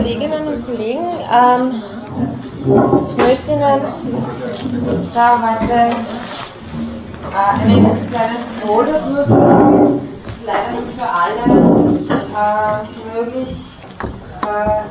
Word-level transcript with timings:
Kolleginnen 0.00 0.46
und 0.48 0.64
Kollegen, 0.64 1.04
ähm, 1.30 1.82
ich 3.04 3.16
möchte 3.18 3.52
Ihnen 3.52 3.82
da 5.12 5.38
heute 5.42 5.94
äh, 7.30 7.52
einen 7.62 8.08
kleinen 8.08 8.44
Folder 8.62 9.00
durchführen, 9.00 10.00
leider 10.46 10.70
nicht 10.70 10.98
für 10.98 11.06
alle 11.06 11.42
äh, 12.08 13.14
möglich 13.14 13.56
äh, 14.42 14.82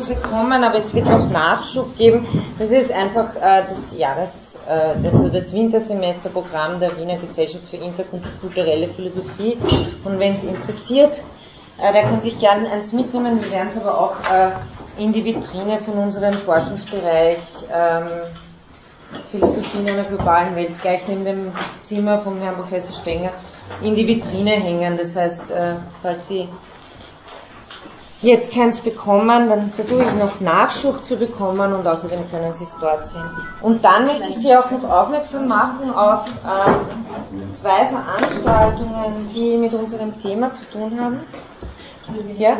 zu 0.00 0.14
bekommen, 0.14 0.64
aber 0.64 0.76
es 0.76 0.94
wird 0.94 1.06
auch 1.06 1.28
Nachschub 1.28 1.94
geben. 1.98 2.26
Das 2.58 2.70
ist 2.70 2.90
einfach 2.90 3.36
äh, 3.36 3.64
das 3.68 3.94
Jahres, 3.94 4.58
äh, 4.66 4.94
also 5.04 5.28
das 5.28 5.52
Wintersemesterprogramm 5.52 6.80
der 6.80 6.96
Wiener 6.96 7.18
Gesellschaft 7.18 7.68
für 7.68 7.76
interkulturelle 7.76 8.88
Philosophie. 8.88 9.58
Und 10.04 10.18
wenn 10.18 10.32
es 10.32 10.42
interessiert, 10.42 11.22
äh, 11.80 11.92
der 11.92 12.02
kann 12.02 12.20
sich 12.20 12.38
gerne 12.38 12.70
eins 12.70 12.92
mitnehmen. 12.92 13.42
Wir 13.42 13.50
werden 13.50 13.70
es 13.74 13.80
aber 13.84 13.98
auch 14.00 14.16
äh, 14.30 14.52
in 14.98 15.12
die 15.12 15.24
Vitrine 15.24 15.78
von 15.78 15.94
unserem 15.94 16.34
Forschungsbereich 16.34 17.38
ähm, 17.72 18.06
Philosophie 19.30 19.78
in 19.78 19.88
einer 19.88 20.04
globalen 20.04 20.54
Welt 20.56 20.72
gleich 20.82 21.06
neben 21.08 21.24
dem 21.24 21.52
Zimmer 21.82 22.18
vom 22.18 22.38
Herrn 22.40 22.56
Professor 22.56 22.94
Stenger 22.94 23.30
in 23.82 23.94
die 23.94 24.06
Vitrine 24.06 24.52
hängen. 24.52 24.96
Das 24.96 25.16
heißt, 25.16 25.50
äh, 25.50 25.76
falls 26.02 26.28
Sie 26.28 26.48
jetzt 28.20 28.52
keins 28.52 28.80
bekommen, 28.80 29.48
dann 29.48 29.70
versuche 29.72 30.02
ich 30.02 30.12
noch 30.14 30.40
Nachschub 30.40 31.04
zu 31.04 31.16
bekommen 31.16 31.72
und 31.72 31.86
außerdem 31.86 32.28
können 32.28 32.52
Sie 32.52 32.64
es 32.64 32.76
dort 32.80 33.06
sehen. 33.06 33.24
Und 33.62 33.84
dann 33.84 34.06
möchte 34.06 34.28
ich 34.28 34.38
Sie 34.38 34.54
auch 34.54 34.70
noch 34.70 34.84
aufmerksam 34.84 35.46
machen 35.46 35.90
auf 35.94 36.26
äh, 36.44 37.50
zwei 37.52 37.86
Veranstaltungen, 37.86 39.30
die 39.34 39.56
mit 39.56 39.72
unserem 39.72 40.18
Thema 40.20 40.52
zu 40.52 40.64
tun 40.70 41.00
haben. 41.00 41.20
Ja? 42.36 42.56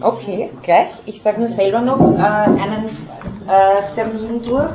Okay, 0.00 0.50
gleich. 0.62 0.90
Ich 1.04 1.22
sage 1.22 1.40
nur 1.40 1.48
selber 1.48 1.80
noch 1.80 2.00
äh, 2.00 2.20
einen 2.20 2.84
äh, 3.46 3.94
Termin 3.94 4.42
durch. 4.42 4.70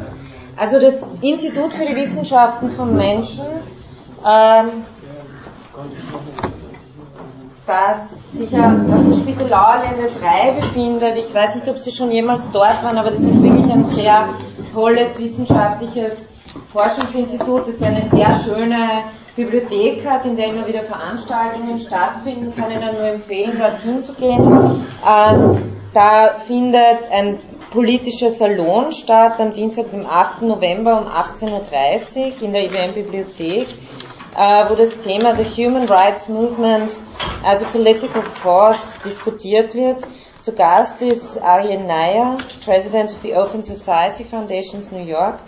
Also 0.57 0.79
das 0.79 1.05
Institut 1.21 1.73
für 1.73 1.85
die 1.85 1.95
Wissenschaften 1.95 2.71
von 2.71 2.95
Menschen, 2.95 3.45
ähm, 4.25 4.85
das 7.65 8.31
sich 8.31 8.53
auf 8.55 8.71
der 8.87 9.13
Spittelauer 9.13 9.83
Lände 9.83 10.09
3 10.19 10.53
befindet. 10.59 11.17
Ich 11.17 11.33
weiß 11.33 11.55
nicht, 11.55 11.67
ob 11.69 11.77
Sie 11.77 11.91
schon 11.91 12.11
jemals 12.11 12.49
dort 12.51 12.83
waren, 12.83 12.97
aber 12.97 13.11
das 13.11 13.21
ist 13.21 13.43
wirklich 13.43 13.71
ein 13.71 13.83
sehr 13.83 14.29
tolles 14.73 15.19
wissenschaftliches 15.19 16.27
Forschungsinstitut, 16.71 17.67
das 17.67 17.81
eine 17.81 18.01
sehr 18.01 18.33
schöne 18.35 19.03
Bibliothek 19.35 20.07
hat, 20.07 20.25
in 20.25 20.35
der 20.35 20.47
immer 20.47 20.67
wieder 20.67 20.83
Veranstaltungen 20.83 21.79
stattfinden, 21.79 22.53
kann 22.55 22.71
ich 22.71 22.77
Ihnen 22.77 22.93
nur 22.93 23.07
empfehlen, 23.07 23.59
dorthin 23.59 24.01
zu 24.01 24.13
gehen. 24.13 24.85
Ähm, 25.07 25.71
da 25.93 26.35
findet 26.35 27.09
ein 27.11 27.39
politischer 27.71 28.31
Salon 28.31 28.91
statt 28.91 29.39
am 29.39 29.51
Dienstag, 29.51 29.91
dem 29.91 30.05
8. 30.05 30.41
November 30.41 30.99
um 30.99 31.07
18.30 31.07 31.51
Uhr 31.51 32.41
in 32.41 32.51
der 32.53 32.65
IBM-Bibliothek, 32.65 33.67
wo 34.33 34.75
das 34.75 34.97
Thema 34.99 35.35
The 35.35 35.43
Human 35.43 35.87
Rights 35.87 36.27
Movement 36.29 37.01
as 37.43 37.63
a 37.63 37.67
Political 37.69 38.21
Force 38.21 38.99
diskutiert 39.03 39.73
wird. 39.75 40.07
Zu 40.39 40.53
Gast 40.53 41.01
ist 41.01 41.37
Arjen 41.41 41.85
Nair, 41.85 42.37
President 42.65 43.11
of 43.11 43.19
the 43.19 43.35
Open 43.35 43.61
Society 43.61 44.23
Foundations 44.23 44.91
New 44.91 45.05
York, 45.05 45.39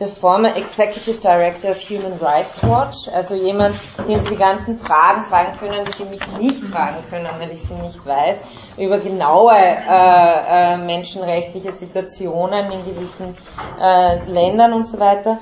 der 0.00 0.08
former 0.08 0.56
Executive 0.56 1.20
Director 1.20 1.70
of 1.70 1.78
Human 1.78 2.18
Rights 2.20 2.60
Watch, 2.64 3.08
also 3.14 3.36
jemand, 3.36 3.76
den 4.08 4.20
Sie 4.20 4.30
die 4.30 4.36
ganzen 4.36 4.78
Fragen 4.78 5.22
fragen 5.22 5.56
können, 5.58 5.84
die 5.86 5.92
Sie 5.92 6.04
mich 6.06 6.26
nicht 6.38 6.64
fragen 6.64 7.04
können, 7.08 7.28
weil 7.38 7.52
ich 7.52 7.62
sie 7.62 7.74
nicht 7.74 8.04
weiß, 8.04 8.42
über 8.78 8.98
genaue 8.98 9.52
äh, 9.54 10.74
äh, 10.74 10.76
menschenrechtliche 10.76 11.70
Situationen 11.70 12.72
in 12.72 12.84
gewissen 12.84 13.36
äh, 13.80 14.24
Ländern 14.24 14.72
und 14.72 14.88
so 14.88 14.98
weiter. 14.98 15.38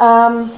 Ähm, 0.00 0.50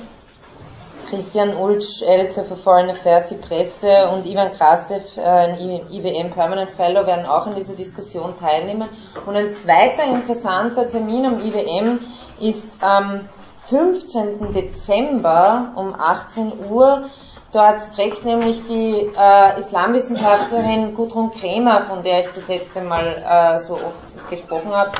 Christian 1.06 1.56
Ulsch, 1.56 2.03
Editor 2.03 2.44
für 2.44 2.56
Foreign 2.56 2.91
Affairs, 2.91 3.27
die 3.27 3.37
Presse 3.37 4.09
und 4.12 4.27
Ivan 4.27 4.50
Krastev, 4.50 5.17
ein 5.19 5.55
IWM 5.91 6.31
Permanent 6.31 6.71
Fellow, 6.71 7.06
werden 7.06 7.27
auch 7.27 7.47
an 7.47 7.55
dieser 7.55 7.75
Diskussion 7.75 8.37
teilnehmen. 8.37 8.89
Und 9.25 9.37
ein 9.37 9.50
zweiter 9.50 10.05
interessanter 10.05 10.89
Termin 10.89 11.27
am 11.27 11.41
IWM 11.41 12.00
ist 12.41 12.83
am 12.83 13.28
15. 13.69 14.53
Dezember 14.53 15.72
um 15.77 15.95
18 15.95 16.53
Uhr. 16.71 17.11
Dort 17.53 17.95
trägt 17.95 18.25
nämlich 18.25 18.65
die 18.67 19.11
äh, 19.17 19.59
Islamwissenschaftlerin 19.59 20.95
Gudrun 20.95 21.31
Kremer, 21.31 21.81
von 21.81 22.03
der 22.03 22.19
ich 22.19 22.27
das 22.29 22.49
letzte 22.49 22.81
Mal 22.81 23.23
äh, 23.25 23.59
so 23.59 23.75
oft 23.75 24.29
gesprochen 24.29 24.75
habe, 24.75 24.93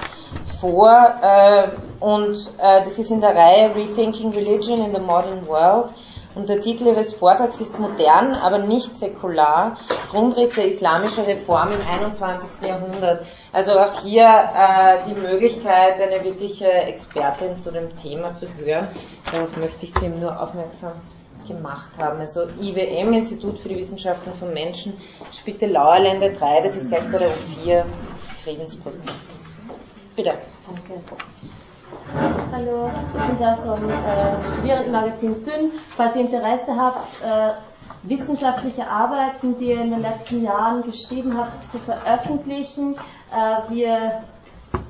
vor. 0.61 1.15
Äh, 1.23 1.69
und 2.01 2.37
äh, 2.59 2.85
das 2.85 2.99
ist 2.99 3.11
in 3.11 3.21
der 3.21 3.35
Reihe 3.35 3.75
Rethinking 3.75 4.33
Religion 4.33 4.79
in 4.85 4.95
the 4.95 5.01
Modern 5.01 5.47
World. 5.47 5.93
Und 6.37 6.51
der 6.51 6.61
Titel 6.61 6.87
ihres 6.87 7.15
Vortrags 7.15 7.61
ist 7.63 7.79
Modern, 7.79 8.35
aber 8.35 8.59
nicht 8.59 8.97
säkular. 8.97 9.79
Grundrisse 10.11 10.63
islamischer 10.63 11.27
Reform 11.27 11.73
im 11.73 11.81
21. 11.81 12.69
Jahrhundert. 12.69 13.25
Also 13.53 13.73
auch 13.73 14.03
hier 14.03 14.27
äh, 14.27 14.99
die 15.09 15.19
Möglichkeit, 15.19 16.01
eine 16.01 16.23
wirkliche 16.23 16.71
Expertin 16.71 17.59
zu 17.59 17.73
dem 17.73 17.97
Thema 17.97 18.35
zu 18.35 18.47
hören. 18.59 18.89
Darauf 19.33 19.57
möchte 19.57 19.87
ich 19.87 19.95
Sie 19.95 20.09
nur 20.09 20.39
aufmerksam 20.41 20.93
gemacht 21.47 21.91
haben. 21.99 22.21
Also 22.21 22.43
IWM, 22.61 23.13
Institut 23.13 23.59
für 23.59 23.69
die 23.69 23.77
Wissenschaften 23.77 24.33
von 24.39 24.53
Menschen, 24.53 24.95
Spittelauer 25.33 26.01
Länder 26.01 26.31
3, 26.31 26.63
das 26.63 26.77
ist 26.77 26.89
gleich 26.89 27.11
bei 27.11 27.19
der 27.19 27.31
U4 27.31 27.85
Friedensbrücke. 28.43 28.99
Bitte. 30.15 30.35
Danke. 30.67 31.03
Hallo, 32.53 32.91
ich 33.15 33.27
bin 33.27 33.39
da 33.39 33.57
vom 33.57 33.91
äh, 33.91 34.55
Studierendenmagazin 34.55 35.35
Syn. 35.35 35.73
Falls 35.91 36.17
ihr 36.17 36.23
Interesse 36.23 36.75
habt, 36.77 37.07
äh, 37.23 37.53
wissenschaftliche 38.09 38.89
Arbeiten, 38.89 39.57
die 39.59 39.67
ihr 39.67 39.81
in 39.81 39.91
den 39.91 40.03
letzten 40.03 40.43
Jahren 40.43 40.83
geschrieben 40.83 41.37
habt, 41.37 41.67
zu 41.67 41.79
veröffentlichen. 41.79 42.95
Äh, 43.33 43.71
wir 43.71 44.23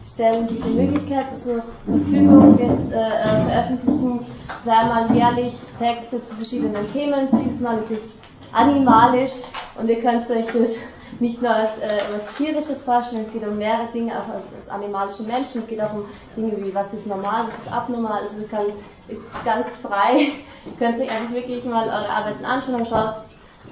stellen 0.05 0.47
diese 0.47 0.69
Möglichkeit 0.69 1.37
zur 1.37 1.63
Verfügung. 1.85 2.59
Wir 2.59 2.67
äh, 2.67 3.45
veröffentlichen 3.45 4.27
zweimal 4.63 5.15
jährlich 5.15 5.55
Texte 5.79 6.23
zu 6.23 6.35
verschiedenen 6.35 6.91
Themen. 6.93 7.29
Diesmal 7.45 7.79
ist 7.79 7.91
es 7.91 8.11
animalisch 8.53 9.43
und 9.79 9.89
ihr 9.89 10.01
könnt 10.01 10.29
euch 10.31 10.47
das 10.47 10.77
nicht 11.21 11.41
nur 11.41 11.51
als 11.51 11.79
äh, 11.79 12.01
was 12.13 12.35
Tierisches 12.37 12.83
vorstellen, 12.83 13.25
es 13.27 13.33
geht 13.33 13.47
um 13.47 13.57
mehrere 13.59 13.87
Dinge, 13.93 14.13
auch 14.13 14.29
als, 14.29 14.47
als 14.59 14.69
animalische 14.69 15.23
Menschen, 15.23 15.63
es 15.63 15.67
geht 15.69 15.81
auch 15.81 15.93
um 15.93 16.05
Dinge 16.37 16.57
wie 16.59 16.75
was 16.75 16.93
ist 16.93 17.07
normal, 17.07 17.47
was 17.47 17.65
ist 17.65 17.73
abnormal, 17.73 18.23
also 18.23 18.41
ihr 18.41 18.49
kann, 18.49 18.67
ist 19.09 19.45
ganz 19.45 19.67
frei, 19.77 20.29
ihr 20.67 20.73
könnt 20.79 21.01
euch 21.01 21.11
einfach 21.11 21.33
wirklich 21.33 21.65
mal 21.65 21.87
eure 21.87 22.09
Arbeiten 22.09 22.45
anschauen 22.45 22.77
und 22.77 22.89
schaut, 22.89 23.15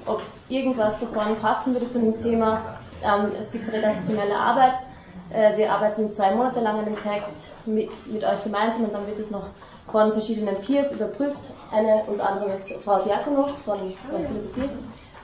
ob 0.05 0.21
irgendwas 0.49 0.99
davon 0.99 1.35
passen 1.41 1.73
würde 1.73 1.89
zu 1.89 1.99
dem 1.99 2.19
Thema. 2.21 2.61
Ähm, 3.03 3.31
es 3.39 3.51
gibt 3.51 3.71
redaktionelle 3.71 4.35
Arbeit, 4.35 4.73
äh, 4.73 4.94
wir 5.29 5.71
arbeiten 5.71 6.11
zwei 6.11 6.31
Monate 6.35 6.59
lang 6.59 6.79
an 6.79 6.85
dem 6.85 7.01
Text 7.01 7.51
mit, 7.65 7.89
mit 8.11 8.23
euch 8.23 8.43
gemeinsam 8.43 8.85
und 8.85 8.93
dann 8.93 9.07
wird 9.07 9.19
es 9.19 9.31
noch 9.31 9.47
von 9.91 10.11
verschiedenen 10.11 10.55
Peers 10.61 10.91
überprüft. 10.91 11.39
Eine 11.71 12.03
unter 12.07 12.29
anderem 12.29 12.53
ist 12.53 12.71
Frau 12.83 12.99
Diakono 12.99 13.49
von 13.65 13.95
der 14.11 14.27
Philosophie 14.27 14.69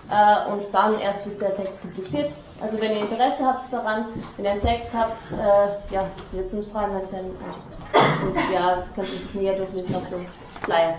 äh, 0.09 0.51
und 0.51 0.61
dann 0.73 0.99
erst 0.99 1.25
wird 1.25 1.41
der 1.41 1.55
Text 1.55 1.81
publiziert. 1.81 2.31
Also 2.61 2.79
wenn 2.79 2.91
ihr 2.91 3.01
Interesse 3.01 3.45
habt 3.45 3.71
daran, 3.71 4.05
wenn 4.35 4.45
ihr 4.45 4.51
einen 4.51 4.61
Text 4.61 4.89
habt, 4.93 5.19
äh, 5.31 5.93
ja, 5.93 6.05
jetzt 6.33 6.53
uns 6.53 6.67
fragen, 6.67 6.95
wenn 6.95 7.03
es 7.03 7.13
einen 7.13 7.35
anschickt. 7.43 8.23
Und 8.23 8.53
ja, 8.53 8.83
könnt 8.95 9.09
ihr 9.09 9.19
das 9.19 9.33
näher 9.33 9.55
durchlesen 9.55 9.95
auf 9.95 10.07
dem 10.09 10.25
Flyer. 10.63 10.95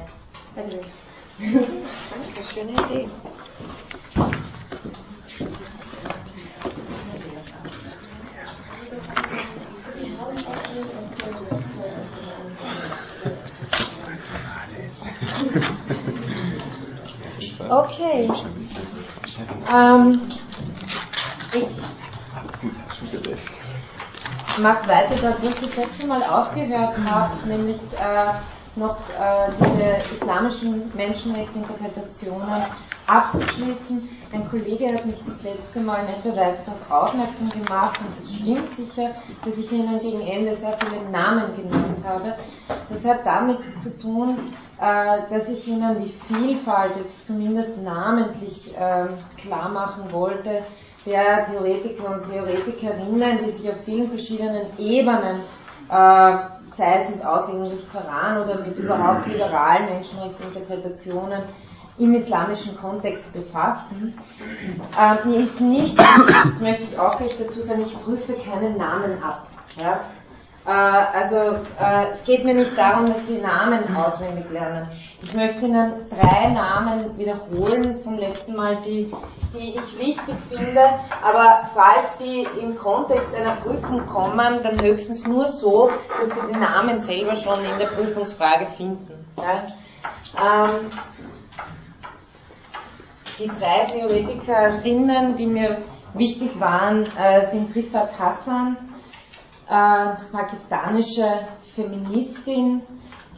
Danke 0.54 0.72
schön. 0.72 0.82
Schöne 2.52 2.72
Idee. 2.72 3.08
Okay. 17.72 18.28
Ähm, 19.72 20.20
ich 21.54 21.68
mache 24.60 24.88
weiter 24.88 25.14
dort, 25.22 25.42
wo 25.42 25.46
ich 25.46 25.54
das 25.54 25.76
letzte 25.76 26.06
Mal 26.06 26.22
aufgehört 26.22 26.98
habe, 27.06 27.48
nämlich 27.48 27.78
äh, 27.98 28.34
noch 28.76 28.98
äh, 29.18 29.48
diese 29.58 30.14
islamischen 30.14 30.92
Menschenrechtsinterpretationen 30.94 32.64
abzuschließen. 33.06 34.06
Ein 34.32 34.50
Kollege 34.50 34.92
hat 34.92 35.06
mich 35.06 35.22
das 35.24 35.42
letzte 35.42 35.80
Mal 35.80 36.04
netterweise 36.04 36.58
darauf 36.66 37.08
aufmerksam 37.08 37.48
gemacht 37.50 37.98
und 38.00 38.18
es 38.18 38.36
stimmt 38.36 38.70
sicher, 38.70 39.14
dass 39.46 39.56
ich 39.56 39.72
Ihnen 39.72 39.98
gegen 40.00 40.20
Ende 40.20 40.54
sehr 40.54 40.76
viele 40.76 41.08
Namen 41.10 41.56
genannt 41.56 42.04
habe. 42.04 42.34
Das 42.90 43.02
hat 43.06 43.24
damit 43.24 43.60
zu 43.80 43.98
tun, 43.98 44.52
dass 45.30 45.48
ich 45.48 45.68
Ihnen 45.68 46.02
die 46.02 46.08
Vielfalt 46.08 46.96
jetzt 46.96 47.26
zumindest 47.26 47.76
namentlich 47.78 48.74
äh, 48.76 49.06
klar 49.40 49.68
machen 49.68 50.10
wollte, 50.10 50.62
der 51.06 51.44
Theoretiker 51.44 52.14
und 52.14 52.28
Theoretikerinnen, 52.28 53.44
die 53.44 53.50
sich 53.50 53.70
auf 53.70 53.82
vielen 53.84 54.08
verschiedenen 54.08 54.66
Ebenen 54.78 55.36
äh, 55.88 56.38
sei 56.68 56.94
es 56.96 57.08
mit 57.10 57.24
Auslegung 57.24 57.64
des 57.64 57.86
Koran 57.90 58.42
oder 58.42 58.60
mit 58.60 58.78
überhaupt 58.78 59.26
liberalen 59.26 59.86
Menschenrechtsinterpretationen 59.86 61.42
im 61.98 62.14
islamischen 62.14 62.76
Kontext 62.78 63.32
befassen. 63.34 64.18
Äh, 64.98 65.26
mir 65.26 65.36
ist 65.36 65.60
nicht, 65.60 65.98
das 65.98 66.60
möchte 66.60 66.84
ich 66.84 66.98
auch 66.98 67.18
gleich 67.18 67.36
dazu 67.38 67.60
sagen, 67.60 67.82
ich 67.82 68.02
prüfe 68.02 68.32
keinen 68.34 68.76
Namen 68.78 69.22
ab. 69.22 69.46
Äh, 70.64 70.70
also 70.70 71.56
äh, 71.80 72.06
es 72.12 72.24
geht 72.24 72.44
mir 72.44 72.54
nicht 72.54 72.76
darum, 72.78 73.06
dass 73.06 73.26
Sie 73.26 73.38
Namen 73.38 73.96
auswendig 73.96 74.48
lernen. 74.50 74.88
Ich 75.20 75.34
möchte 75.34 75.66
Ihnen 75.66 76.08
drei 76.08 76.48
Namen 76.48 77.18
wiederholen 77.18 77.96
vom 77.96 78.18
letzten 78.18 78.54
Mal, 78.54 78.76
die, 78.86 79.12
die 79.54 79.76
ich 79.76 79.98
wichtig 79.98 80.36
finde, 80.48 80.80
aber 81.22 81.68
falls 81.74 82.16
die 82.18 82.46
im 82.60 82.76
Kontext 82.76 83.34
einer 83.34 83.56
Prüfung 83.56 84.06
kommen, 84.06 84.62
dann 84.62 84.80
höchstens 84.80 85.26
nur 85.26 85.48
so, 85.48 85.90
dass 86.20 86.34
Sie 86.34 86.46
den 86.52 86.60
Namen 86.60 86.98
selber 87.00 87.34
schon 87.34 87.64
in 87.64 87.78
der 87.78 87.86
Prüfungsfrage 87.86 88.66
finden. 88.66 89.24
Ja? 89.38 89.64
Ähm, 90.40 90.90
die 93.38 93.48
drei 93.48 93.84
Theoretikerinnen, 93.86 95.34
die 95.34 95.46
mir 95.46 95.78
wichtig 96.14 96.58
waren, 96.60 97.06
äh, 97.16 97.46
sind 97.46 97.74
Rifat 97.74 98.16
Hassan, 98.18 98.76
äh, 99.72 100.16
pakistanische 100.30 101.26
Feministin, 101.74 102.82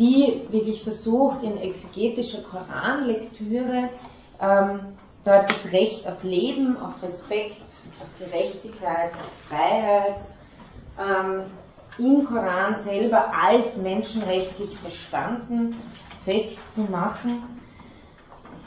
die 0.01 0.43
wirklich 0.51 0.83
versucht, 0.83 1.45
in 1.45 1.57
exegetischer 1.59 2.43
Koranlektüre 2.43 3.89
ähm, 4.41 4.81
dort 5.25 5.49
das 5.49 5.73
Recht 5.73 6.09
auf 6.09 6.25
Leben, 6.25 6.77
auf 6.77 7.01
Respekt, 7.05 7.63
auf 8.01 8.09
Gerechtigkeit, 8.19 9.13
auf 9.13 9.49
Freiheit 9.49 10.17
ähm, 10.99 11.45
im 11.99 12.25
Koran 12.25 12.75
selber 12.75 13.33
als 13.33 13.77
menschenrechtlich 13.77 14.77
verstanden 14.79 15.77
festzumachen. 16.25 17.45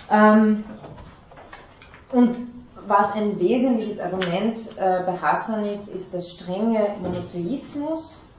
Ähm, 0.09 0.63
und 2.13 2.56
was 2.87 3.11
ein 3.13 3.37
wesentliches 3.39 3.99
Argument 3.99 4.57
äh, 4.77 5.03
bei 5.05 5.17
Hassan 5.17 5.65
ist, 5.65 5.89
ist 5.89 6.13
der 6.13 6.21
strenge 6.21 6.95
Monotheismus. 7.01 8.29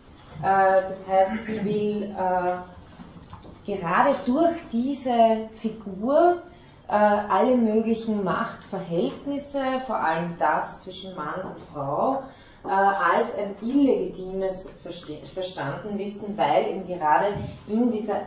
Äh, 0.42 0.82
das 0.88 1.06
heißt, 1.08 1.42
sie 1.42 1.64
will 1.64 2.16
äh, 2.16 3.72
gerade 3.72 4.14
durch 4.24 4.56
diese 4.72 5.48
Figur 5.60 6.42
äh, 6.88 6.92
alle 6.92 7.56
möglichen 7.58 8.24
Machtverhältnisse, 8.24 9.62
vor 9.86 9.96
allem 9.96 10.34
das 10.38 10.82
zwischen 10.82 11.14
Mann 11.14 11.42
und 11.42 11.60
Frau, 11.72 12.22
äh, 12.64 12.68
als 12.70 13.36
ein 13.36 13.54
illegitimes 13.60 14.70
verstanden 15.34 15.98
wissen, 15.98 16.36
weil 16.38 16.68
eben 16.68 16.86
gerade 16.86 17.34
in 17.68 17.90
dieser 17.92 18.22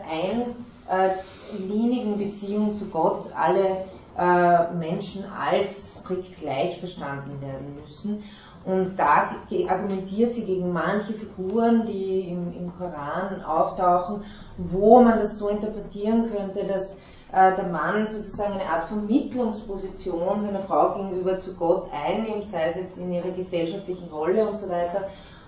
einlinigen 0.87 2.19
Beziehung 2.19 2.75
zu 2.75 2.85
Gott 2.89 3.25
alle 3.35 3.85
äh, 4.17 4.73
Menschen 4.73 5.23
als 5.31 5.99
strikt 5.99 6.39
gleich 6.39 6.79
verstanden 6.79 7.41
werden 7.41 7.75
müssen. 7.81 8.23
Und 8.63 8.95
da 8.95 9.31
argumentiert 9.67 10.33
sie 10.33 10.45
gegen 10.45 10.71
manche 10.71 11.13
Figuren, 11.13 11.87
die 11.87 12.29
im, 12.29 12.53
im 12.53 12.75
Koran 12.77 13.43
auftauchen, 13.43 14.23
wo 14.57 15.01
man 15.01 15.19
das 15.19 15.39
so 15.39 15.49
interpretieren 15.49 16.29
könnte, 16.31 16.65
dass 16.65 16.99
äh, 17.31 17.55
der 17.55 17.67
Mann 17.69 18.05
sozusagen 18.05 18.53
eine 18.53 18.69
Art 18.69 18.87
Vermittlungsposition 18.87 20.41
seiner 20.41 20.61
Frau 20.61 20.93
gegenüber 20.95 21.39
zu 21.39 21.55
Gott 21.55 21.89
einnimmt, 21.91 22.47
sei 22.47 22.65
es 22.65 22.75
jetzt 22.75 22.97
in 22.99 23.11
ihrer 23.11 23.31
gesellschaftlichen 23.31 24.09
Rolle 24.09 24.47
und 24.47 24.57
so 24.57 24.69
weiter. 24.69 25.07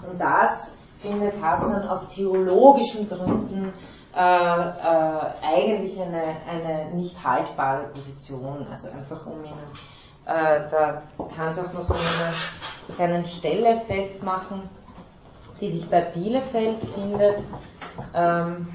Und 0.09 0.19
das 0.19 0.79
findet 0.97 1.33
Hassan 1.41 1.87
aus 1.87 2.07
theologischen 2.07 3.07
Gründen 3.07 3.73
äh, 4.15 4.19
äh, 4.19 5.21
eigentlich 5.41 5.99
eine, 5.99 6.35
eine 6.49 6.91
nicht 6.95 7.23
haltbare 7.23 7.87
Position. 7.87 8.67
Also 8.69 8.89
einfach 8.89 9.25
um 9.25 9.43
ihnen, 9.43 9.67
äh, 10.25 10.69
da 10.69 11.01
kann 11.35 11.49
es 11.49 11.59
auch 11.59 11.73
noch 11.73 11.89
an 11.89 11.97
einer 11.97 12.95
kleinen 12.95 13.25
Stelle 13.25 13.81
festmachen, 13.81 14.69
die 15.59 15.69
sich 15.69 15.89
bei 15.89 16.01
Bielefeld 16.01 16.77
findet. 16.95 17.43
Ähm, 18.13 18.67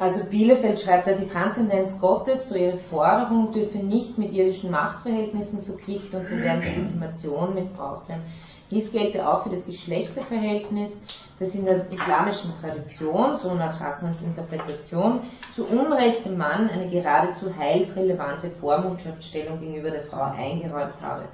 Also 0.00 0.24
Bielefeld 0.24 0.80
schreibt 0.80 1.08
da, 1.08 1.12
die 1.12 1.28
Transzendenz 1.28 2.00
Gottes, 2.00 2.48
so 2.48 2.54
ihre 2.54 2.78
Forderung, 2.78 3.52
dürfe 3.52 3.76
nicht 3.76 4.16
mit 4.16 4.32
irdischen 4.32 4.70
Machtverhältnissen 4.70 5.62
verquickt 5.62 6.14
und 6.14 6.26
zu 6.26 6.40
deren 6.40 6.62
Legitimation 6.62 7.54
missbraucht 7.54 8.08
werden. 8.08 8.22
Dies 8.70 8.92
gelte 8.92 9.28
auch 9.28 9.42
für 9.42 9.50
das 9.50 9.66
Geschlechterverhältnis, 9.66 11.02
das 11.40 11.56
in 11.56 11.64
der 11.64 11.90
islamischen 11.90 12.52
Tradition, 12.60 13.36
so 13.36 13.52
nach 13.54 13.80
Hassans 13.80 14.22
Interpretation, 14.22 15.22
zu 15.52 15.66
Unrecht 15.66 16.24
dem 16.24 16.36
Mann 16.36 16.70
eine 16.70 16.88
geradezu 16.88 17.52
heilsrelevante 17.54 18.50
Vormundschaftsstellung 18.60 19.58
gegenüber 19.58 19.90
der 19.90 20.04
Frau 20.04 20.22
eingeräumt 20.22 21.00
habe, 21.00 21.24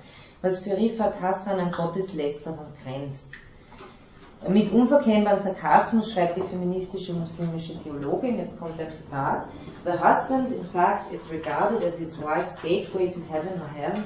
was 0.41 0.61
für 0.61 0.79
Rifat 0.79 1.21
Hassan 1.21 1.61
an 1.61 1.73
Gotteslästerung 1.73 2.73
grenzt. 2.83 3.35
Mit 4.49 4.73
unverkennbarem 4.73 5.41
Sarkasmus 5.41 6.13
schreibt 6.13 6.37
die 6.37 6.43
feministische 6.43 7.13
muslimische 7.13 7.79
Theologin, 7.83 8.39
jetzt 8.39 8.59
kommt 8.59 8.81
ein 8.81 8.91
Zitat, 8.91 9.49
The 9.85 9.93
husband, 9.93 10.53
in 10.53 10.65
fact, 10.67 11.13
is 11.13 11.31
regarded 11.31 11.83
as 11.83 11.99
his 11.99 12.17
wife's 12.23 12.57
gateway 12.63 13.11
to 13.11 13.21
heaven 13.31 13.61
or 13.61 13.69
hell, 13.69 14.03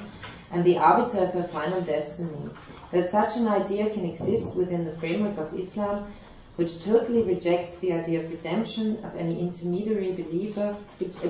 and 0.51 0.65
the 0.65 0.77
arbiter 0.77 1.23
of 1.23 1.33
her 1.33 1.47
final 1.49 1.81
destiny. 1.81 2.49
That 2.91 3.09
such 3.09 3.37
an 3.37 3.47
idea 3.47 3.89
can 3.89 4.05
exist 4.05 4.55
within 4.55 4.83
the 4.83 4.91
framework 4.93 5.37
of 5.37 5.57
Islam, 5.59 6.11
which 6.57 6.83
totally 6.83 7.23
rejects 7.23 7.79
the 7.79 7.93
idea 7.93 8.19
of 8.23 8.29
redemption 8.29 9.03
of 9.05 9.15
any 9.15 9.39
intermediary 9.39 10.11
believer 10.11 10.75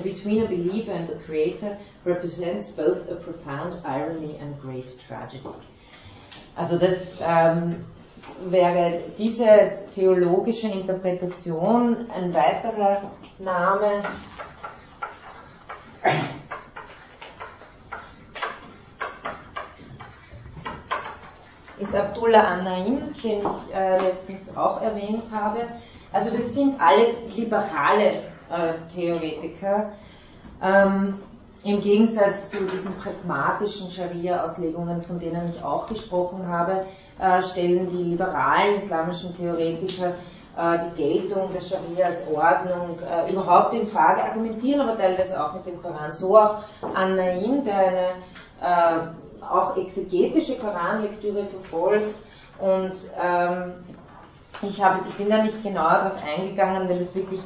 between 0.03 0.41
a 0.43 0.47
believer 0.47 0.91
and 0.91 1.07
the 1.07 1.15
Creator, 1.15 1.77
represents 2.05 2.71
both 2.71 3.09
a 3.09 3.15
profound 3.15 3.75
irony 3.85 4.37
and 4.37 4.59
great 4.59 4.99
tragedy. 4.99 5.43
Also 6.57 6.77
das 6.77 7.17
ähm, 7.21 7.85
wäre 8.49 9.01
diese 9.17 9.73
theologische 9.91 10.67
Interpretation 10.67 12.07
ein 12.11 12.33
weiterer 12.33 13.11
Name 13.39 14.03
ist 21.81 21.95
Abdullah 21.95 22.43
An-Naim, 22.43 22.99
den 23.23 23.39
ich 23.39 23.75
äh, 23.75 23.99
letztens 24.01 24.55
auch 24.55 24.81
erwähnt 24.81 25.23
habe. 25.31 25.61
Also 26.13 26.35
das 26.35 26.53
sind 26.53 26.79
alles 26.79 27.15
liberale 27.35 28.11
äh, 28.49 28.73
Theoretiker. 28.93 29.91
Ähm, 30.61 31.19
Im 31.63 31.81
Gegensatz 31.81 32.49
zu 32.49 32.65
diesen 32.65 32.93
pragmatischen 32.97 33.89
Scharia-Auslegungen, 33.89 35.01
von 35.03 35.19
denen 35.19 35.49
ich 35.49 35.63
auch 35.63 35.87
gesprochen 35.87 36.47
habe, 36.47 36.85
äh, 37.19 37.41
stellen 37.41 37.89
die 37.89 38.03
liberalen 38.03 38.75
islamischen 38.75 39.35
Theoretiker 39.35 40.13
äh, 40.57 40.77
die 40.89 41.01
Geltung 41.01 41.51
der 41.53 41.61
Scharia 41.61 42.07
als 42.07 42.27
Ordnung 42.27 42.97
äh, 42.99 43.31
überhaupt 43.31 43.73
in 43.73 43.87
Frage, 43.87 44.23
argumentieren 44.23 44.81
aber 44.81 44.97
teilweise 44.97 45.43
auch 45.43 45.53
mit 45.53 45.65
dem 45.65 45.81
Koran. 45.81 46.11
So 46.11 46.37
auch 46.37 46.57
An-Naim, 46.93 47.63
der 47.63 47.77
eine 47.77 48.07
äh, 48.61 49.07
auch 49.51 49.77
exegetische 49.77 50.57
Koranlektüre 50.57 51.45
verfolgt 51.45 52.15
und 52.59 52.93
ähm, 53.21 53.73
ich, 54.61 54.83
hab, 54.83 55.07
ich 55.07 55.15
bin 55.15 55.29
da 55.29 55.43
nicht 55.43 55.61
genauer 55.63 55.89
darauf 55.89 56.23
eingegangen, 56.23 56.87
weil 56.87 57.01
es 57.01 57.15
wirklich 57.15 57.39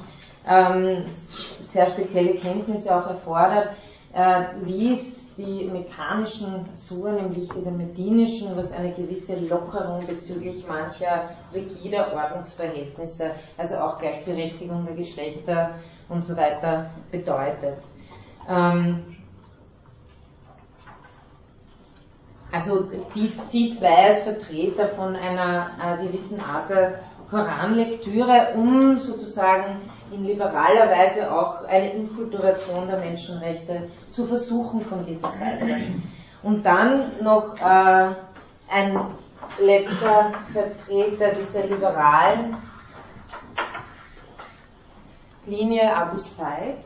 ähm, 0.47 1.05
sehr 1.09 1.87
spezielle 1.87 2.35
Kenntnisse 2.35 2.95
auch 2.95 3.07
erfordert, 3.07 3.69
äh, 4.13 4.43
liest 4.63 5.37
die 5.37 5.69
mechanischen 5.69 6.65
Suren 6.73 7.17
im 7.17 7.33
Lichte 7.33 7.61
der 7.61 7.73
medinischen, 7.73 8.55
was 8.55 8.71
eine 8.71 8.91
gewisse 8.93 9.37
Lockerung 9.39 10.05
bezüglich 10.07 10.65
mancher 10.67 11.29
rigider 11.53 12.13
Ordnungsverhältnisse, 12.13 13.31
also 13.57 13.75
auch 13.75 13.99
Gleichberechtigung 13.99 14.85
der 14.85 14.95
Geschlechter 14.95 15.71
und 16.07 16.23
so 16.23 16.37
weiter 16.37 16.89
bedeutet. 17.11 17.77
Ähm, 18.47 19.14
also 22.55 22.87
dies 23.13 23.45
zieht 23.49 23.75
zwei 23.75 24.07
als 24.07 24.21
Vertreter 24.21 24.87
von 24.87 25.15
einer 25.15 25.71
äh, 25.83 26.07
gewissen 26.07 26.39
Art 26.39 26.69
der 26.69 26.99
Koranlektüre, 27.29 28.53
um 28.55 28.97
sozusagen 28.97 29.81
in 30.11 30.23
liberaler 30.23 30.89
Weise 30.89 31.29
auch 31.29 31.65
eine 31.65 31.91
Inkulturation 31.91 32.87
der 32.87 32.99
Menschenrechte 32.99 33.89
zu 34.09 34.25
versuchen 34.25 34.85
von 34.85 35.05
dieser 35.05 35.27
Seite. 35.29 35.81
Und 36.43 36.63
dann 36.63 37.11
noch 37.21 37.57
äh, 37.57 38.13
ein 38.69 38.99
letzter 39.59 40.31
Vertreter 40.53 41.29
dieser 41.37 41.65
liberalen 41.65 42.55
Linie, 45.45 45.93
Abu 45.93 46.19
Said. 46.19 46.77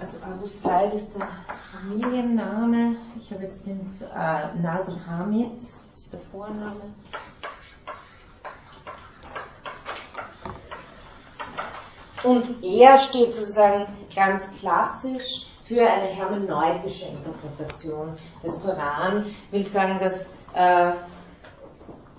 Also 0.00 0.18
Said 0.44 0.94
ist 0.94 1.16
der 1.16 1.26
Familienname. 1.72 2.96
Ich 3.18 3.32
habe 3.32 3.44
jetzt 3.44 3.66
den 3.66 3.80
äh, 4.14 4.60
Nasr 4.60 4.94
Hamid, 5.08 5.56
ist 5.56 6.12
der 6.12 6.20
Vorname. 6.20 6.82
Und 12.22 12.62
er 12.62 12.98
steht 12.98 13.32
sozusagen 13.32 13.86
ganz 14.14 14.48
klassisch 14.58 15.46
für 15.64 15.88
eine 15.88 16.08
hermeneutische 16.08 17.06
Interpretation 17.06 18.14
des 18.42 18.60
Koran. 18.62 19.26
Ich 19.26 19.52
will 19.52 19.64
sagen, 19.64 19.98
dass 19.98 20.32
äh, 20.54 20.92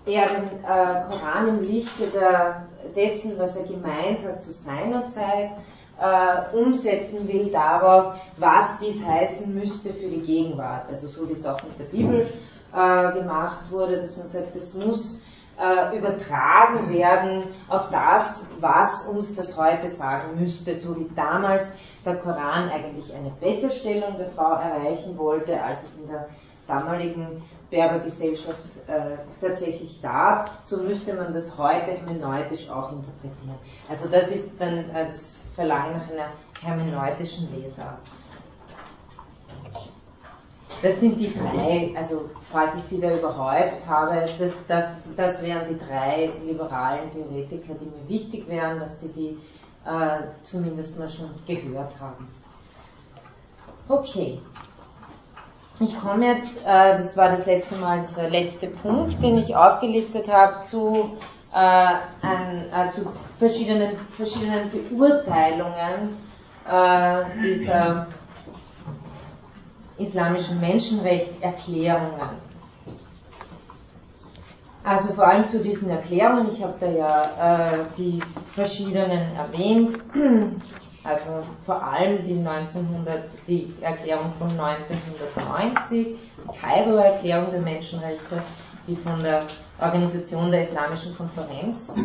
er 0.05 0.27
den 0.27 0.63
äh, 0.63 1.03
Koran 1.07 1.48
im 1.48 1.63
Lichte 1.63 2.07
der, 2.07 2.67
dessen, 2.95 3.38
was 3.39 3.55
er 3.55 3.65
gemeint 3.65 4.24
hat 4.25 4.41
zu 4.41 4.51
seiner 4.51 5.07
Zeit, 5.07 5.51
äh, 6.00 6.56
umsetzen 6.56 7.27
will 7.27 7.51
darauf, 7.51 8.15
was 8.38 8.77
dies 8.79 9.06
heißen 9.06 9.53
müsste 9.53 9.94
für 9.94 10.08
die 10.08 10.22
Gegenwart. 10.22 10.89
Also 10.89 11.08
so 11.08 11.27
wie 11.29 11.34
es 11.34 11.46
auch 11.46 11.62
mit 11.63 11.77
der 11.79 11.86
Bibel 11.86 12.27
äh, 12.74 13.12
gemacht 13.13 13.65
wurde, 13.70 13.98
dass 13.98 14.18
man 14.18 14.27
sagt, 14.27 14.56
es 14.56 14.74
muss 14.74 15.22
äh, 15.60 15.98
übertragen 15.98 16.89
werden 16.89 17.44
auf 17.68 17.89
das, 17.89 18.48
was 18.60 19.06
uns 19.08 19.36
das 19.36 19.58
heute 19.58 19.89
sagen 19.89 20.39
müsste, 20.39 20.74
so 20.75 20.96
wie 20.96 21.10
damals 21.15 21.74
der 22.06 22.15
Koran 22.15 22.70
eigentlich 22.70 23.13
eine 23.13 23.32
Besserstellung 23.41 24.18
der 24.18 24.29
Frau 24.29 24.53
erreichen 24.53 25.18
wollte, 25.18 25.62
als 25.62 25.84
es 25.84 26.00
in 26.00 26.08
der 26.08 26.29
damaligen 26.68 27.44
Berbergesellschaft 27.69 28.65
äh, 28.88 29.17
tatsächlich 29.39 30.01
gab, 30.01 30.51
so 30.63 30.77
müsste 30.77 31.13
man 31.13 31.33
das 31.33 31.57
heute 31.57 31.91
hermeneutisch 31.91 32.69
auch 32.69 32.91
interpretieren. 32.91 33.55
Also 33.88 34.09
das 34.09 34.29
ist 34.29 34.49
dann 34.59 34.89
äh, 34.89 35.07
das 35.07 35.43
Verlangen 35.55 35.93
nach 35.93 36.09
einer 36.09 36.29
hermeneutischen 36.61 37.47
Lesart. 37.55 37.99
Das 40.81 40.99
sind 40.99 41.19
die 41.19 41.33
drei, 41.33 41.93
also 41.95 42.29
falls 42.51 42.73
ich 42.75 42.83
sie 42.83 43.01
da 43.01 43.13
überhäuft 43.13 43.85
habe, 43.85 44.25
das, 44.39 44.65
das, 44.67 45.03
das 45.15 45.43
wären 45.43 45.67
die 45.67 45.77
drei 45.77 46.31
liberalen 46.45 47.11
Theoretiker, 47.11 47.73
die 47.73 47.85
mir 47.85 48.07
wichtig 48.07 48.47
wären, 48.47 48.79
dass 48.79 49.01
sie 49.01 49.09
die 49.09 49.38
äh, 49.85 50.21
zumindest 50.43 50.97
mal 50.97 51.09
schon 51.09 51.31
gehört 51.45 51.99
haben. 51.99 52.27
Okay. 53.89 54.39
Ich 55.81 55.98
komme 55.98 56.25
jetzt, 56.25 56.59
äh, 56.65 56.98
das 56.98 57.15
war 57.15 57.29
das 57.29 57.45
letzte 57.45 57.77
Mal 57.77 58.03
der 58.17 58.29
letzte 58.29 58.67
Punkt, 58.67 59.24
den 59.24 59.38
ich 59.38 59.55
aufgelistet 59.55 60.31
habe, 60.31 60.59
zu, 60.59 61.12
äh, 61.53 61.57
ein, 62.21 62.65
äh, 62.74 62.91
zu 62.91 63.07
verschiedenen, 63.38 63.98
verschiedenen 64.12 64.69
Beurteilungen 64.71 66.17
äh, 66.69 67.24
dieser 67.41 68.07
islamischen 69.98 70.59
Menschenrechtserklärungen. 70.59 72.50
Also 74.83 75.13
vor 75.13 75.27
allem 75.27 75.48
zu 75.48 75.59
diesen 75.59 75.89
Erklärungen, 75.89 76.48
ich 76.51 76.62
habe 76.63 76.74
da 76.79 76.88
ja 76.89 77.81
äh, 77.81 77.86
die 77.98 78.21
verschiedenen 78.53 79.36
erwähnt, 79.36 79.98
also 81.09 81.43
vor 81.65 81.83
allem 81.83 82.23
die 82.23 82.37
1900, 82.37 83.29
die 83.47 83.73
Erklärung 83.81 84.31
von 84.37 84.49
1990, 84.49 85.89
die 85.89 86.59
Kairo-Erklärung 86.59 87.51
der 87.51 87.61
Menschenrechte, 87.61 88.43
die 88.87 88.95
von 88.95 89.23
der 89.23 89.43
Organisation 89.81 90.51
der 90.51 90.63
Islamischen 90.63 91.17
Konferenz 91.17 91.95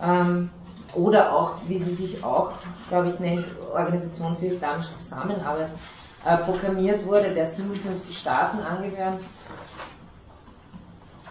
ähm, 0.00 0.50
oder 0.94 1.34
auch, 1.34 1.56
wie 1.68 1.78
sie 1.78 1.94
sich 1.94 2.24
auch, 2.24 2.52
glaube 2.88 3.08
ich, 3.08 3.18
nennt, 3.20 3.44
Organisation 3.72 4.36
für 4.38 4.46
islamische 4.46 4.94
Zusammenarbeit, 4.94 5.68
äh, 6.24 6.38
proklamiert 6.38 7.04
wurde, 7.04 7.34
der 7.34 7.44
57 7.44 8.16
Staaten 8.16 8.58
angehören. 8.60 9.18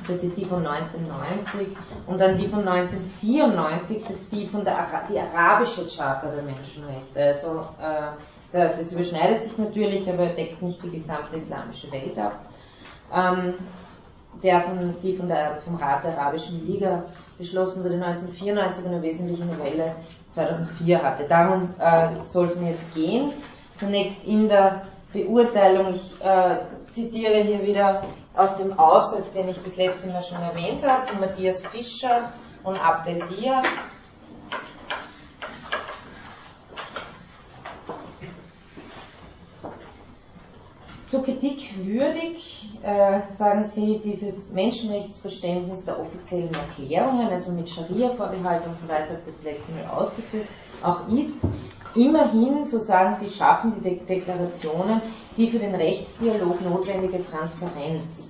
Das 0.07 0.23
ist 0.23 0.37
die 0.37 0.45
von 0.45 0.65
1990 0.65 1.77
und 2.07 2.19
dann 2.19 2.37
die 2.37 2.47
von 2.47 2.67
1994, 2.67 4.03
das 4.05 4.15
ist 4.17 4.31
die 4.31 4.45
von 4.45 4.65
der 4.65 4.87
die 5.09 5.19
arabische 5.19 5.87
Charta 5.87 6.29
der 6.29 6.43
Menschenrechte. 6.43 7.23
Also 7.23 7.61
äh, 7.81 8.11
das 8.51 8.91
überschneidet 8.91 9.41
sich 9.41 9.57
natürlich, 9.57 10.07
aber 10.09 10.27
deckt 10.27 10.61
nicht 10.61 10.83
die 10.83 10.91
gesamte 10.91 11.37
islamische 11.37 11.91
Welt 11.91 12.17
ab. 12.19 12.45
Ähm, 13.13 13.53
der 14.41 14.61
von, 14.61 14.95
die 15.01 15.13
von 15.13 15.27
der, 15.27 15.57
vom 15.63 15.75
Rat 15.75 16.03
der 16.03 16.17
Arabischen 16.17 16.65
Liga 16.65 17.05
beschlossen 17.37 17.83
wurde 17.83 17.95
1994 17.95 18.85
und 18.85 18.91
eine 18.91 19.01
wesentliche 19.01 19.45
Novelle 19.45 19.95
2004 20.29 21.03
hatte. 21.03 21.25
Darum 21.27 21.69
äh, 21.79 22.21
soll 22.23 22.47
es 22.47 22.55
mir 22.55 22.71
jetzt 22.71 22.93
gehen 22.93 23.31
zunächst 23.77 24.25
in 24.25 24.47
der 24.47 24.83
Beurteilung. 25.11 25.93
Ich 25.93 26.13
äh, 26.21 26.57
zitiere 26.89 27.43
hier 27.43 27.63
wieder 27.63 28.03
aus 28.35 28.55
dem 28.57 28.77
Aufsatz, 28.77 29.31
den 29.31 29.49
ich 29.49 29.61
das 29.63 29.75
letzte 29.75 30.07
Mal 30.07 30.21
schon 30.21 30.41
erwähnt 30.41 30.83
habe, 30.83 31.05
von 31.07 31.19
Matthias 31.19 31.65
Fischer 31.67 32.31
und 32.63 32.83
Abdel 32.83 33.21
Diaz. 33.27 33.65
So 41.03 41.21
kritikwürdig, 41.21 42.71
äh, 42.81 43.21
sagen 43.31 43.65
Sie, 43.65 43.99
dieses 44.03 44.49
Menschenrechtsverständnis 44.49 45.85
der 45.85 45.99
offiziellen 45.99 46.51
Erklärungen, 46.55 47.27
also 47.27 47.51
mit 47.51 47.69
Scharia-Vorbehalt 47.69 48.65
und 48.65 48.75
so 48.75 48.87
weiter, 48.87 49.19
das 49.23 49.43
letzte 49.43 49.71
Mal 49.73 49.85
ausgeführt, 49.95 50.47
auch 50.81 51.07
ist, 51.09 51.37
Immerhin, 51.95 52.63
so 52.63 52.79
sagen 52.79 53.15
sie, 53.15 53.29
schaffen 53.29 53.73
die 53.75 53.81
De 53.81 53.99
Deklarationen 53.99 55.01
die 55.37 55.47
für 55.47 55.59
den 55.59 55.75
Rechtsdialog 55.75 56.61
notwendige 56.61 57.25
Transparenz. 57.25 58.29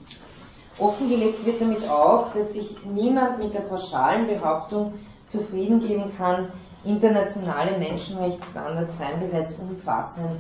Offengelegt 0.77 1.45
wird 1.45 1.61
damit 1.61 1.87
auch, 1.89 2.33
dass 2.33 2.53
sich 2.53 2.77
niemand 2.85 3.39
mit 3.39 3.53
der 3.53 3.61
pauschalen 3.61 4.27
Behauptung 4.27 4.93
zufrieden 5.27 5.79
geben 5.85 6.11
kann, 6.17 6.51
internationale 6.83 7.77
Menschenrechtsstandards 7.77 8.97
seien 8.97 9.19
bereits 9.19 9.53
umfassend 9.55 10.39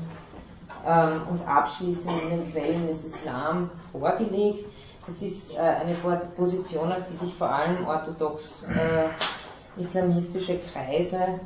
ähm, 0.85 1.21
und 1.29 1.47
abschließend 1.47 2.23
in 2.23 2.29
den 2.29 2.51
Quellen 2.51 2.87
des 2.87 3.05
Islam 3.05 3.69
vorgelegt. 3.91 4.65
Das 5.05 5.21
ist 5.21 5.57
äh, 5.57 5.61
eine 5.61 5.95
Position, 6.35 6.91
auf 6.91 7.05
die 7.09 7.25
sich 7.25 7.33
vor 7.35 7.49
allem 7.49 7.85
orthodox 7.85 8.63
äh, 8.63 9.81
islamistische 9.81 10.59
Kreise 10.71 11.39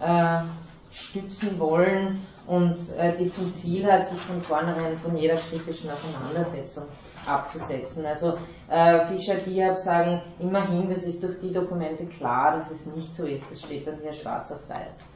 äh, 0.00 0.38
stützen 0.92 1.58
wollen 1.58 2.26
und 2.46 2.76
äh, 2.98 3.16
die 3.16 3.30
zum 3.30 3.52
Ziel 3.54 3.90
hat, 3.90 4.06
sich 4.06 4.20
von 4.20 4.42
vornherein 4.42 4.96
von 4.98 5.16
jeder 5.16 5.36
kritischen 5.36 5.90
Auseinandersetzung 5.90 6.84
abzusetzen. 7.26 8.04
Also 8.04 8.34
äh, 8.68 9.04
Fischer 9.06 9.36
Diab 9.36 9.78
sagen 9.78 10.20
immerhin, 10.38 10.88
das 10.88 11.04
ist 11.04 11.22
durch 11.22 11.40
die 11.40 11.52
Dokumente 11.52 12.04
klar, 12.06 12.56
dass 12.56 12.70
es 12.70 12.86
nicht 12.86 13.14
so 13.16 13.26
ist. 13.26 13.44
Das 13.50 13.60
steht 13.60 13.86
dann 13.86 13.98
hier 14.02 14.12
schwarz 14.12 14.52
auf 14.52 14.68
weiß. 14.68 15.08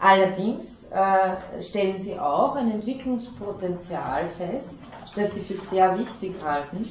Allerdings 0.00 0.88
äh, 0.92 1.62
stellen 1.62 1.98
sie 1.98 2.18
auch 2.18 2.54
ein 2.54 2.70
Entwicklungspotenzial 2.70 4.28
fest, 4.28 4.78
das 5.16 5.34
sie 5.34 5.40
für 5.40 5.54
sehr 5.54 5.98
wichtig 5.98 6.34
halten. 6.44 6.88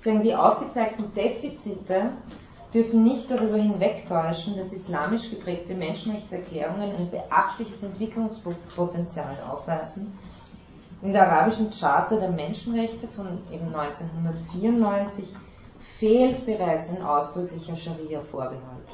Sagen, 0.00 0.22
die 0.22 0.34
aufgezeigten 0.34 1.12
Defizite 1.14 2.10
dürfen 2.74 3.02
nicht 3.02 3.30
darüber 3.30 3.58
hinwegtäuschen, 3.58 4.56
dass 4.56 4.72
islamisch 4.72 5.30
geprägte 5.30 5.74
Menschenrechtserklärungen 5.74 6.96
ein 6.96 7.10
beachtliches 7.10 7.82
Entwicklungspotenzial 7.82 9.42
aufweisen. 9.50 10.12
In 11.02 11.12
der 11.12 11.30
arabischen 11.30 11.70
Charta 11.70 12.16
der 12.16 12.30
Menschenrechte 12.30 13.08
von 13.08 13.42
eben 13.50 13.74
1994 13.74 15.28
fehlt 15.98 16.46
bereits 16.46 16.90
ein 16.90 17.02
ausdrücklicher 17.02 17.76
Scharia-Vorbehalt. 17.76 18.86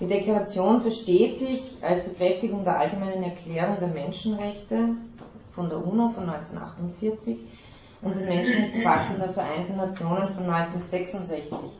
Die 0.00 0.06
Deklaration 0.06 0.80
versteht 0.80 1.38
sich 1.38 1.76
als 1.82 2.04
Bekräftigung 2.04 2.64
der 2.64 2.78
allgemeinen 2.78 3.22
Erklärung 3.22 3.78
der 3.78 3.88
Menschenrechte 3.88 4.96
von 5.52 5.68
der 5.68 5.78
UNO 5.78 6.08
von 6.08 6.28
1948 6.28 7.38
und 8.00 8.16
den 8.16 8.26
Menschenrechtspakten 8.26 9.18
der 9.18 9.32
Vereinten 9.32 9.76
Nationen 9.76 10.26
von 10.34 10.50
1966 10.50 11.70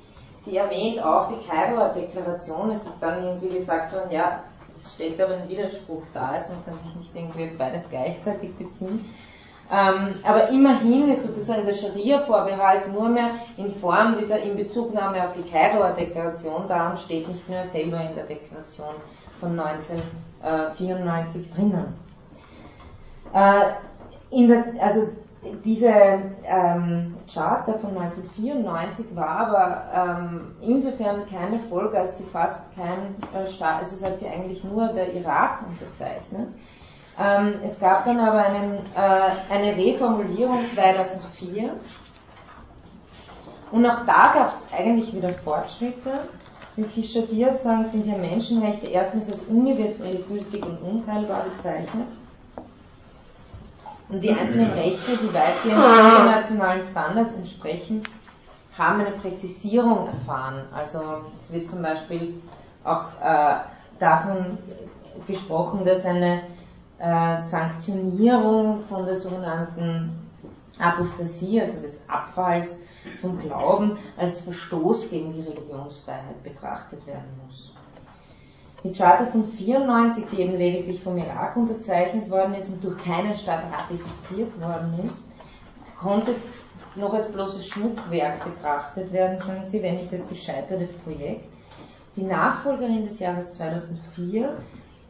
Sie 0.42 0.56
erwähnt 0.56 1.02
auch 1.02 1.28
die 1.28 1.46
Kairoer 1.46 1.90
Deklaration. 1.90 2.70
Es 2.70 2.84
ist 2.84 3.00
dann 3.00 3.22
irgendwie 3.22 3.58
gesagt 3.58 3.92
worden, 3.92 4.10
ja, 4.10 4.40
es 4.74 4.94
stellt 4.94 5.20
aber 5.20 5.34
ein 5.34 5.48
Widerspruch 5.48 6.02
da, 6.12 6.30
also 6.30 6.54
man 6.54 6.64
kann 6.64 6.78
sich 6.78 6.94
nicht 6.96 7.14
irgendwie 7.14 7.46
beides 7.56 7.88
gleichzeitig 7.88 8.54
beziehen. 8.56 9.04
Ähm, 9.70 10.14
aber 10.24 10.48
immerhin 10.48 11.08
ist 11.10 11.24
sozusagen 11.24 11.64
der 11.64 11.72
Scharia-Vorbehalt 11.72 12.92
nur 12.92 13.08
mehr 13.08 13.30
in 13.56 13.70
Form 13.70 14.18
dieser 14.18 14.40
Inbezugnahme 14.40 15.22
auf 15.22 15.32
die 15.32 15.48
Kairoer 15.48 15.92
Deklaration 15.92 16.64
da 16.68 16.90
und 16.90 16.98
steht 16.98 17.28
nicht 17.28 17.48
mehr 17.48 17.64
selber 17.64 18.00
in 18.00 18.14
der 18.14 18.24
Deklaration 18.24 18.94
von 19.40 19.58
1994 19.58 21.50
drinnen. 21.52 21.94
Äh, 23.32 23.70
der, 24.30 24.64
also 24.80 25.08
diese 25.64 25.88
ähm, 26.44 27.16
Charta 27.32 27.72
von 27.74 27.96
1994 27.96 29.06
war 29.16 29.28
aber 29.28 29.84
ähm, 29.92 30.56
insofern 30.60 31.26
kein 31.28 31.54
Erfolg, 31.54 31.94
als 31.94 32.18
sie 32.18 32.24
fast 32.24 32.56
kein 32.76 33.16
äh, 33.34 33.46
Staat, 33.48 33.80
also 33.80 34.06
hat 34.06 34.18
sie 34.20 34.28
eigentlich 34.28 34.62
nur 34.62 34.88
der 34.88 35.12
Irak 35.14 35.64
unterzeichnet. 35.68 36.48
Ähm, 37.18 37.54
es 37.66 37.78
gab 37.80 38.04
dann 38.04 38.20
aber 38.20 38.44
einen, 38.44 38.74
äh, 38.94 39.52
eine 39.52 39.76
Reformulierung 39.76 40.66
2004 40.66 41.72
und 43.72 43.86
auch 43.86 44.06
da 44.06 44.32
gab 44.34 44.48
es 44.48 44.66
eigentlich 44.72 45.12
wieder 45.14 45.34
Fortschritte. 45.34 46.28
Wie 46.76 46.84
Fischer 46.84 47.22
Diab 47.22 47.56
sagen, 47.58 47.88
sind 47.88 48.06
ja 48.06 48.16
Menschenrechte 48.16 48.86
erstens 48.86 49.30
als 49.30 49.42
universell 49.44 50.24
gültig 50.28 50.64
und 50.64 50.78
unteilbar 50.78 51.44
bezeichnet. 51.44 52.06
Und 54.12 54.20
die 54.22 54.30
einzelnen 54.30 54.72
Rechte, 54.72 55.16
die 55.16 55.32
weitgehend 55.32 55.78
internationalen 55.78 56.82
Standards 56.82 57.34
entsprechen, 57.34 58.02
haben 58.76 59.00
eine 59.00 59.12
Präzisierung 59.12 60.06
erfahren. 60.06 60.66
Also 60.70 61.00
es 61.38 61.50
wird 61.50 61.70
zum 61.70 61.80
Beispiel 61.80 62.34
auch 62.84 63.08
äh, 63.22 63.60
davon 63.98 64.58
gesprochen, 65.26 65.86
dass 65.86 66.04
eine 66.04 66.42
äh, 66.98 67.36
Sanktionierung 67.36 68.84
von 68.84 69.06
der 69.06 69.14
sogenannten 69.14 70.10
Apostasie, 70.78 71.62
also 71.62 71.80
des 71.80 72.06
Abfalls 72.06 72.80
vom 73.22 73.38
Glauben, 73.38 73.96
als 74.18 74.42
Verstoß 74.42 75.08
gegen 75.08 75.32
die 75.32 75.40
Religionsfreiheit 75.40 76.42
betrachtet 76.42 77.06
werden 77.06 77.40
muss. 77.46 77.72
Die 78.84 78.92
Charta 78.92 79.26
von 79.26 79.44
94, 79.44 80.24
die 80.32 80.40
eben 80.40 80.56
lediglich 80.56 81.00
vom 81.02 81.16
Irak 81.16 81.56
unterzeichnet 81.56 82.28
worden 82.28 82.54
ist 82.54 82.70
und 82.70 82.82
durch 82.82 82.98
keinen 82.98 83.34
Staat 83.34 83.64
ratifiziert 83.72 84.60
worden 84.60 84.98
ist, 85.06 85.28
konnte 85.98 86.34
noch 86.96 87.14
als 87.14 87.30
bloßes 87.30 87.66
Schmuckwerk 87.68 88.44
betrachtet 88.44 89.12
werden, 89.12 89.38
sagen 89.38 89.64
Sie, 89.64 89.82
wenn 89.82 89.96
nicht 89.96 90.12
als 90.12 90.28
gescheitertes 90.28 90.92
Projekt. 90.94 91.44
Die 92.16 92.22
Nachfolgerin 92.22 93.06
des 93.06 93.20
Jahres 93.20 93.54
2004 93.54 94.56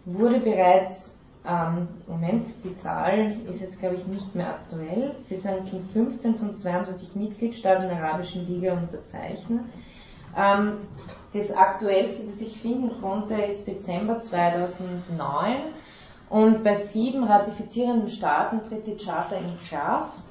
wurde 0.04 0.38
bereits 0.38 1.12
ähm, 1.44 1.88
Moment, 2.06 2.48
die 2.62 2.76
Zahl 2.76 3.34
ist 3.50 3.60
jetzt, 3.60 3.80
glaube 3.80 3.96
ich, 3.96 4.06
nicht 4.06 4.34
mehr 4.34 4.50
aktuell. 4.50 5.16
Sie 5.18 5.36
sind 5.36 5.68
von 5.68 5.82
15 5.92 6.36
von 6.36 6.54
22 6.54 7.16
Mitgliedstaaten 7.16 7.88
der 7.88 8.02
Arabischen 8.02 8.46
Liga 8.46 8.74
unterzeichnet. 8.74 9.64
Ähm, 10.36 10.74
das 11.32 11.50
aktuellste, 11.52 12.26
das 12.26 12.40
ich 12.40 12.60
finden 12.60 13.00
konnte, 13.00 13.34
ist 13.34 13.66
Dezember 13.66 14.20
2009 14.20 15.56
und 16.28 16.62
bei 16.64 16.74
sieben 16.76 17.24
ratifizierenden 17.24 18.10
Staaten 18.10 18.62
tritt 18.68 18.86
die 18.86 18.96
Charta 18.96 19.36
in 19.36 19.58
Kraft. 19.68 20.24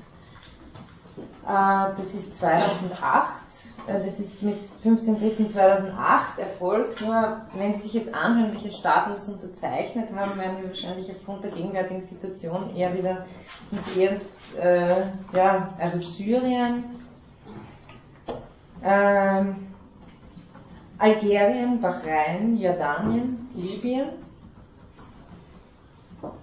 Äh, 1.46 1.96
das 1.98 2.14
ist 2.14 2.38
2008 2.38 3.42
äh, 3.88 4.04
das 4.04 4.20
ist 4.20 4.44
mit 4.44 4.64
15.03.2008 4.64 6.40
erfolgt, 6.40 7.02
nur 7.02 7.42
wenn 7.56 7.74
Sie 7.76 7.82
sich 7.82 7.94
jetzt 7.94 8.14
anhören, 8.14 8.52
welche 8.54 8.72
Staaten 8.72 9.12
das 9.12 9.28
unterzeichnet 9.28 10.10
haben, 10.16 10.40
werden 10.40 10.58
wir 10.62 10.70
wahrscheinlich 10.70 11.12
aufgrund 11.12 11.44
der 11.44 11.52
gegenwärtigen 11.52 12.02
Situation 12.02 12.76
eher 12.76 12.94
wieder 12.96 13.26
ins 13.72 13.98
Ernst, 13.98 14.26
äh, 14.60 15.02
ja, 15.36 15.74
also 15.80 16.00
Syrien, 16.00 16.84
ähm, 18.84 19.71
Algerien, 21.02 21.82
Bahrain, 21.82 22.58
Jordanien, 22.58 23.50
Libyen, 23.56 24.10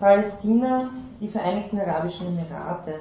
Palästina, 0.00 0.90
die 1.20 1.28
Vereinigten 1.28 1.78
Arabischen 1.78 2.26
Emirate 2.26 3.00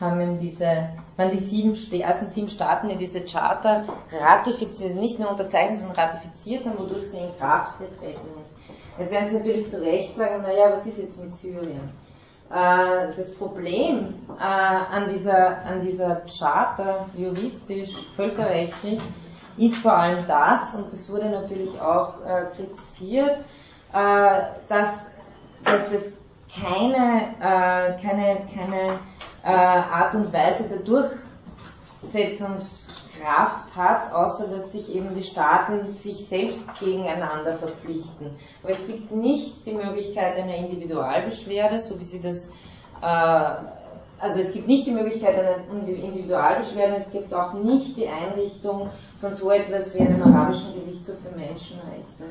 haben 0.00 0.38
diese, 0.38 0.88
waren 1.16 1.30
die, 1.30 1.38
sieben, 1.38 1.74
die 1.74 2.00
ersten 2.00 2.28
sieben 2.28 2.48
Staaten, 2.48 2.88
die 2.88 2.96
diese 2.96 3.22
Charta 3.22 3.84
ratifiziert, 4.10 4.88
also 4.90 5.00
nicht 5.00 5.18
nur 5.18 5.30
unterzeichnet, 5.30 5.76
sondern 5.76 5.96
ratifiziert 5.96 6.64
haben, 6.64 6.78
wodurch 6.78 7.10
sie 7.10 7.18
in 7.18 7.36
Kraft 7.38 7.78
getreten 7.78 8.26
ist. 8.42 8.56
Jetzt 8.98 9.12
werden 9.12 9.28
Sie 9.28 9.36
natürlich 9.36 9.68
zu 9.68 9.82
Recht 9.82 10.16
sagen, 10.16 10.40
naja, 10.40 10.72
was 10.72 10.86
ist 10.86 10.98
jetzt 10.98 11.22
mit 11.22 11.34
Syrien? 11.34 11.90
Äh, 12.50 13.14
das 13.14 13.34
Problem 13.34 14.14
äh, 14.38 14.42
an, 14.42 15.10
dieser, 15.10 15.64
an 15.66 15.82
dieser 15.82 16.22
Charta, 16.26 17.06
juristisch, 17.14 17.94
völkerrechtlich, 18.16 19.02
ist 19.58 19.76
vor 19.76 19.92
allem 19.92 20.26
das, 20.26 20.74
und 20.74 20.92
das 20.92 21.10
wurde 21.10 21.30
natürlich 21.30 21.80
auch 21.80 22.24
äh, 22.24 22.46
kritisiert, 22.54 23.38
dass, 23.92 25.06
dass 25.64 25.90
es 25.92 26.18
keine, 26.52 27.34
keine, 28.02 28.46
keine 28.52 28.98
äh, 29.46 29.48
Art 29.48 30.14
und 30.14 30.32
Weise 30.32 30.64
der 30.68 30.80
Durchsetzungskraft 32.00 33.76
hat, 33.76 34.12
außer 34.12 34.48
dass 34.48 34.72
sich 34.72 34.92
eben 34.94 35.14
die 35.14 35.22
Staaten 35.22 35.92
sich 35.92 36.26
selbst 36.26 36.68
gegeneinander 36.80 37.56
verpflichten. 37.56 38.36
Aber 38.62 38.72
es 38.72 38.84
gibt 38.86 39.12
nicht 39.12 39.64
die 39.64 39.72
Möglichkeit 39.72 40.36
einer 40.36 40.56
Individualbeschwerde, 40.56 41.78
so 41.78 41.98
wie 42.00 42.04
sie 42.04 42.20
das 42.20 42.50
äh, 43.02 43.54
also 44.18 44.40
es 44.40 44.52
gibt 44.54 44.66
nicht 44.66 44.86
die 44.86 44.92
Möglichkeit 44.92 45.38
einer 45.38 45.58
Individualbeschwerde, 45.70 46.96
es 46.96 47.12
gibt 47.12 47.34
auch 47.34 47.52
nicht 47.52 47.98
die 47.98 48.08
Einrichtung 48.08 48.90
von 49.20 49.34
so 49.34 49.50
etwas 49.50 49.94
wie 49.94 50.00
einem 50.00 50.22
arabischen 50.22 50.74
Gerichtshof 50.74 51.16
für 51.20 51.36
Menschenrechte 51.36 52.24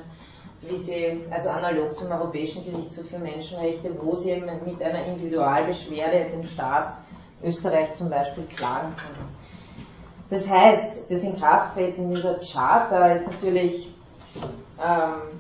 wie 0.69 0.77
sie, 0.77 1.21
also 1.31 1.49
analog 1.49 1.95
zum 1.95 2.11
Europäischen 2.11 2.63
Gerichtshof 2.65 3.07
für 3.07 3.19
Menschenrechte, 3.19 3.91
wo 4.01 4.15
sie 4.15 4.31
eben 4.31 4.45
mit 4.65 4.81
einer 4.81 5.05
Individualbeschwerde 5.05 6.29
den 6.31 6.43
Staat 6.43 6.93
Österreich 7.43 7.93
zum 7.93 8.09
Beispiel 8.09 8.45
klagen 8.45 8.93
können. 8.95 9.35
Das 10.29 10.49
heißt, 10.49 11.11
das 11.11 11.23
Inkrafttreten 11.23 12.09
dieser 12.09 12.39
Charta 12.39 13.11
ist 13.11 13.27
natürlich 13.27 13.93
ähm, 14.83 15.39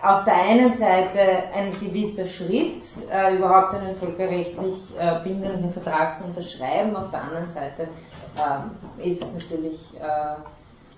auf 0.00 0.24
der 0.24 0.34
einen 0.34 0.72
Seite 0.74 1.20
ein 1.52 1.72
gewisser 1.80 2.24
Schritt, 2.24 2.84
äh, 3.10 3.36
überhaupt 3.36 3.74
einen 3.74 3.96
völkerrechtlich 3.96 4.74
äh, 4.98 5.20
bindenden 5.24 5.72
Vertrag 5.72 6.16
zu 6.16 6.24
unterschreiben, 6.24 6.94
auf 6.94 7.10
der 7.10 7.22
anderen 7.22 7.48
Seite 7.48 7.88
äh, 8.36 9.08
ist 9.08 9.22
es 9.22 9.32
natürlich, 9.32 9.80
äh, 10.00 10.36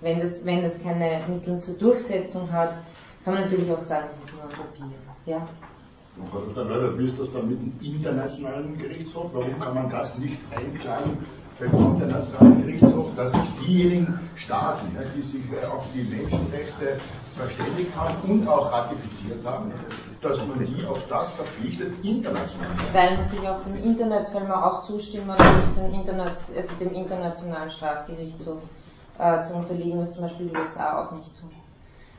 wenn, 0.01 0.19
das, 0.19 0.45
wenn 0.45 0.63
das 0.63 0.81
keine 0.81 1.25
Mittel 1.27 1.59
zur 1.59 1.75
Durchsetzung 1.75 2.51
hat, 2.51 2.73
kann 3.23 3.35
man 3.35 3.43
natürlich 3.43 3.71
auch 3.71 3.81
sagen, 3.81 4.07
es 4.11 4.17
ist 4.17 4.33
nur 4.33 4.43
ein 4.43 4.49
Papier. 4.49 4.97
Ja? 5.25 5.47
Man 6.15 6.53
kann 6.53 6.99
wie 6.99 7.05
ist 7.05 7.19
das 7.19 7.31
dann 7.33 7.49
mit 7.49 7.59
dem 7.59 7.73
internationalen 7.81 8.77
Gerichtshof? 8.77 9.31
Warum 9.33 9.59
kann 9.59 9.73
man 9.73 9.89
das 9.89 10.17
nicht 10.19 10.37
einklagen 10.55 11.17
beim 11.59 11.95
internationalen 11.95 12.65
Gerichtshof, 12.65 13.15
dass 13.15 13.31
sich 13.31 13.41
diejenigen 13.65 14.19
Staaten, 14.35 14.87
die 15.15 15.21
sich 15.21 15.41
äh, 15.51 15.65
auf 15.65 15.87
die 15.93 16.03
Menschenrechte 16.03 16.99
verständigt 17.35 17.95
haben 17.95 18.15
und 18.29 18.47
auch 18.47 18.71
ratifiziert 18.71 19.45
haben, 19.45 19.71
dass 20.23 20.45
man 20.47 20.65
die 20.65 20.85
auf 20.85 21.07
das 21.07 21.31
verpflichtet, 21.33 21.93
international. 22.03 22.69
Weil 22.91 23.15
man 23.17 23.25
sich 23.25 23.39
auf 23.47 23.63
dem 23.63 24.09
man 24.09 24.51
auch 24.51 24.83
zustimmen 24.85 25.27
muss, 25.27 26.47
also 26.55 26.73
dem 26.79 26.93
internationalen 26.93 27.69
Strafgerichtshof 27.69 28.61
äh, 29.19 29.41
zu 29.41 29.53
unterliegen, 29.55 29.99
was 29.99 30.13
zum 30.13 30.23
Beispiel 30.23 30.47
die 30.47 30.55
USA 30.55 31.03
auch 31.03 31.11
nicht 31.11 31.39
tun. 31.39 31.51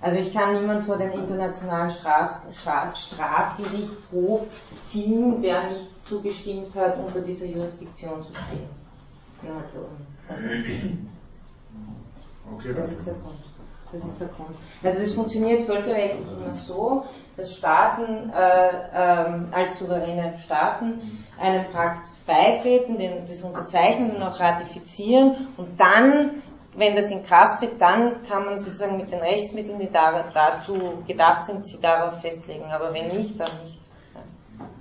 Also 0.01 0.19
ich 0.19 0.35
kann 0.35 0.61
niemand 0.61 0.85
vor 0.85 0.99
den 0.99 1.13
internationalen 1.13 1.91
Straf, 1.91 2.41
Straf, 2.53 2.95
Strafgerichtshof 2.95 4.43
ziehen, 4.87 5.41
der 5.41 5.71
nicht 5.71 6.07
zugestimmt 6.07 6.75
hat, 6.75 6.99
unter 6.99 7.23
dieser 7.23 7.47
Jurisdiktion 7.47 8.23
zu 8.23 8.33
stehen. 8.35 8.69
Okay, 12.53 12.75
das 12.75 12.91
ist 12.91 13.07
der 13.07 13.15
Grund. 13.15 13.39
Das 13.95 14.05
ist 14.05 14.21
der 14.21 14.29
Grund. 14.29 14.57
Also 14.83 15.01
das 15.01 15.13
funktioniert 15.13 15.63
völkerrechtlich 15.63 16.27
immer 16.33 16.53
so, 16.53 17.05
dass 17.37 17.57
Staaten 17.57 18.31
äh, 18.31 18.71
ähm, 18.93 19.47
als 19.53 19.79
souveräne 19.79 20.37
Staaten 20.39 21.25
einem 21.41 21.65
Pakt 21.71 22.09
beitreten, 22.27 22.99
den, 22.99 23.25
das 23.27 23.43
unterzeichnen 23.43 24.17
und 24.17 24.23
auch 24.23 24.39
ratifizieren 24.41 25.49
und 25.57 25.79
dann 25.79 26.43
wenn 26.77 26.97
das 26.97 27.09
in 27.11 27.23
Kraft 27.23 27.61
tritt, 27.61 27.81
dann 27.81 28.25
kann 28.25 28.47
man 28.47 28.59
sozusagen 28.59 28.97
mit 28.97 29.13
den 29.13 29.21
Rechtsmitteln, 29.21 29.79
die 29.79 29.89
da, 29.89 30.25
dazu 30.33 31.05
gedacht 31.07 31.47
sind, 31.47 31.65
sie 31.67 31.81
darauf 31.81 32.21
festlegen. 32.21 32.65
Aber 32.65 32.93
wenn 32.93 33.09
nicht, 33.09 33.39
dann 33.39 33.51
nicht. 33.63 33.79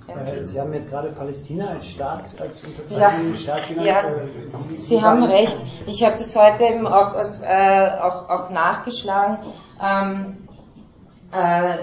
Ja. 0.08 0.44
Sie 0.44 0.60
haben 0.60 0.74
jetzt 0.74 0.90
gerade 0.90 1.10
Palästina 1.10 1.68
als 1.68 1.88
Staat, 1.88 2.40
als 2.40 2.64
unterzeichnenden 2.64 3.34
ja. 3.36 3.40
Staat 3.40 3.68
genannt. 3.68 3.88
Ja, 3.88 4.02
äh, 4.02 4.28
Sie 4.70 5.02
haben 5.02 5.24
recht. 5.24 5.58
Ich 5.86 6.04
habe 6.04 6.14
das 6.14 6.36
heute 6.36 6.64
eben 6.66 6.86
auch, 6.86 7.16
äh, 7.16 7.90
auch, 8.02 8.30
auch 8.30 8.50
nachgeschlagen. 8.50 9.38
Ähm, 9.82 10.48
äh, 11.32 11.78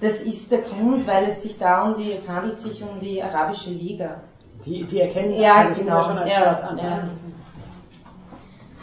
das 0.00 0.20
ist 0.22 0.50
der 0.50 0.62
Grund, 0.62 1.06
weil 1.06 1.26
es 1.26 1.42
sich 1.42 1.58
da 1.58 1.82
um 1.82 1.94
die, 1.94 2.12
es 2.12 2.28
handelt 2.28 2.58
sich 2.58 2.82
um 2.82 2.98
die 2.98 3.22
Arabische 3.22 3.70
Liga. 3.70 4.22
Die, 4.64 4.84
die 4.84 5.00
erkennen 5.00 5.34
ja, 5.34 5.68
das 5.68 5.78
genau. 5.78 6.02
schon 6.02 6.18
als 6.18 6.32
ja, 6.32 6.40
Staat 6.40 6.64
an. 6.64 6.78
Ja. 6.78 7.08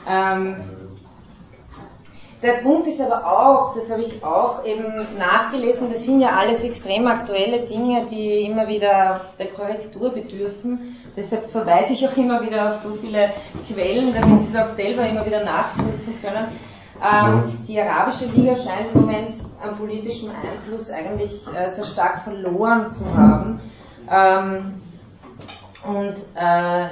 Ähm, 0.07 0.55
der 2.41 2.53
Punkt 2.63 2.87
ist 2.87 3.01
aber 3.01 3.25
auch, 3.25 3.75
das 3.75 3.91
habe 3.91 4.01
ich 4.01 4.23
auch 4.23 4.63
eben 4.63 4.85
nachgelesen, 5.17 5.89
das 5.89 6.05
sind 6.05 6.21
ja 6.21 6.37
alles 6.37 6.63
extrem 6.63 7.05
aktuelle 7.07 7.65
Dinge, 7.65 8.05
die 8.05 8.45
immer 8.45 8.67
wieder 8.67 9.21
der 9.37 9.47
Korrektur 9.47 10.11
bedürfen. 10.11 10.95
Deshalb 11.17 11.49
verweise 11.49 11.93
ich 11.93 12.07
auch 12.07 12.15
immer 12.15 12.41
wieder 12.41 12.71
auf 12.71 12.77
so 12.77 12.95
viele 12.95 13.31
Quellen, 13.67 14.13
damit 14.13 14.41
Sie 14.41 14.47
es 14.47 14.55
auch 14.55 14.73
selber 14.73 15.07
immer 15.07 15.25
wieder 15.25 15.43
nachprüfen 15.43 16.15
können. 16.21 16.47
Ähm, 17.01 17.59
die 17.67 17.79
Arabische 17.79 18.25
Liga 18.25 18.55
scheint 18.55 18.93
im 18.93 19.01
Moment 19.01 19.35
an 19.61 19.77
politischem 19.77 20.31
Einfluss 20.31 20.91
eigentlich 20.91 21.45
äh, 21.53 21.69
sehr 21.69 21.85
stark 21.85 22.19
verloren 22.19 22.91
zu 22.91 23.05
haben. 23.15 23.59
Ähm, 24.09 24.81
und 25.85 26.15
äh, 26.35 26.87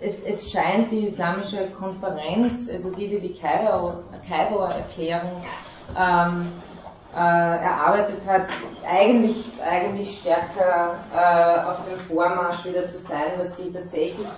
es, 0.00 0.22
es, 0.22 0.50
scheint 0.50 0.90
die 0.90 1.06
Islamische 1.06 1.68
Konferenz, 1.70 2.70
also 2.70 2.90
die, 2.90 3.08
die 3.08 3.20
die 3.20 3.34
Kairo-Erklärung 3.34 5.42
ähm, 5.98 6.52
äh, 7.14 7.18
erarbeitet 7.18 8.26
hat, 8.26 8.48
eigentlich, 8.86 9.44
eigentlich 9.62 10.18
stärker 10.18 10.96
äh, 11.14 11.60
auf 11.68 11.78
dem 11.88 11.98
Vormarsch 12.06 12.64
wieder 12.64 12.86
zu 12.86 12.98
sein, 12.98 13.32
was 13.38 13.56
die 13.56 13.72
tatsächlich 13.72 14.28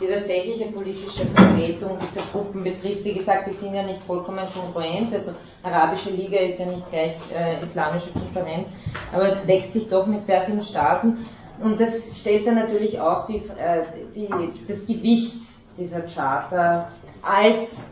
die 0.00 0.08
tatsächliche 0.08 0.66
politische 0.66 1.24
Vertretung 1.26 1.96
dieser 1.98 2.20
Gruppen 2.30 2.62
betrifft. 2.62 3.04
Wie 3.04 3.14
gesagt, 3.14 3.46
die 3.46 3.52
sind 3.52 3.74
ja 3.74 3.82
nicht 3.82 4.02
vollkommen 4.02 4.46
kongruent, 4.52 5.12
also 5.14 5.32
Arabische 5.62 6.10
Liga 6.10 6.38
ist 6.38 6.58
ja 6.58 6.66
nicht 6.66 6.88
gleich 6.90 7.16
äh, 7.34 7.62
Islamische 7.62 8.10
Konferenz, 8.10 8.72
aber 9.12 9.36
deckt 9.46 9.72
sich 9.72 9.88
doch 9.88 10.06
mit 10.06 10.22
sehr 10.22 10.42
vielen 10.42 10.62
Staaten. 10.62 11.26
Und 11.62 11.80
das 11.80 12.18
stellt 12.18 12.46
dann 12.46 12.56
natürlich 12.56 13.00
auch 13.00 13.26
die, 13.26 13.36
äh, 13.58 13.84
die, 14.14 14.28
das 14.68 14.86
Gewicht 14.86 15.38
dieser 15.78 16.02
Charta 16.02 16.88
als 17.26 17.82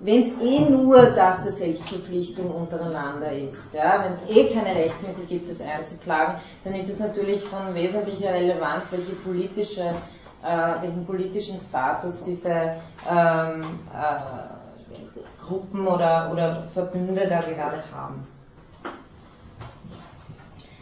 wenn 0.00 0.22
es 0.22 0.28
eh 0.40 0.60
nur 0.60 1.10
das 1.10 1.42
der 1.42 1.52
Selbstverpflichtung 1.52 2.50
untereinander 2.52 3.32
ist, 3.32 3.74
ja, 3.74 4.04
wenn 4.04 4.12
es 4.12 4.28
eh 4.28 4.48
keine 4.48 4.74
Rechtsmittel 4.76 5.24
gibt, 5.26 5.50
das 5.50 5.60
einzuklagen, 5.60 6.36
dann 6.62 6.74
ist 6.74 6.88
es 6.88 7.00
natürlich 7.00 7.42
von 7.42 7.74
wesentlicher 7.74 8.32
Relevanz, 8.32 8.92
welche 8.92 9.12
politische, 9.12 9.96
äh, 10.44 10.82
welchen 10.82 11.04
politischen 11.04 11.58
Status 11.58 12.20
diese 12.22 12.76
ähm, 13.10 13.62
äh, 13.92 15.44
Gruppen 15.44 15.88
oder, 15.88 16.30
oder 16.32 16.68
Verbünde 16.72 17.26
da 17.28 17.40
gerade 17.40 17.82
haben. 17.92 18.24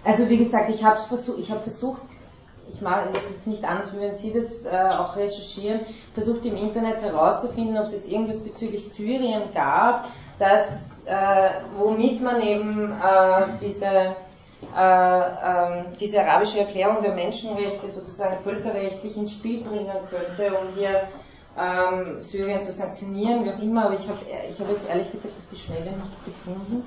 Also 0.05 0.29
wie 0.29 0.37
gesagt, 0.37 0.69
ich 0.69 0.85
habe 0.85 0.99
versucht, 0.99 1.39
ich 1.39 1.51
habe 1.51 1.61
versucht, 1.63 2.03
ich 2.69 2.81
mache 2.81 3.09
es 3.15 3.47
nicht 3.47 3.65
anders, 3.65 3.95
wie 3.95 4.01
wenn 4.01 4.15
Sie 4.15 4.33
das 4.33 4.65
äh, 4.65 4.71
auch 4.71 5.17
recherchieren, 5.17 5.81
versucht 6.15 6.45
im 6.47 6.57
Internet 6.57 7.03
herauszufinden, 7.03 7.79
ob 7.79 7.85
es 7.85 7.93
jetzt 7.93 8.09
irgendwas 8.09 8.43
bezüglich 8.43 8.89
Syrien 8.93 9.43
gab, 9.55 10.07
dass, 10.39 11.05
äh, 11.07 11.51
womit 11.79 12.21
man 12.21 12.41
eben 12.41 12.93
äh, 12.93 13.47
diese, 13.61 13.87
äh, 13.87 14.17
ähm, 14.77 15.87
diese 15.99 16.21
arabische 16.21 16.61
Erklärung 16.61 17.03
der 17.03 17.15
Menschenrechte 17.15 17.89
sozusagen 17.89 18.39
völkerrechtlich 18.41 19.17
ins 19.17 19.33
Spiel 19.33 19.63
bringen 19.63 19.97
könnte, 20.11 20.57
um 20.57 20.75
hier 20.75 21.09
ähm, 21.59 22.21
Syrien 22.21 22.61
zu 22.61 22.73
sanktionieren, 22.73 23.45
wie 23.45 23.51
auch 23.51 23.59
immer, 23.59 23.87
aber 23.87 23.95
ich 23.95 24.07
habe 24.09 24.19
ich 24.51 24.61
hab 24.61 24.69
jetzt 24.69 24.89
ehrlich 24.89 25.11
gesagt 25.11 25.35
auf 25.39 25.47
die 25.51 25.59
Schnelle 25.59 25.93
nichts 25.93 26.25
gefunden. 26.25 26.85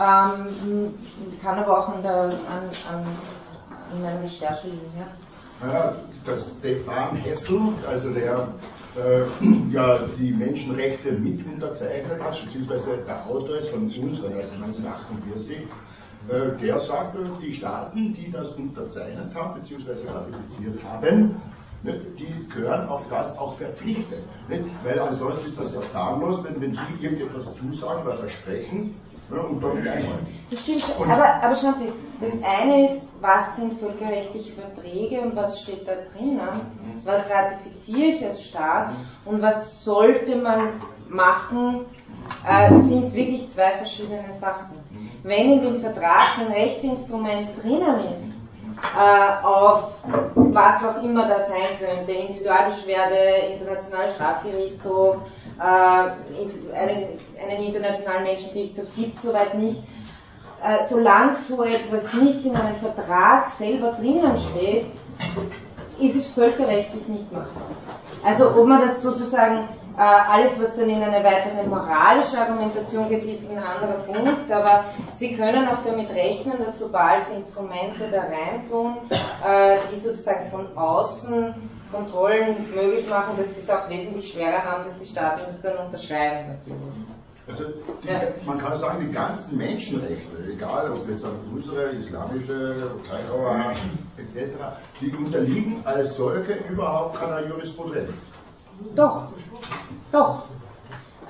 Ähm, 0.00 0.94
kann 1.42 1.58
aber 1.58 1.78
auch 1.78 1.88
an, 1.90 2.02
der, 2.02 2.14
an, 2.14 2.70
an 2.90 3.04
meiner 3.96 4.22
Recherche 4.22 4.68
liegen. 4.68 4.92
Ja. 4.98 5.06
Ja, 5.60 5.94
das 6.24 6.54
Stefan 6.58 7.16
Hessel, 7.16 7.60
also 7.88 8.10
der 8.10 8.48
äh, 8.96 9.22
ja 9.72 9.98
die 10.18 10.32
Menschenrechte 10.32 11.12
mit 11.12 11.44
unterzeichnet 11.46 12.22
hat, 12.22 12.44
beziehungsweise 12.44 12.98
der 13.06 13.26
Autor 13.26 13.56
ist 13.58 13.70
von 13.70 13.84
uns, 13.84 14.22
also 14.22 14.54
1948, 14.54 15.56
äh, 16.28 16.60
der 16.60 16.78
sagt, 16.78 17.16
die 17.42 17.52
Staaten, 17.52 18.14
die 18.14 18.30
das 18.30 18.50
unterzeichnet 18.52 19.34
haben, 19.34 19.60
beziehungsweise 19.60 20.02
ratifiziert 20.06 20.82
haben, 20.84 21.36
ne, 21.82 22.00
die 22.18 22.48
gehören 22.48 22.88
auf 22.88 23.02
das 23.10 23.36
auch 23.38 23.54
verpflichtet. 23.54 24.22
Nicht? 24.48 24.64
Weil 24.84 25.00
ansonsten 25.00 25.46
ist 25.46 25.58
das 25.58 25.74
ja 25.74 25.86
zahnlos, 25.88 26.44
wenn, 26.44 26.60
wenn 26.60 26.72
die 26.72 27.04
irgendetwas 27.04 27.54
zusagen 27.54 28.02
oder 28.02 28.14
versprechen, 28.14 28.94
ja, 29.30 29.40
und 29.40 29.62
damit 29.62 29.86
einhalten. 29.86 30.26
Das 30.50 30.60
stimmt 30.60 30.82
schon. 30.82 31.10
Aber, 31.10 31.42
aber 31.42 31.54
schauen 31.54 31.74
Sie, 31.74 31.92
das 32.20 32.42
eine 32.42 32.90
ist, 32.90 33.07
was 33.20 33.56
sind 33.56 33.78
völkerrechtliche 33.80 34.52
Verträge 34.52 35.20
und 35.20 35.34
was 35.34 35.60
steht 35.60 35.86
da 35.86 35.92
drinnen? 36.12 36.48
Was 37.04 37.30
ratifiziere 37.30 38.08
ich 38.08 38.24
als 38.24 38.44
Staat 38.44 38.92
und 39.24 39.42
was 39.42 39.84
sollte 39.84 40.36
man 40.36 40.80
machen? 41.08 41.86
Äh, 42.46 42.78
sind 42.80 43.12
wirklich 43.14 43.48
zwei 43.48 43.72
verschiedene 43.76 44.32
Sachen. 44.32 44.78
Wenn 45.22 45.52
in 45.52 45.62
dem 45.62 45.78
Vertrag 45.78 46.38
ein 46.38 46.52
Rechtsinstrument 46.52 47.50
drinnen 47.62 48.14
ist, 48.14 48.48
äh, 48.96 49.44
auf 49.44 49.94
was 50.34 50.84
auch 50.84 51.02
immer 51.02 51.26
das 51.26 51.48
sein 51.48 51.78
könnte, 51.78 52.12
Individualbeschwerde, 52.12 53.54
Internationaler 53.54 54.08
Strafgerichtshof, 54.08 55.16
äh, 55.58 55.62
einen, 55.62 57.18
einen 57.42 57.64
internationalen 57.64 58.24
Menschengerichtshof 58.24 58.86
gibt 58.94 59.16
es 59.16 59.22
soweit 59.22 59.54
nicht. 59.54 59.82
Äh, 60.62 60.84
solange 60.86 61.34
so 61.36 61.62
etwas 61.62 62.12
nicht 62.14 62.44
in 62.44 62.56
einem 62.56 62.76
Vertrag 62.76 63.50
selber 63.50 63.92
drinnen 63.92 64.36
steht, 64.38 64.86
ist 66.00 66.16
es 66.16 66.32
völkerrechtlich 66.32 67.06
nicht 67.06 67.32
machbar. 67.32 67.68
Also 68.24 68.50
ob 68.50 68.66
man 68.66 68.80
das 68.80 69.02
sozusagen 69.02 69.68
äh, 69.96 70.00
alles, 70.00 70.60
was 70.60 70.76
dann 70.76 70.88
in 70.90 71.02
eine 71.02 71.24
weitere 71.24 71.64
moralische 71.64 72.38
Argumentation 72.38 73.08
geht, 73.08 73.24
ist 73.24 73.50
ein 73.50 73.58
anderer 73.58 74.00
Punkt, 74.02 74.50
aber 74.50 74.84
Sie 75.14 75.36
können 75.36 75.68
auch 75.68 75.78
damit 75.84 76.10
rechnen, 76.10 76.58
dass 76.64 76.78
sobald 76.78 77.26
Sie 77.26 77.34
Instrumente 77.34 78.10
da 78.10 78.22
reintun, 78.22 78.96
äh, 79.44 79.78
die 79.92 79.98
sozusagen 79.98 80.46
von 80.48 80.76
außen 80.76 81.54
Kontrollen 81.92 82.68
möglich 82.74 83.08
machen, 83.08 83.36
dass 83.38 83.54
sie 83.54 83.62
es 83.62 83.70
auch 83.70 83.88
wesentlich 83.88 84.32
schwerer 84.32 84.62
haben, 84.62 84.84
dass 84.84 84.98
die 84.98 85.06
Staaten 85.06 85.40
das 85.46 85.60
dann 85.62 85.86
unterschreiben 85.86 86.48
natürlich. 86.48 87.17
Also 87.48 87.64
die, 88.02 88.08
ja. 88.08 88.20
man 88.44 88.58
kann 88.58 88.76
sagen, 88.76 89.06
die 89.06 89.12
ganzen 89.12 89.56
Menschenrechte, 89.56 90.52
egal 90.52 90.90
ob 90.92 91.08
jetzt 91.08 91.24
unsere, 91.54 91.84
islamische, 91.90 92.90
Kairauer 93.08 93.72
etc., 94.18 94.50
die 95.00 95.10
unterliegen 95.10 95.80
als 95.84 96.16
solche 96.16 96.54
überhaupt 96.70 97.16
keiner 97.16 97.46
Jurisprudenz. 97.46 98.16
Doch, 98.94 99.28
doch. 100.12 100.44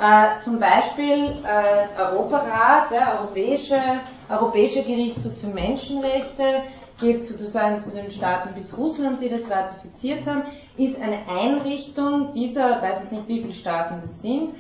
Äh, 0.01 0.39
zum 0.41 0.61
Beispiel 0.61 1.37
äh, 1.45 2.01
Europarat, 2.01 2.91
der 2.91 3.21
Europäische, 3.21 3.81
Europäische 4.29 4.83
Gerichtshof 4.83 5.33
für 5.41 5.49
Menschenrechte, 5.49 6.63
geht 7.01 7.25
sozusagen 7.25 7.81
zu 7.83 7.91
den 7.91 8.11
Staaten 8.11 8.55
bis 8.55 8.77
Russland, 8.77 9.21
die 9.21 9.29
das 9.29 9.51
ratifiziert 9.51 10.27
haben, 10.27 10.43
ist 10.77 11.01
eine 11.01 11.29
Einrichtung 11.29 12.33
dieser, 12.33 12.83
weiß 12.83 13.05
ich 13.05 13.11
nicht 13.13 13.29
wie 13.29 13.41
viele 13.43 13.55
Staaten 13.55 14.01
das 14.03 14.21
sind, 14.21 14.51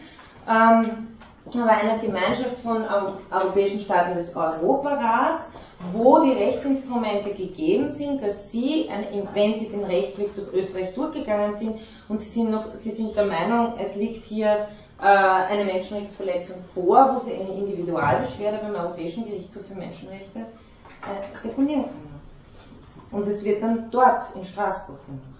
ähm, 0.48 1.17
aber 1.56 1.70
einer 1.70 1.98
Gemeinschaft 1.98 2.60
von 2.60 2.84
europäischen 3.30 3.80
Staaten 3.80 4.16
des 4.16 4.34
Europarats, 4.34 5.52
wo 5.92 6.20
die 6.20 6.32
Rechtsinstrumente 6.32 7.34
gegeben 7.34 7.88
sind, 7.88 8.22
dass 8.22 8.50
sie, 8.50 8.88
wenn 9.32 9.54
sie 9.54 9.68
den 9.68 9.84
Rechtsweg 9.84 10.34
durch 10.34 10.52
Österreich 10.52 10.94
durchgegangen 10.94 11.54
sind 11.54 11.80
und 12.08 12.20
sie 12.20 12.28
sind, 12.28 12.50
noch, 12.50 12.76
sie 12.76 12.90
sind 12.90 13.16
der 13.16 13.26
Meinung, 13.26 13.74
es 13.78 13.94
liegt 13.94 14.24
hier 14.26 14.68
äh, 15.00 15.04
eine 15.04 15.64
Menschenrechtsverletzung 15.64 16.56
vor, 16.74 17.14
wo 17.14 17.20
sie 17.20 17.34
eine 17.34 17.52
Individualbeschwerde 17.54 18.58
beim 18.58 18.74
Europäischen 18.74 19.24
Gerichtshof 19.24 19.66
für 19.66 19.74
Menschenrechte 19.74 20.40
äh, 20.40 21.46
deponieren 21.46 21.84
können. 21.84 22.20
Und 23.10 23.28
es 23.28 23.44
wird 23.44 23.62
dann 23.62 23.90
dort 23.90 24.34
in 24.34 24.44
Straßburg 24.44 24.98
gemacht. 25.06 25.37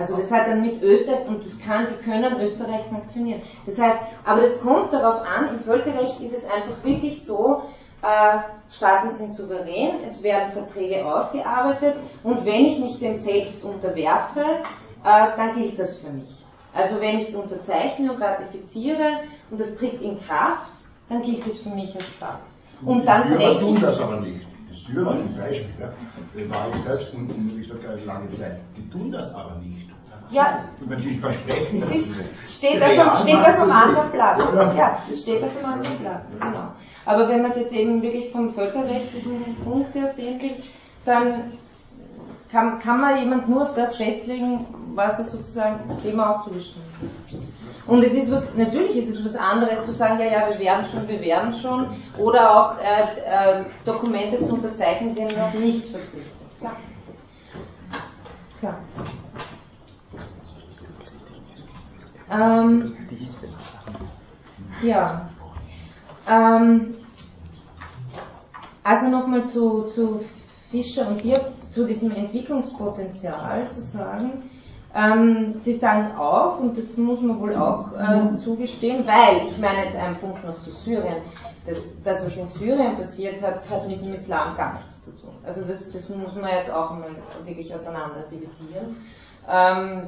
Also 0.00 0.16
das 0.16 0.30
hat 0.32 0.46
dann 0.46 0.62
mit 0.62 0.82
Österreich, 0.82 1.28
und 1.28 1.44
das 1.44 1.58
kann, 1.58 1.86
die 1.90 2.02
können 2.02 2.40
Österreich 2.40 2.84
sanktionieren. 2.84 3.42
Das 3.66 3.78
heißt, 3.78 3.98
aber 4.24 4.40
das 4.40 4.60
kommt 4.62 4.92
darauf 4.92 5.20
an, 5.26 5.50
im 5.50 5.60
Völkerrecht 5.60 6.20
ist 6.22 6.32
es 6.32 6.44
einfach 6.44 6.82
wirklich 6.82 7.22
so, 7.22 7.62
äh, 8.02 8.38
Staaten 8.70 9.12
sind 9.12 9.34
souverän, 9.34 10.02
es 10.04 10.22
werden 10.22 10.50
Verträge 10.52 11.04
ausgearbeitet 11.04 11.96
und 12.22 12.44
wenn 12.46 12.64
ich 12.64 12.78
mich 12.78 12.98
dem 12.98 13.14
selbst 13.14 13.62
unterwerfe, 13.62 14.40
äh, 15.04 15.26
dann 15.36 15.54
gilt 15.54 15.78
das 15.78 15.98
für 15.98 16.10
mich. 16.10 16.44
Also 16.72 16.98
wenn 17.00 17.18
ich 17.18 17.28
es 17.28 17.34
unterzeichne 17.34 18.12
und 18.12 18.22
ratifiziere 18.22 19.20
und 19.50 19.60
das 19.60 19.76
tritt 19.76 20.00
in 20.00 20.18
Kraft, 20.20 20.72
dann 21.10 21.20
gilt 21.22 21.46
es 21.46 21.62
für 21.62 21.70
mich 21.70 21.94
als 21.94 22.06
Staat. 22.16 22.40
Und, 22.82 23.00
und 23.00 23.06
dann 23.06 23.28
Syrer 23.28 23.60
tun 23.60 23.78
das 23.80 24.00
aber 24.00 24.20
nicht. 24.20 24.46
Die 24.70 24.74
Syrer 24.74 25.18
zum 25.18 25.36
Beispiel, 25.36 25.68
ja, 25.78 26.50
war 26.50 26.68
ich 26.74 26.80
selbst 26.82 27.12
in, 27.12 27.28
in 27.28 27.56
wie 27.56 27.60
gesagt, 27.60 27.84
eine 27.86 28.04
lange 28.04 28.30
Zeit, 28.32 28.60
die 28.76 28.88
tun 28.88 29.10
das 29.10 29.34
aber 29.34 29.56
nicht. 29.56 29.89
Ja. 30.30 30.64
Über 30.80 30.96
die 30.96 31.14
Versprechen. 31.14 31.82
Es 31.82 31.90
ist, 31.90 32.58
steht, 32.58 32.82
auf, 32.82 33.20
steht 33.20 33.36
auf 33.36 33.60
einem 33.60 33.72
anderen 33.72 34.10
Blatt. 34.10 34.38
Ja, 34.76 34.98
es 35.10 35.22
steht 35.22 35.42
auf 35.42 35.56
einem 35.56 35.72
anderen 35.72 35.98
Blatt, 35.98 36.22
genau. 36.40 36.68
Aber 37.04 37.28
wenn 37.28 37.42
man 37.42 37.50
es 37.50 37.56
jetzt 37.56 37.72
eben 37.72 38.00
wirklich 38.02 38.30
vom 38.30 38.52
völkerrechtlichen 38.54 39.56
Punkt 39.64 39.94
her 39.94 40.12
sehen 40.12 40.40
will, 40.40 40.56
dann 41.04 41.52
kann, 42.50 42.78
kann 42.80 43.00
man 43.00 43.18
jemand 43.18 43.48
nur 43.48 43.62
auf 43.62 43.74
das 43.74 43.96
festlegen, 43.96 44.66
was 44.94 45.18
er 45.18 45.24
sozusagen 45.24 45.80
dem 46.04 46.20
auch 46.20 46.44
zugestimmt 46.44 46.84
hat. 47.00 47.40
Und 47.86 48.04
es 48.04 48.12
ist 48.12 48.30
was, 48.30 48.54
natürlich 48.54 48.96
ist 48.96 49.08
es 49.08 49.24
was 49.24 49.36
anderes 49.36 49.84
zu 49.84 49.92
sagen, 49.92 50.18
ja, 50.20 50.26
ja, 50.26 50.48
wir 50.48 50.58
werden 50.58 50.86
schon, 50.86 51.08
wir 51.08 51.20
werden 51.20 51.54
schon, 51.54 51.96
oder 52.18 52.56
auch 52.56 52.78
äh, 52.78 53.60
äh, 53.60 53.64
Dokumente 53.84 54.42
zu 54.42 54.54
unterzeichnen, 54.54 55.14
denen 55.14 55.36
noch 55.36 55.54
nichts 55.54 55.90
verpflichtet. 55.90 56.32
Klar. 56.60 56.76
Klar. 58.60 58.78
Ähm, 62.30 62.96
ja. 64.82 65.28
Ähm, 66.28 66.94
also 68.84 69.08
nochmal 69.08 69.46
zu, 69.46 69.82
zu 69.84 70.20
Fischer 70.70 71.08
und 71.08 71.20
hier 71.20 71.40
zu 71.72 71.86
diesem 71.86 72.12
Entwicklungspotenzial 72.12 73.70
zu 73.70 73.82
sagen. 73.82 74.50
Ähm, 74.94 75.54
Sie 75.60 75.74
sagen 75.74 76.16
auch, 76.16 76.58
und 76.58 76.76
das 76.76 76.96
muss 76.96 77.20
man 77.20 77.38
wohl 77.38 77.54
auch 77.54 77.92
äh, 77.92 78.36
zugestehen, 78.36 79.06
weil, 79.06 79.36
ich 79.46 79.58
meine 79.58 79.84
jetzt 79.84 79.96
einen 79.96 80.16
Punkt 80.16 80.44
noch 80.44 80.58
zu 80.60 80.70
Syrien, 80.70 81.22
das, 81.66 82.02
das, 82.02 82.26
was 82.26 82.36
in 82.36 82.46
Syrien 82.46 82.96
passiert 82.96 83.40
hat, 83.42 83.68
hat 83.70 83.86
mit 83.86 84.02
dem 84.02 84.14
Islam 84.14 84.56
gar 84.56 84.74
nichts 84.74 85.04
zu 85.04 85.12
tun. 85.12 85.30
Also 85.44 85.64
das, 85.64 85.92
das 85.92 86.08
muss 86.08 86.34
man 86.34 86.50
jetzt 86.50 86.70
auch 86.70 86.90
mal 86.90 87.14
wirklich 87.44 87.72
auseinander 87.72 88.24
dividieren. 88.30 88.96
Ähm, 89.50 90.02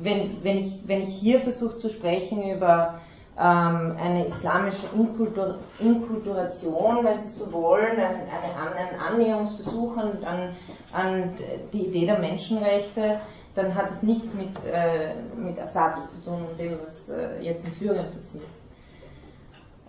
wenn, 0.00 0.44
wenn, 0.44 0.58
ich, 0.58 0.86
wenn 0.86 1.02
ich 1.02 1.14
hier 1.14 1.40
versuche 1.40 1.78
zu 1.78 1.88
sprechen 1.88 2.50
über 2.50 3.00
ähm, 3.38 3.96
eine 3.98 4.26
islamische 4.26 4.86
Inkultur, 4.94 5.58
Inkulturation, 5.78 7.04
wenn 7.04 7.18
Sie 7.18 7.28
so 7.28 7.52
wollen, 7.52 7.98
ein, 7.98 8.16
eine, 8.28 8.74
ein 8.76 9.00
Annäherungsversuch 9.00 9.96
an, 9.96 10.24
an, 10.24 10.56
an 10.92 11.34
die 11.72 11.86
Idee 11.86 12.06
der 12.06 12.18
Menschenrechte, 12.18 13.20
dann 13.54 13.74
hat 13.74 13.90
es 13.90 14.02
nichts 14.02 14.34
mit, 14.34 14.50
äh, 14.72 15.14
mit 15.36 15.58
Assad 15.58 15.98
zu 16.10 16.22
tun 16.22 16.44
und 16.50 16.58
dem, 16.58 16.78
was 16.80 17.08
äh, 17.08 17.40
jetzt 17.40 17.66
in 17.66 17.72
Syrien 17.72 18.10
passiert. 18.12 18.44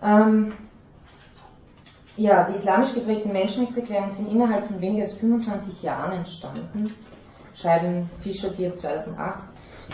Ähm, 0.02 0.52
ja, 2.16 2.44
die 2.44 2.56
islamisch 2.56 2.94
geprägten 2.94 3.32
Menschenrechtserklärungen 3.32 4.10
sind 4.10 4.30
innerhalb 4.30 4.66
von 4.66 4.80
weniger 4.80 5.02
als 5.02 5.14
25 5.14 5.82
Jahren 5.82 6.12
entstanden, 6.12 6.94
schreiben 7.60 8.08
Fischer 8.20 8.50
Dier 8.50 8.74
2008. 8.74 9.40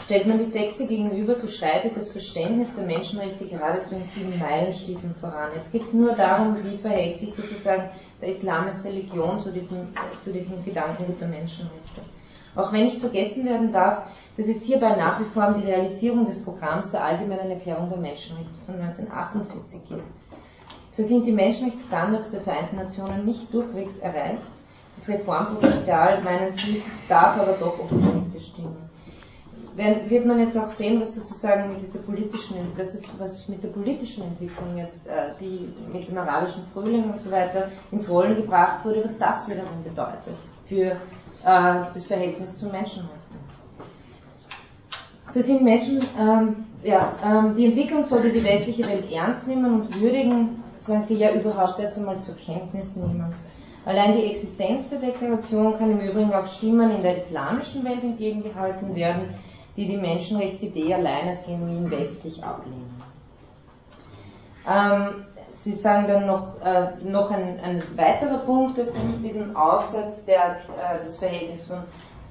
Stellt 0.05 0.27
man 0.27 0.39
die 0.39 0.51
Texte 0.51 0.87
gegenüber, 0.87 1.35
so 1.35 1.49
schreitet 1.49 1.97
das 1.97 2.11
Verständnis 2.11 2.75
der 2.75 2.87
Menschenrechte 2.87 3.47
geradezu 3.47 3.95
in 3.95 4.05
sieben 4.05 4.39
Meilenstiefeln 4.39 5.15
voran. 5.15 5.51
Jetzt 5.55 5.73
geht 5.73 5.83
es 5.83 5.93
nur 5.93 6.15
darum, 6.15 6.57
wie 6.63 6.77
verhält 6.77 7.19
sich 7.19 7.33
sozusagen 7.33 7.89
der 8.21 8.29
Islam 8.29 8.67
als 8.67 8.85
Religion 8.85 9.41
zu 9.41 9.51
diesem, 9.51 9.89
zu 10.23 10.33
diesem 10.33 10.63
Gedankengut 10.65 11.21
der 11.21 11.29
Menschenrechte. 11.29 12.03
Auch 12.55 12.73
wenn 12.73 12.85
nicht 12.85 12.99
vergessen 12.99 13.45
werden 13.45 13.73
darf, 13.73 14.09
dass 14.37 14.49
es 14.49 14.65
hierbei 14.65 14.97
nach 14.97 15.21
wie 15.21 15.25
vor 15.25 15.49
um 15.49 15.61
die 15.61 15.67
Realisierung 15.67 16.25
des 16.25 16.45
Programms 16.45 16.91
der 16.91 17.05
Allgemeinen 17.05 17.51
Erklärung 17.51 17.89
der 17.89 17.99
Menschenrechte 17.99 18.61
von 18.65 18.77
1948 18.77 19.89
geht. 19.89 19.99
So 20.91 21.03
sind 21.03 21.27
die 21.27 21.33
Menschenrechtsstandards 21.33 22.31
der 22.31 22.41
Vereinten 22.41 22.77
Nationen 22.77 23.25
nicht 23.25 23.53
durchwegs 23.53 23.99
erreicht. 23.99 24.47
Das 24.97 25.09
Reformpotenzial, 25.09 26.23
meinen 26.23 26.55
Sie, 26.55 26.83
darf 27.09 27.39
aber 27.39 27.53
doch 27.53 27.79
optimistisch 27.79 28.49
stimmen. 28.49 28.77
Wird 30.09 30.25
man 30.25 30.39
jetzt 30.41 30.57
auch 30.57 30.69
sehen, 30.69 31.03
was 31.03 31.15
sozusagen 31.15 31.69
mit 31.69 31.83
dieser 31.83 31.99
politischen, 31.99 32.57
was, 32.79 32.95
ist, 32.95 33.21
was 33.21 33.47
mit 33.47 33.63
der 33.63 33.69
politischen 33.69 34.25
Entwicklung 34.25 34.75
jetzt, 34.79 35.07
äh, 35.07 35.33
die 35.39 35.69
mit 35.93 36.09
dem 36.09 36.17
arabischen 36.17 36.63
Frühling 36.73 37.11
und 37.11 37.21
so 37.21 37.31
weiter 37.31 37.69
ins 37.93 38.09
Rollen 38.09 38.37
gebracht 38.37 38.83
wurde, 38.87 39.05
was 39.05 39.19
das 39.19 39.47
wiederum 39.51 39.85
bedeutet 39.85 40.39
für 40.67 40.93
äh, 41.45 41.85
das 41.93 42.07
Verhältnis 42.07 42.57
zu 42.57 42.67
Menschenrechten. 42.67 43.37
So 45.31 45.43
sind 45.43 45.63
Menschen, 45.63 46.07
ähm, 46.19 46.65
ja, 46.83 47.13
ähm, 47.23 47.55
die 47.55 47.67
Entwicklung 47.67 48.03
sollte 48.03 48.31
die 48.33 48.43
westliche 48.43 48.87
Welt 48.89 49.11
ernst 49.13 49.47
nehmen 49.47 49.83
und 49.83 50.01
würdigen, 50.01 50.63
sagen 50.79 51.03
sie 51.03 51.17
ja 51.17 51.35
überhaupt 51.35 51.79
erst 51.81 51.99
einmal 51.99 52.21
zur 52.21 52.37
Kenntnis 52.37 52.97
nehmen. 52.97 53.35
Allein 53.87 54.17
die 54.17 54.25
Existenz 54.25 54.91
der 54.91 54.99
Deklaration 54.99 55.79
kann 55.79 55.93
im 55.93 56.01
Übrigen 56.01 56.35
auch 56.35 56.47
Stimmen 56.47 56.91
in 56.91 57.03
der 57.03 57.17
islamischen 57.17 57.85
Welt 57.85 58.03
entgegengehalten 58.03 58.97
werden, 58.97 59.35
die 59.77 59.87
die 59.87 59.97
Menschenrechtsidee 59.97 60.93
allein 60.93 61.29
als 61.29 61.47
genuin 61.47 61.89
westlich 61.89 62.43
ablehnen. 62.43 62.91
Ähm, 64.69 65.25
Sie 65.53 65.73
sagen 65.73 66.07
dann 66.09 66.27
noch, 66.27 66.61
äh, 66.65 66.91
noch 67.05 67.31
ein, 67.31 67.59
ein, 67.61 67.83
weiterer 67.97 68.39
Punkt 68.39 68.79
aus 68.79 68.93
diesem 69.23 69.57
Aufsatz, 69.57 70.25
der 70.25 70.57
äh, 70.57 71.03
das 71.03 71.17
Verhältnis 71.19 71.69
von 71.69 71.79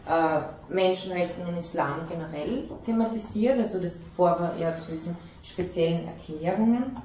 äh, 0.07 0.41
Menschenrechten 0.69 1.45
und 1.47 1.57
Islam 1.57 2.01
generell 2.09 2.69
thematisiert, 2.85 3.57
also 3.59 3.81
das 3.81 3.99
davor 3.99 4.39
war 4.39 4.77
zu 4.79 4.91
diesen 4.91 5.17
speziellen 5.41 6.07
Erklärungen. 6.07 6.95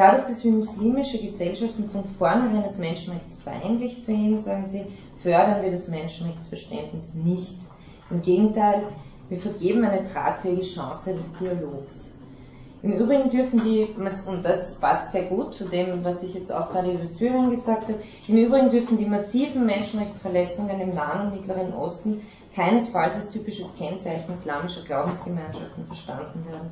Dadurch, 0.00 0.24
dass 0.24 0.42
wir 0.44 0.52
muslimische 0.52 1.18
Gesellschaften 1.18 1.86
von 1.90 2.06
vornherein 2.06 2.62
als 2.62 2.78
menschenrechtsfeindlich 2.78 4.02
sehen, 4.02 4.40
sagen 4.40 4.66
sie, 4.66 4.86
fördern 5.22 5.62
wir 5.62 5.70
das 5.70 5.88
Menschenrechtsverständnis 5.88 7.12
nicht. 7.12 7.58
Im 8.08 8.22
Gegenteil, 8.22 8.84
wir 9.28 9.38
vergeben 9.38 9.84
eine 9.84 10.10
tragfähige 10.10 10.62
Chance 10.62 11.12
des 11.12 11.30
Dialogs. 11.34 12.14
Im 12.82 12.94
Übrigen 12.94 13.28
dürfen 13.28 13.62
die, 13.62 13.94
und 14.26 14.42
das 14.42 14.76
passt 14.76 15.10
sehr 15.10 15.24
gut 15.24 15.52
zu 15.52 15.66
dem, 15.66 16.02
was 16.02 16.22
ich 16.22 16.32
jetzt 16.32 16.50
auch 16.50 16.70
gerade 16.70 16.92
über 16.92 17.04
Syrien 17.04 17.50
gesagt 17.50 17.82
habe, 17.82 18.00
im 18.26 18.38
Übrigen 18.38 18.70
dürfen 18.70 18.96
die 18.96 19.04
massiven 19.04 19.66
Menschenrechtsverletzungen 19.66 20.80
im 20.80 20.94
Nahen 20.94 21.26
und 21.26 21.36
Mittleren 21.36 21.74
Osten 21.74 22.22
keinesfalls 22.56 23.16
als 23.16 23.30
typisches 23.32 23.76
Kennzeichen 23.76 24.32
islamischer 24.32 24.80
Glaubensgemeinschaften 24.80 25.84
verstanden 25.84 26.42
werden. 26.48 26.70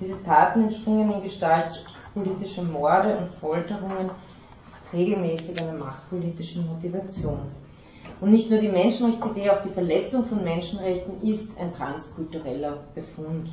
Diese 0.00 0.22
Taten 0.22 0.62
entspringen 0.62 1.10
in 1.10 1.22
Gestalt 1.22 1.84
politischer 2.18 2.62
Morde 2.62 3.16
und 3.18 3.32
Folterungen 3.34 4.10
regelmäßig 4.92 5.60
einer 5.60 5.78
machtpolitischen 5.78 6.66
Motivation. 6.66 7.50
Und 8.20 8.30
nicht 8.30 8.50
nur 8.50 8.60
die 8.60 8.68
Menschenrechtsidee, 8.68 9.50
auch 9.50 9.62
die 9.62 9.70
Verletzung 9.70 10.24
von 10.24 10.42
Menschenrechten 10.42 11.22
ist 11.22 11.58
ein 11.60 11.72
transkultureller 11.72 12.78
Befund. 12.94 13.48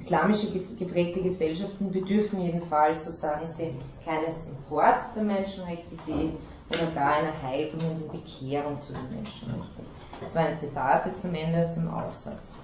Islamische 0.00 0.48
geprägte 0.78 1.22
Gesellschaften 1.22 1.92
bedürfen 1.92 2.40
jedenfalls, 2.40 3.04
so 3.04 3.12
sagen 3.12 3.46
sie, 3.46 3.74
keines 4.04 4.48
Imports 4.48 5.12
der 5.14 5.24
Menschenrechtsidee 5.24 6.30
oder 6.70 6.86
gar 6.94 7.14
einer 7.14 7.42
heilbringenden 7.42 8.08
Bekehrung 8.10 8.80
zu 8.80 8.92
den 8.92 9.14
Menschenrechten. 9.14 9.84
Das 10.20 10.34
war 10.34 10.46
ein 10.46 10.56
Zitat 10.56 11.06
jetzt 11.06 11.24
am 11.24 11.34
Ende 11.34 11.60
aus 11.60 11.74
dem 11.74 11.88
Aufsatz. 11.88 12.54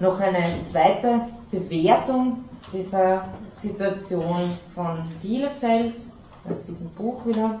Noch 0.00 0.18
eine 0.18 0.42
zweite 0.62 1.26
Bewertung 1.50 2.44
dieser 2.72 3.24
Situation 3.60 4.56
von 4.74 5.08
Bielefeld, 5.22 5.94
aus 6.48 6.62
diesem 6.62 6.90
Buch 6.90 7.24
wieder. 7.26 7.60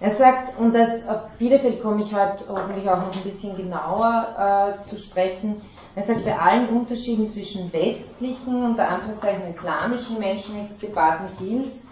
Er 0.00 0.10
sagt, 0.10 0.58
und 0.58 0.74
das, 0.74 1.08
auf 1.08 1.28
Bielefeld 1.38 1.80
komme 1.80 2.02
ich 2.02 2.12
heute 2.12 2.44
hoffentlich 2.48 2.88
auch 2.90 2.98
noch 2.98 3.14
ein 3.14 3.22
bisschen 3.22 3.56
genauer 3.56 4.78
äh, 4.82 4.88
zu 4.88 4.96
sprechen, 4.96 5.60
er 5.94 6.04
sagt, 6.04 6.24
bei 6.24 6.38
allen 6.38 6.68
Unterschieden 6.70 7.28
zwischen 7.28 7.70
westlichen 7.72 8.64
und 8.64 8.78
der 8.78 8.88
Anführungszeichen 8.88 9.46
islamischen 9.46 10.18
Menschenrechtsdebatten 10.18 11.26
gilt, 11.38 11.82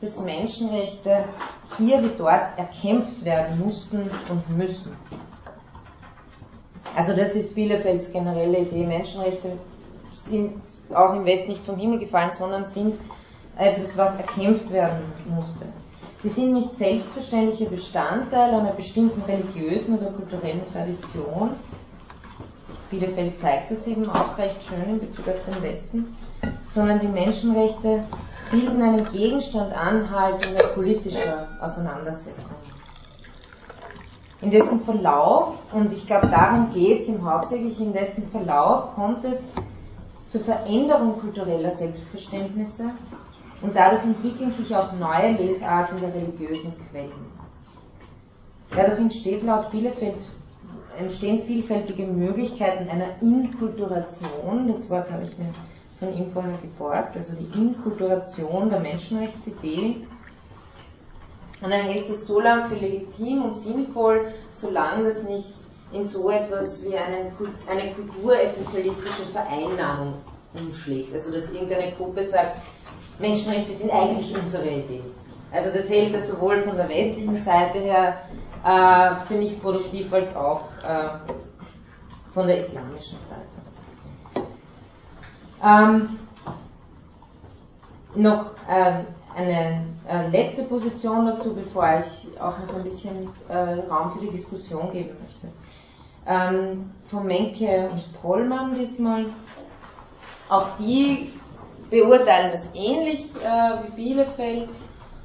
dass 0.00 0.20
Menschenrechte 0.20 1.24
hier 1.76 2.00
wie 2.02 2.16
dort 2.16 2.56
erkämpft 2.56 3.24
werden 3.24 3.58
mussten 3.58 4.08
und 4.28 4.56
müssen. 4.56 4.96
Also 6.94 7.14
das 7.16 7.34
ist 7.34 7.54
Bielefelds 7.54 8.12
generelle 8.12 8.60
Idee. 8.60 8.86
Menschenrechte 8.86 9.58
sind 10.28 10.54
auch 10.94 11.14
im 11.14 11.24
Westen 11.24 11.50
nicht 11.50 11.64
vom 11.64 11.76
Himmel 11.76 11.98
gefallen, 11.98 12.30
sondern 12.30 12.64
sind 12.64 12.98
etwas, 13.56 13.96
was 13.96 14.16
erkämpft 14.16 14.70
werden 14.70 15.00
musste. 15.28 15.66
Sie 16.20 16.28
sind 16.28 16.52
nicht 16.52 16.74
selbstverständlicher 16.74 17.70
Bestandteil 17.70 18.54
einer 18.54 18.72
bestimmten 18.72 19.22
religiösen 19.22 19.98
oder 19.98 20.10
kulturellen 20.10 20.62
Tradition, 20.72 21.50
Bielefeld 22.90 23.38
zeigt 23.38 23.70
das 23.70 23.86
eben 23.86 24.08
auch 24.08 24.38
recht 24.38 24.64
schön 24.64 24.88
in 24.88 25.00
Bezug 25.00 25.28
auf 25.28 25.44
den 25.44 25.62
Westen, 25.62 26.16
sondern 26.66 27.00
die 27.00 27.08
Menschenrechte 27.08 28.04
bilden 28.50 28.82
einen 28.82 29.10
Gegenstand 29.12 29.74
anhaltender 29.74 30.64
politischer 30.74 31.48
Auseinandersetzung. 31.60 32.56
In 34.40 34.50
dessen 34.50 34.80
Verlauf, 34.80 35.54
und 35.72 35.92
ich 35.92 36.06
glaube 36.06 36.28
darum 36.28 36.72
geht 36.72 37.00
es 37.00 37.08
ihm 37.08 37.28
hauptsächlich, 37.28 37.78
in 37.80 37.92
dessen 37.92 38.30
Verlauf 38.30 38.94
kommt 38.94 39.24
es 39.24 39.52
zur 40.28 40.42
Veränderung 40.42 41.18
kultureller 41.18 41.70
Selbstverständnisse 41.70 42.90
und 43.62 43.74
dadurch 43.74 44.04
entwickeln 44.04 44.52
sich 44.52 44.74
auch 44.74 44.92
neue 44.92 45.32
Lesarten 45.32 46.00
der 46.00 46.14
religiösen 46.14 46.74
Quellen. 46.90 47.12
Dadurch 48.70 48.98
entsteht 48.98 49.42
laut 49.42 49.70
Bielefeld 49.70 50.16
entstehen 50.98 51.40
vielfältige 51.44 52.06
Möglichkeiten 52.06 52.88
einer 52.88 53.20
Inkulturation, 53.22 54.68
das 54.68 54.90
Wort 54.90 55.10
habe 55.10 55.24
ich 55.24 55.38
mir 55.38 55.54
von 55.98 56.12
ihm 56.12 56.30
vorher 56.32 56.58
geborgt, 56.60 57.16
also 57.16 57.34
die 57.36 57.58
Inkulturation 57.58 58.68
der 58.68 58.80
Menschenrechtsidee, 58.80 59.96
Und 61.60 61.72
er 61.72 61.82
hält 61.82 62.08
es 62.08 62.26
so 62.26 62.40
lange 62.40 62.68
für 62.68 62.76
legitim 62.76 63.42
und 63.42 63.54
sinnvoll, 63.54 64.32
solange 64.52 65.04
das 65.04 65.24
nicht 65.24 65.54
in 65.92 66.04
so 66.04 66.30
etwas 66.30 66.84
wie 66.84 66.96
einen, 66.96 67.32
eine 67.68 67.92
kulturessentialistische 67.92 69.26
Vereinnahmung 69.32 70.14
umschlägt. 70.54 71.12
Also 71.12 71.32
dass 71.32 71.50
irgendeine 71.50 71.92
Gruppe 71.92 72.24
sagt, 72.24 72.56
Menschenrechte 73.18 73.72
sind 73.72 73.90
eigentlich 73.90 74.36
unsere 74.36 74.68
Idee. 74.68 75.02
Also 75.50 75.70
das 75.70 75.88
hält 75.88 76.12
er 76.14 76.20
sowohl 76.20 76.62
von 76.62 76.76
der 76.76 76.88
westlichen 76.88 77.36
Seite 77.42 77.78
her 77.78 78.18
äh, 78.64 79.26
für 79.26 79.34
nicht 79.34 79.60
produktiv 79.62 80.12
als 80.12 80.34
auch 80.36 80.62
äh, 80.82 81.32
von 82.32 82.46
der 82.46 82.58
islamischen 82.58 83.18
Seite. 83.22 84.46
Ähm, 85.64 86.18
noch 88.14 88.50
ähm, 88.68 89.06
eine 89.34 89.84
äh, 90.08 90.28
letzte 90.30 90.64
Position 90.64 91.26
dazu, 91.26 91.54
bevor 91.54 92.00
ich 92.00 92.40
auch 92.40 92.58
noch 92.58 92.74
ein 92.74 92.84
bisschen 92.84 93.28
äh, 93.48 93.80
Raum 93.90 94.12
für 94.12 94.20
die 94.20 94.30
Diskussion 94.30 94.90
geben 94.92 95.16
möchte. 95.22 95.48
Ähm, 96.28 96.90
von 97.10 97.26
Menke 97.26 97.88
und 97.90 98.20
Pollmann 98.20 98.74
diesmal. 98.78 99.26
Auch 100.48 100.76
die 100.78 101.32
beurteilen 101.90 102.50
das 102.52 102.70
ähnlich 102.74 103.34
äh, 103.36 103.86
wie 103.86 103.96
Bielefeld 103.96 104.68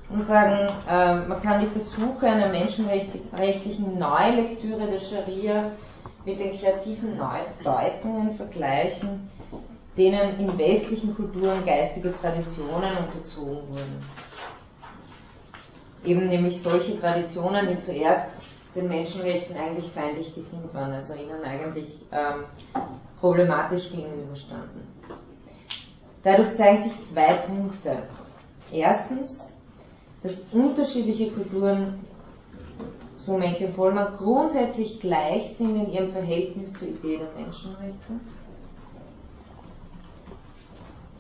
und 0.10 0.24
sagen, 0.24 0.70
äh, 0.88 1.16
man 1.28 1.42
kann 1.42 1.60
die 1.60 1.68
Versuche 1.68 2.28
einer 2.28 2.48
menschenrechtlichen 2.50 4.00
Neulektüre 4.00 4.88
der 4.88 5.00
Scharia 5.00 5.72
mit 6.26 6.40
den 6.40 6.58
kreativen 6.58 7.18
Neudeutungen 7.18 8.36
vergleichen, 8.36 9.30
denen 9.98 10.40
in 10.40 10.58
westlichen 10.58 11.16
Kulturen 11.16 11.66
geistige 11.66 12.14
Traditionen 12.22 12.92
unterzogen 12.98 13.68
wurden. 13.70 14.06
Eben 16.06 16.30
nämlich 16.30 16.62
solche 16.62 17.00
Traditionen, 17.00 17.68
die 17.68 17.78
zuerst 17.78 18.43
den 18.76 18.88
Menschenrechten 18.88 19.56
eigentlich 19.56 19.92
feindlich 19.92 20.34
gesinnt 20.34 20.74
waren, 20.74 20.92
also 20.94 21.14
ihnen 21.14 21.44
eigentlich 21.44 22.06
ähm, 22.12 22.46
problematisch 23.20 23.92
gegenüberstanden. 23.92 24.82
Dadurch 26.24 26.56
zeigen 26.56 26.82
sich 26.82 27.04
zwei 27.04 27.34
Punkte. 27.34 28.04
Erstens, 28.72 29.54
dass 30.24 30.48
unterschiedliche 30.52 31.32
Kulturen, 31.32 32.00
so 33.16 33.38
Menke 33.38 33.68
Vollmann, 33.70 34.16
grundsätzlich 34.18 35.00
gleich 35.00 35.56
sind 35.58 35.76
in 35.76 35.92
ihrem 35.92 36.12
Verhältnis 36.12 36.74
zur 36.74 36.88
Idee 36.88 37.18
der 37.18 37.32
Menschenrechte. 37.42 38.14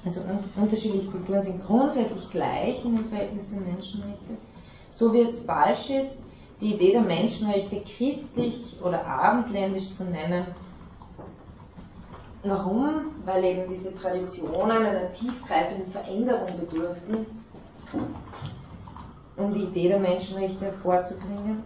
Also 0.06 0.22
un 0.22 0.62
unterschiedliche 0.62 1.10
Kulturen 1.10 1.42
sind 1.42 1.66
grundsätzlich 1.66 2.30
gleich 2.30 2.84
in 2.84 2.98
dem 2.98 3.06
Verhältnis 3.06 3.50
der 3.50 3.62
Menschenrechte. 3.62 4.38
So 4.89 5.13
wie 5.13 5.22
es 5.22 5.44
falsch 5.44 5.89
ist, 5.89 6.22
die 6.63 6.76
Idee 6.76 6.93
der 6.93 7.02
Menschenrechte 7.02 7.82
christlich 7.82 8.78
oder 8.82 9.06
abendländisch 9.06 9.91
zu 9.93 10.06
nennen. 10.06 10.45
Warum? 12.43 13.12
Weil 13.26 13.43
eben 13.43 13.69
diese 13.69 13.93
Traditionen 13.93 14.71
einer 14.71 15.12
tiefgreifenden 15.12 15.91
Veränderung 15.91 16.47
bedurften, 16.60 17.26
um 19.36 19.54
die 19.54 19.63
Idee 19.63 19.89
der 19.89 19.99
Menschenrechte 19.99 20.65
hervorzubringen. 20.65 21.63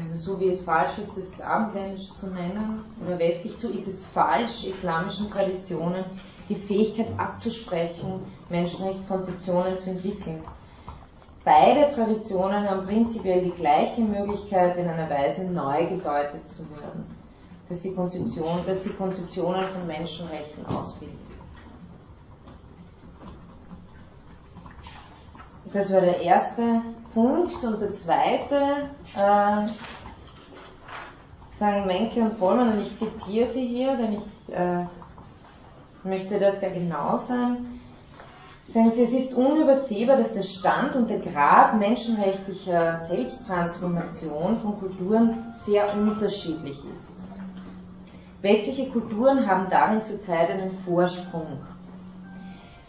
Also 0.00 0.16
so 0.16 0.40
wie 0.40 0.50
es 0.50 0.62
falsch 0.62 0.98
ist, 0.98 1.16
das 1.16 1.40
abendländisch 1.40 2.12
zu 2.12 2.28
nennen 2.28 2.84
oder 3.04 3.18
westlich, 3.18 3.56
so 3.56 3.68
ist 3.68 3.88
es 3.88 4.06
falsch, 4.06 4.64
islamischen 4.64 5.28
Traditionen 5.28 6.04
die 6.48 6.54
Fähigkeit 6.54 7.08
abzusprechen, 7.18 8.24
Menschenrechtskonzeptionen 8.48 9.78
zu 9.78 9.90
entwickeln. 9.90 10.42
Beide 11.44 11.88
Traditionen 11.94 12.68
haben 12.68 12.86
prinzipiell 12.86 13.42
die 13.42 13.50
gleiche 13.50 14.02
Möglichkeit, 14.02 14.76
in 14.76 14.88
einer 14.88 15.08
Weise 15.08 15.44
neu 15.44 15.86
gedeutet 15.86 16.46
zu 16.46 16.62
werden, 16.70 17.06
dass 17.68 17.82
sie, 17.82 17.94
Konzeption, 17.94 18.60
Konzeptionen 18.98 19.68
von 19.68 19.86
Menschenrechten 19.86 20.66
ausbilden. 20.66 21.28
Das 25.72 25.92
war 25.92 26.00
der 26.00 26.20
erste 26.20 26.82
Punkt. 27.12 27.62
Und 27.62 27.80
der 27.80 27.92
zweite, 27.92 28.88
äh, 29.14 29.68
sagen 31.58 31.86
Menke 31.86 32.20
und 32.20 32.38
Vollmann, 32.38 32.70
und 32.70 32.80
ich 32.80 32.96
zitiere 32.96 33.48
sie 33.48 33.66
hier, 33.66 33.96
denn 33.96 34.14
ich 34.14 34.54
äh, 34.54 34.84
möchte 36.04 36.38
das 36.38 36.60
sehr 36.60 36.70
genau 36.70 37.16
sein. 37.16 37.80
Sagen 38.68 38.92
Sie, 38.92 39.04
es 39.04 39.12
ist 39.14 39.34
unübersehbar, 39.34 40.18
dass 40.18 40.34
der 40.34 40.42
Stand 40.42 40.94
und 40.94 41.08
der 41.08 41.20
Grad 41.20 41.78
menschenrechtlicher 41.78 42.98
Selbsttransformation 42.98 44.56
von 44.56 44.78
Kulturen 44.78 45.46
sehr 45.52 45.94
unterschiedlich 45.94 46.78
ist. 46.94 47.14
Westliche 48.42 48.90
Kulturen 48.90 49.46
haben 49.46 49.68
darin 49.70 50.04
zurzeit 50.04 50.50
einen 50.50 50.70
Vorsprung. 50.70 51.58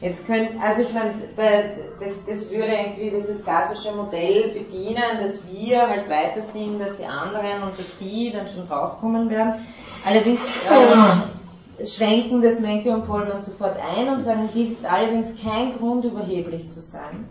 Jetzt 0.02 0.28
können, 0.28 0.62
also 0.62 0.82
ich 0.82 0.94
meine, 0.94 1.14
das, 1.36 2.26
das 2.26 2.52
würde 2.52 2.74
irgendwie 2.74 3.10
dieses 3.10 3.44
klassische 3.44 3.94
Modell 3.94 4.54
bedienen, 4.54 5.22
dass 5.22 5.46
wir 5.52 5.88
halt 5.88 6.10
weiter 6.10 6.42
sind, 6.42 6.80
dass 6.80 6.96
die 6.98 7.06
anderen 7.06 7.64
und 7.64 7.78
dass 7.78 7.98
die 7.98 8.32
dann 8.32 8.48
schon 8.48 8.68
draufkommen 8.68 9.30
werden. 9.30 9.66
Allerdings 10.06 10.40
äh, 10.70 11.39
schränken 11.86 12.42
das 12.42 12.60
Menke 12.60 12.92
und 12.92 13.06
Pollmann 13.06 13.42
sofort 13.42 13.78
ein 13.78 14.10
und 14.10 14.20
sagen, 14.20 14.50
dies 14.54 14.72
ist 14.72 14.86
allerdings 14.86 15.42
kein 15.42 15.78
Grund, 15.78 16.06
überheblich 16.06 16.70
zu 16.72 16.82
sein. 16.82 17.26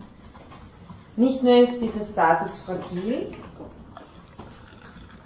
Nicht 1.15 1.43
nur 1.43 1.57
ist 1.57 1.81
dieser 1.81 2.05
Status 2.05 2.59
fragil, 2.59 3.33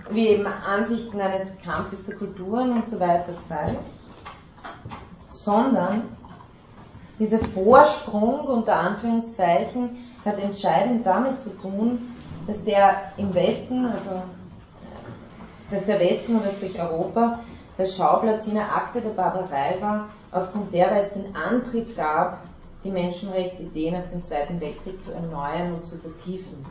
wie 0.10 0.28
eben 0.28 0.46
Ansichten 0.46 1.20
eines 1.22 1.58
Kampfes 1.60 2.06
der 2.06 2.16
Kulturen 2.16 2.72
und 2.72 2.86
so 2.86 3.00
weiter 3.00 3.34
zeigen, 3.48 3.78
sondern 5.30 6.04
dieser 7.20 7.40
Vorsprung 7.40 8.40
unter 8.48 8.76
Anführungszeichen 8.76 9.98
hat 10.26 10.40
entscheidend 10.40 11.06
damit 11.06 11.42
zu 11.42 11.52
tun, 11.52 12.16
dass 12.48 12.64
der 12.64 13.14
im 13.18 13.34
Westen, 13.34 13.86
also 13.86 14.24
dass 15.70 15.86
der 15.86 16.00
Westen 16.00 16.40
oder 16.40 16.52
sprich 16.52 16.80
Europa 16.82 17.40
der 17.78 17.86
Schauplatz 17.86 18.46
jener 18.46 18.76
Akte 18.76 19.02
der 19.02 19.12
Barbarei 19.12 19.78
war, 19.82 20.10
aufgrund 20.32 20.74
derer 20.74 21.00
es 21.00 21.14
den 21.14 21.36
Antrieb 21.36 21.96
gab, 21.96 22.40
die 22.84 22.92
Menschenrechtsidee 22.92 23.92
nach 23.92 24.08
dem 24.10 24.22
Zweiten 24.22 24.60
Weltkrieg 24.60 25.02
zu 25.02 25.14
erneuern 25.14 25.74
und 25.76 25.86
zu 25.86 25.98
vertiefen. 25.98 26.66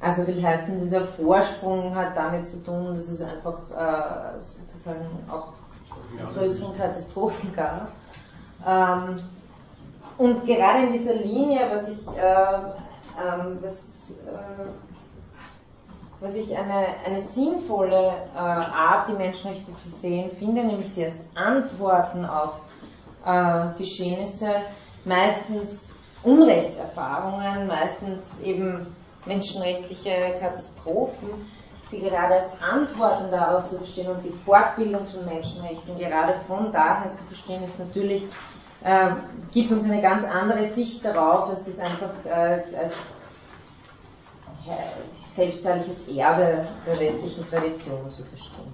Also 0.00 0.26
will 0.26 0.40
heißen, 0.40 0.78
dieser 0.78 1.02
Vorsprung 1.02 1.94
hat 1.94 2.16
damit 2.16 2.46
zu 2.46 2.62
tun, 2.62 2.94
dass 2.94 3.08
es 3.08 3.20
einfach 3.20 3.68
äh, 3.70 4.40
sozusagen 4.40 5.06
auch 5.28 5.54
größeren 6.34 6.76
Katastrophen 6.76 7.52
gab. 7.54 7.88
Ähm, 8.64 9.20
und 10.16 10.44
gerade 10.44 10.86
in 10.86 10.92
dieser 10.92 11.14
Linie, 11.14 11.68
was 11.70 11.88
ich, 11.88 12.06
äh, 12.16 12.54
ähm, 13.20 13.58
was, 13.60 14.10
äh, 14.10 14.87
was 16.20 16.34
ich 16.34 16.56
eine, 16.56 16.86
eine 17.06 17.20
sinnvolle 17.20 18.12
äh, 18.34 18.38
Art, 18.38 19.08
die 19.08 19.12
Menschenrechte 19.12 19.72
zu 19.76 19.88
sehen 19.88 20.30
finde, 20.38 20.64
nämlich 20.64 20.92
sie 20.92 21.04
als 21.04 21.22
Antworten 21.34 22.24
auf 22.24 22.60
äh, 23.24 23.66
Geschehnisse, 23.78 24.62
meistens 25.04 25.94
Unrechtserfahrungen, 26.24 27.68
meistens 27.68 28.40
eben 28.40 28.86
menschenrechtliche 29.26 30.34
Katastrophen, 30.40 31.28
sie 31.88 32.00
gerade 32.00 32.34
als 32.34 32.50
Antworten 32.60 33.30
darauf 33.30 33.68
zu 33.68 33.76
verstehen 33.76 34.08
und 34.08 34.24
die 34.24 34.34
Fortbildung 34.44 35.06
von 35.06 35.24
Menschenrechten 35.24 35.96
gerade 35.98 36.34
von 36.46 36.72
daher 36.72 37.12
zu 37.12 37.22
verstehen, 37.24 37.62
ist 37.62 37.78
natürlich, 37.78 38.24
äh, 38.82 39.10
gibt 39.52 39.70
uns 39.70 39.84
eine 39.84 40.02
ganz 40.02 40.24
andere 40.24 40.64
Sicht 40.64 41.04
darauf, 41.04 41.48
als 41.48 41.64
das 41.64 41.78
einfach 41.78 42.10
äh, 42.24 42.30
als, 42.30 42.74
als 42.74 43.17
selbstherrliches 45.28 46.08
Erbe 46.08 46.66
der 46.86 47.00
westlichen 47.00 47.48
Tradition 47.48 48.10
zu 48.10 48.24
verstehen. 48.24 48.72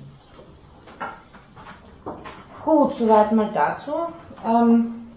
Gut, 2.65 2.95
soweit 2.95 3.33
mal 3.33 3.53
dazu. 3.53 3.93
Ähm, 4.45 5.09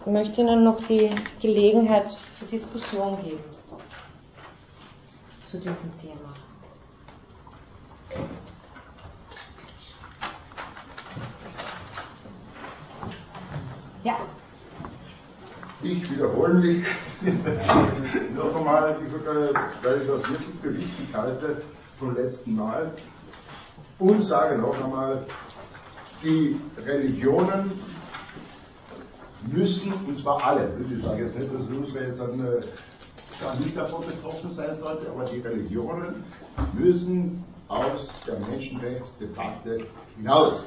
ich 0.00 0.06
möchte 0.06 0.40
Ihnen 0.40 0.64
noch 0.64 0.82
die 0.86 1.10
Gelegenheit 1.40 2.10
zur 2.10 2.48
Diskussion 2.48 3.22
geben 3.22 3.44
zu 5.44 5.58
diesem 5.58 5.90
Thema. 5.98 6.32
Ja. 14.02 14.16
Ich 15.82 16.08
wiederhole 16.10 16.54
mich. 16.54 16.86
Noch 18.36 18.54
einmal, 18.54 18.96
ich 19.04 19.10
sage, 19.10 19.52
weil 19.82 20.00
ich 20.00 20.06
das 20.06 20.20
wirklich 20.28 20.60
für 20.60 20.74
wichtig 20.74 21.08
halte 21.12 21.62
vom 21.98 22.14
letzten 22.14 22.56
Mal. 22.56 22.92
Und 23.98 24.22
sage 24.22 24.58
noch 24.58 24.82
einmal, 24.82 25.24
die 26.22 26.58
Religionen 26.84 27.70
müssen, 29.50 29.92
und 29.92 30.18
zwar 30.18 30.42
alle, 30.44 30.70
ich 30.88 31.04
sage 31.04 31.24
jetzt 31.24 31.38
nicht, 31.38 31.52
dass 31.54 31.88
Israel 31.88 32.08
jetzt 32.08 32.20
dann, 32.20 32.40
äh, 32.40 33.60
nicht 33.60 33.76
davon 33.76 34.04
betroffen 34.06 34.52
sein 34.52 34.76
sollte, 34.78 35.08
aber 35.08 35.24
die 35.24 35.40
Religionen 35.40 36.24
müssen 36.72 37.44
aus 37.68 38.08
der 38.26 38.38
Menschenrechtsdebatte 38.50 39.86
hinaus, 40.16 40.64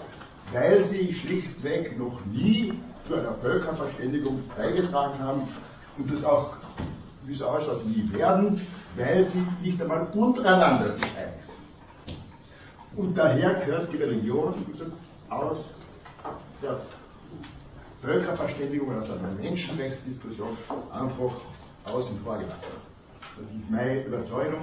weil 0.52 0.84
sie 0.84 1.14
schlichtweg 1.14 1.98
noch 1.98 2.26
nie 2.26 2.74
zu 3.08 3.16
einer 3.16 3.34
Völkerverständigung 3.34 4.44
beigetragen 4.56 5.20
haben 5.20 5.48
und 5.98 6.12
das 6.12 6.24
auch, 6.24 6.56
wie 7.26 7.34
es 7.34 7.42
ausschaut, 7.42 7.86
nie 7.86 8.10
werden, 8.12 8.62
weil 8.96 9.26
sie 9.26 9.46
nicht 9.62 9.82
einmal 9.82 10.08
untereinander 10.14 10.92
sich 10.92 11.06
einig 11.18 11.42
sind. 11.42 12.18
Und 12.96 13.18
daher 13.18 13.56
gehört 13.66 13.92
die 13.92 13.98
Religion 13.98 14.66
aus 15.30 15.66
der 16.62 16.80
Völkerverständigung, 18.02 18.98
aus 18.98 19.12
einer 19.12 19.32
Menschenrechtsdiskussion 19.32 20.58
einfach 20.92 21.42
außen 21.86 22.18
vor 22.20 22.38
gelassen. 22.38 22.58
Das 23.38 23.46
ist 23.46 23.70
meine 23.70 24.04
Überzeugung 24.04 24.62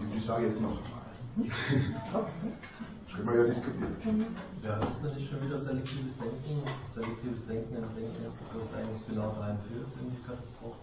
und 0.00 0.16
ich 0.16 0.24
sage 0.24 0.46
jetzt 0.46 0.60
noch 0.60 0.70
einmal. 0.70 1.48
Das 3.12 3.26
können 3.26 3.28
wir 3.28 3.46
ja 3.46 3.52
diskutieren. 3.52 4.26
Ja, 4.62 4.76
ist 4.88 5.04
da 5.04 5.08
nicht 5.12 5.28
schon 5.28 5.42
wieder 5.44 5.58
selektives 5.58 6.16
Denken? 6.16 6.64
Selektives 6.88 7.46
Denken 7.46 7.76
im 7.76 7.94
Denken 7.94 8.24
ist, 8.26 8.40
was 8.56 8.72
eigentlich 8.72 9.06
genau 9.06 9.36
dahin 9.38 9.58
führt 9.68 9.88
in 10.00 10.10
die 10.10 10.22
Katastrophe. 10.24 10.80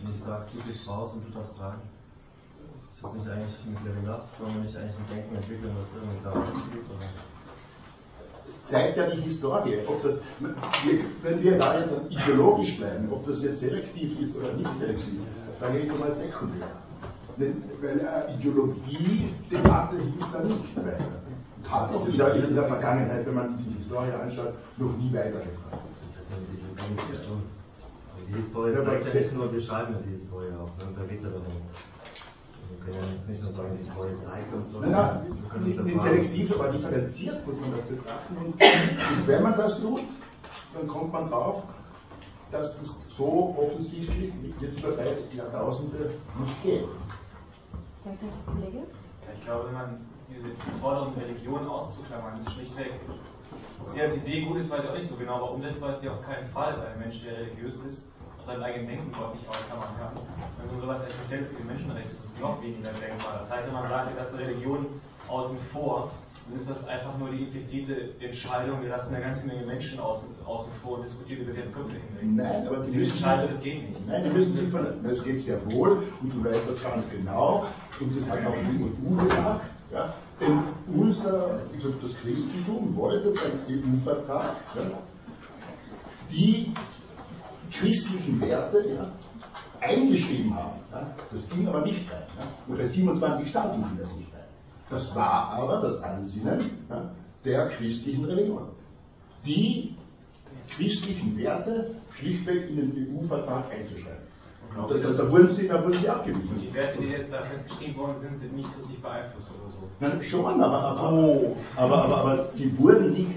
Wenn 0.00 0.14
ich 0.14 0.20
sage, 0.20 0.46
du 0.54 0.62
gehst 0.62 0.88
raus 0.88 1.12
und 1.12 1.28
du 1.28 1.32
darfst 1.32 1.60
rein. 1.60 1.80
Ist 2.94 3.04
das 3.04 3.12
nicht 3.14 3.28
eigentlich 3.28 3.60
mit 3.66 3.84
Levinas? 3.84 4.32
Wollen 4.40 4.54
wir 4.54 4.62
nicht 4.62 4.76
eigentlich 4.76 4.96
ein 4.96 5.06
Denken 5.12 5.36
entwickeln, 5.36 5.76
was 5.78 5.92
irgendwie 5.92 6.24
da 6.24 6.30
rausgeht? 6.32 6.86
Oder? 6.88 7.08
Das 8.46 8.64
zeigt 8.64 8.96
ja 8.96 9.10
die 9.10 9.20
Historie. 9.20 9.78
Ob 9.86 10.02
das, 10.02 10.20
wenn 10.40 11.42
wir 11.42 11.58
da 11.58 11.80
jetzt 11.80 11.94
ideologisch 12.08 12.78
bleiben, 12.78 13.12
ob 13.12 13.26
das 13.26 13.42
jetzt 13.42 13.60
selektiv 13.60 14.18
ist 14.18 14.36
oder 14.38 14.54
nicht 14.54 14.78
selektiv, 14.78 15.20
sage 15.60 15.78
ich 15.78 15.98
mal 15.98 16.10
sekundär. 16.12 16.68
Weil 17.36 18.06
eine 18.06 18.34
Ideologie-Debatte 18.34 19.96
hilft 19.96 20.34
da 20.34 20.40
nicht 20.40 20.76
weiter. 20.76 21.04
Hat 21.68 21.94
auch 21.94 22.06
wieder 22.06 22.34
in 22.34 22.54
der 22.54 22.64
Vergangenheit, 22.64 23.26
wenn 23.26 23.34
man 23.34 23.56
die 23.56 23.78
Historie 23.78 24.12
anschaut, 24.12 24.54
noch 24.76 24.96
nie 24.96 25.12
weitergebracht. 25.12 25.80
Das 26.04 26.18
hat 26.18 26.26
ja. 27.24 27.32
Die 28.28 28.34
Historie 28.34 28.74
zeigt 28.84 29.06
ja 29.06 29.20
nicht 29.20 29.34
nur, 29.34 29.52
wir 29.52 29.60
schreiben 29.60 29.94
ja 29.94 30.00
die 30.00 30.10
Historie 30.10 30.52
auch. 30.58 30.76
Ne? 30.78 30.92
Da 30.96 31.04
geht 31.04 31.18
es 31.18 31.24
ja 31.24 31.30
darum. 31.30 31.46
Wir 32.70 32.78
können 32.84 32.96
ja 32.96 33.14
jetzt 33.14 33.28
nicht 33.28 33.42
nur 33.42 33.52
sagen, 33.52 33.68
die 33.72 33.84
Historie 33.84 34.18
zeigt 34.18 34.54
uns 34.54 34.68
was. 34.72 34.90
Nein, 34.90 34.92
nein, 34.92 35.64
nicht, 35.64 35.84
nicht 35.84 36.02
selektiv, 36.02 36.52
aber 36.58 36.68
differenziert 36.70 37.46
muss 37.46 37.56
man 37.60 37.76
das 37.76 37.86
betrachten. 37.86 38.36
Und, 38.36 38.46
und 38.46 39.26
wenn 39.26 39.42
man 39.42 39.56
das 39.56 39.80
tut, 39.80 40.02
dann 40.74 40.86
kommt 40.86 41.12
man 41.12 41.28
drauf, 41.28 41.62
dass 42.50 42.78
das 42.78 42.96
so 43.08 43.54
offensichtlich 43.58 44.32
jetzt 44.60 44.78
über 44.78 44.92
drei 44.92 45.16
Jahrtausende 45.34 46.10
nicht 46.38 46.62
geht. 46.62 46.84
Kollege. 48.02 48.82
Ich 49.34 49.44
glaube, 49.44 49.66
wenn 49.66 49.74
man 49.74 50.06
diese 50.28 50.54
Forderung 50.80 51.14
Religion 51.14 51.68
auszuklammern, 51.68 52.38
ist 52.40 52.50
schlichtweg, 52.52 52.92
sie 53.92 54.02
als 54.02 54.16
Idee 54.16 54.44
gut 54.44 54.58
ist, 54.58 54.70
weiß 54.70 54.82
ich 54.82 54.90
auch 54.90 54.94
nicht 54.94 55.08
so 55.08 55.16
genau, 55.16 55.36
aber 55.36 55.52
umsetzt 55.52 55.80
weiß 55.80 56.00
sie 56.00 56.08
auf 56.08 56.22
keinen 56.22 56.48
Fall, 56.48 56.76
weil 56.78 56.88
ein 56.88 56.98
Mensch, 56.98 57.22
der 57.22 57.38
religiös 57.38 57.76
ist, 57.84 58.08
aus 58.40 58.46
seinem 58.46 58.62
eigenen 58.64 58.88
Denken 58.88 59.08
überhaupt 59.08 59.36
nicht 59.36 59.48
ausklammern 59.48 59.94
kann. 59.98 60.12
Wenn 60.58 60.66
man 60.66 60.80
sowas 60.80 61.00
als 61.00 61.12
spezielles 61.14 61.48
Menschenrecht 61.64 62.10
ist, 62.10 62.24
ist 62.24 62.34
es 62.34 62.40
noch 62.40 62.60
weniger 62.60 62.90
denkbar. 62.92 63.38
Das 63.38 63.50
heißt, 63.50 63.66
wenn 63.68 63.74
man 63.74 63.88
sagt, 63.88 64.18
dass 64.18 64.32
Religion 64.34 64.86
außen 65.28 65.58
vor, 65.72 66.10
dann 66.52 66.60
ist 66.60 66.70
das 66.70 66.86
einfach 66.86 67.16
nur 67.18 67.30
die 67.30 67.44
implizite 67.44 68.10
Entscheidung, 68.20 68.82
wir 68.82 68.90
lassen 68.90 69.14
eine 69.14 69.24
ganze 69.24 69.46
Menge 69.46 69.64
Menschen 69.64 69.98
außen, 69.98 70.28
außen 70.44 70.72
vor 70.82 70.98
und 70.98 71.04
diskutieren 71.04 71.42
über 71.42 71.52
deren 71.52 71.72
Köpfe 71.72 71.92
hinweg. 71.92 72.44
Nein, 72.44 72.66
aber 72.66 72.78
die, 72.78 72.90
die 72.90 72.98
müssen 72.98 73.12
entscheiden, 73.12 73.50
das 73.54 73.62
geht 73.62 73.88
nicht. 73.88 74.06
Nein, 74.06 74.24
die 74.24 74.30
müssen 74.30 74.54
sich 74.54 74.68
von, 74.68 74.86
das 75.02 75.24
geht 75.24 75.40
sehr 75.40 75.72
wohl 75.72 76.02
und 76.20 76.34
du 76.34 76.44
weißt 76.44 76.68
das 76.68 76.82
ganz 76.82 77.10
genau 77.10 77.66
und 78.00 78.16
das 78.16 78.28
hat 78.28 78.46
auch 78.46 78.54
die 78.54 78.84
EU 78.84 79.16
gemacht. 79.16 79.60
Ja? 79.90 80.14
Denn 80.40 80.62
unser, 80.94 81.60
also 81.74 81.90
das 82.02 82.20
Christentum 82.20 82.96
wollte 82.96 83.30
beim 83.30 83.58
EU-Vertrag 83.68 84.56
ja, 84.74 84.82
die 86.30 86.74
christlichen 87.72 88.40
Werte 88.40 88.84
ja, 88.94 89.10
eingeschrieben 89.80 90.54
haben. 90.54 90.80
Ja? 90.90 91.14
Das 91.30 91.48
ging 91.48 91.66
aber 91.66 91.82
nicht 91.82 92.10
rein. 92.10 92.22
Ja? 92.38 92.44
Und 92.66 92.76
bei 92.76 92.86
27 92.86 93.48
Staaten 93.48 93.82
ging 93.82 93.98
das 93.98 94.14
nicht 94.16 94.32
rein. 94.34 94.41
Das 94.92 95.16
war 95.16 95.48
aber 95.54 95.80
das 95.80 96.02
Ansinnen 96.02 96.60
ja, 96.90 97.10
der 97.46 97.68
christlichen 97.70 98.26
Religion. 98.26 98.68
Die 99.46 99.96
christlichen 100.68 101.36
Werte 101.38 101.94
schlichtweg 102.14 102.68
in 102.68 102.76
den 102.76 103.16
EU-Vertrag 103.16 103.72
einzuschreiben. 103.72 104.30
Genau. 104.70 104.88
Da, 104.88 104.98
da, 104.98 105.10
da, 105.12 105.30
wurden 105.30 105.50
sie, 105.50 105.66
da 105.66 105.82
wurden 105.82 105.94
sie 105.94 106.08
abgewiesen. 106.08 106.58
Die 106.60 106.74
Werte, 106.74 107.00
die 107.00 107.08
jetzt 107.08 107.32
da 107.32 107.42
festgeschrieben 107.42 107.96
worden 107.96 108.20
sind, 108.20 108.38
sind 108.38 108.54
nicht 108.54 108.68
christlich 108.74 109.00
beeinflusst 109.00 109.48
oder 109.48 109.72
so. 109.72 109.88
Nein, 110.00 110.22
schon, 110.22 110.60
aber, 110.60 110.66
aber, 110.66 111.54
aber, 111.76 112.04
aber, 112.04 112.16
aber 112.18 112.46
sie 112.52 112.78
wurden 112.78 113.14
nicht 113.14 113.30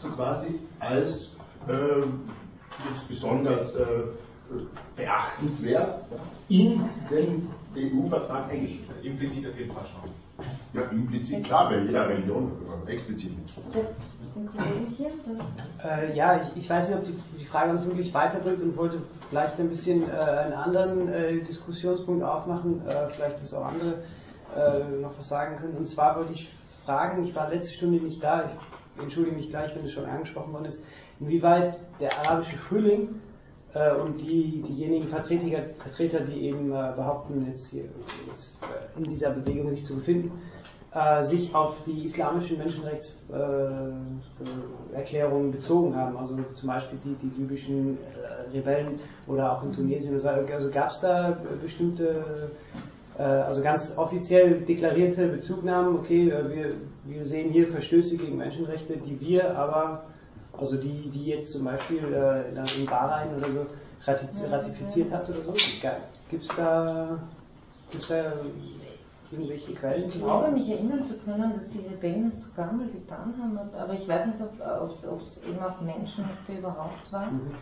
so 0.00 0.08
quasi 0.10 0.60
als 0.78 1.30
äh, 1.66 2.06
besonders 3.08 3.74
äh, 3.74 3.84
beachtenswert 4.96 6.04
in 6.48 6.88
den 7.10 7.48
EU-Vertrag 7.76 8.48
eingeschrieben. 8.50 8.94
Implizit 9.02 9.48
auf 9.48 9.58
jeden 9.58 9.72
Fall 9.72 9.86
schon. 9.86 10.10
Ja, 10.72 10.82
implizit, 10.92 11.44
klar, 11.44 11.70
bei 11.70 11.78
jeder 11.78 12.08
Religion, 12.08 12.52
explizit 12.86 13.36
nicht. 13.38 13.58
Den 14.34 14.46
Kollegen 14.46 14.86
hier, 14.96 15.10
Äh, 15.84 16.16
ja, 16.16 16.42
ich, 16.42 16.62
ich, 16.62 16.70
weiß 16.70 16.90
nicht, 16.90 16.98
ob 16.98 17.04
die, 17.06 17.18
die, 17.38 17.44
Frage 17.44 17.72
uns 17.72 17.84
wirklich 17.84 18.12
weiterbringt 18.14 18.62
und 18.62 18.76
wollte 18.76 19.02
vielleicht 19.28 19.58
ein 19.58 19.68
bisschen 19.68 20.08
äh, 20.08 20.12
einen 20.12 20.52
anderen 20.52 21.08
äh, 21.08 21.42
Diskussionspunkt 21.42 22.22
aufmachen, 22.22 22.86
äh, 22.86 23.08
vielleicht, 23.10 23.42
dass 23.42 23.54
auch 23.54 23.64
andere 23.64 24.04
äh, 24.54 25.00
noch 25.00 25.18
was 25.18 25.28
sagen 25.28 25.56
können. 25.56 25.76
Und 25.76 25.88
zwar 25.88 26.16
wollte 26.16 26.34
ich 26.34 26.52
fragen, 26.84 27.24
ich 27.24 27.34
war 27.34 27.50
letzte 27.50 27.74
Stunde 27.74 27.98
nicht 27.98 28.22
da, 28.22 28.44
ich 28.96 29.02
entschuldige 29.02 29.36
mich 29.36 29.50
gleich, 29.50 29.74
wenn 29.74 29.84
es 29.84 29.92
schon 29.92 30.06
angesprochen 30.06 30.52
worden 30.52 30.66
ist, 30.66 30.84
inwieweit 31.20 31.74
der 32.00 32.16
arabische 32.18 32.56
Frühling 32.56 33.20
äh, 33.74 33.94
und 33.94 34.20
die, 34.20 34.62
diejenigen 34.62 35.08
Vertreter, 35.08 35.64
Vertreter, 35.78 36.20
die 36.20 36.46
eben 36.46 36.70
behaupten, 36.70 37.44
jetzt, 37.48 37.70
hier, 37.70 37.86
jetzt 38.30 38.56
in 38.96 39.02
dieser 39.04 39.30
Bewegung 39.30 39.70
sich 39.70 39.84
zu 39.84 39.96
befinden, 39.96 40.30
sich 41.20 41.54
auf 41.54 41.82
die 41.82 42.06
islamischen 42.06 42.56
Menschenrechtserklärungen 42.56 45.52
bezogen 45.52 45.94
haben, 45.94 46.16
also 46.16 46.38
zum 46.54 46.66
Beispiel 46.66 46.98
die, 47.04 47.14
die 47.16 47.30
libyschen 47.42 47.98
Rebellen 48.54 48.98
oder 49.26 49.52
auch 49.52 49.62
in 49.64 49.74
Tunesien. 49.74 50.14
Also 50.14 50.30
gab 50.72 50.90
es 50.90 51.00
da 51.00 51.36
bestimmte, 51.62 52.52
also 53.18 53.62
ganz 53.62 53.98
offiziell 53.98 54.62
deklarierte 54.62 55.28
Bezugnahmen, 55.28 55.94
okay, 55.94 56.32
wir, 56.48 56.72
wir 57.04 57.24
sehen 57.24 57.50
hier 57.50 57.66
Verstöße 57.66 58.16
gegen 58.16 58.38
Menschenrechte, 58.38 58.96
die 58.96 59.20
wir 59.20 59.58
aber, 59.58 60.04
also 60.58 60.76
die, 60.76 61.10
die 61.10 61.26
jetzt 61.26 61.52
zum 61.52 61.64
Beispiel 61.64 61.98
in 62.78 62.86
Bahrain 62.86 63.34
oder 63.36 63.46
so 63.50 63.66
ratifiziert 64.06 65.12
hat 65.12 65.28
oder 65.28 65.44
so, 65.44 65.52
gibt 66.30 66.42
es 66.42 66.48
da, 66.56 67.18
gibt's 67.90 68.08
da 68.08 68.32
irgendwelche 69.30 69.74
Quellen? 69.74 70.08
Ich 70.08 70.14
glaube, 70.14 70.50
mich 70.50 70.68
erinnern 70.70 71.04
zu 71.04 71.18
können, 71.18 71.52
dass 71.54 71.68
die 71.70 71.80
Rebellen 71.80 72.26
es 72.26 72.44
sogar 72.44 72.72
mal 72.72 72.88
getan 72.88 73.34
haben, 73.40 73.58
aber 73.78 73.92
ich 73.92 74.08
weiß 74.08 74.26
nicht, 74.26 74.38
ob 74.40 74.90
es 74.90 75.40
eben 75.48 75.62
auf 75.62 75.80
Menschenrechte 75.80 76.52
überhaupt 76.58 77.12
war. 77.12 77.30
Mhm. 77.30 77.54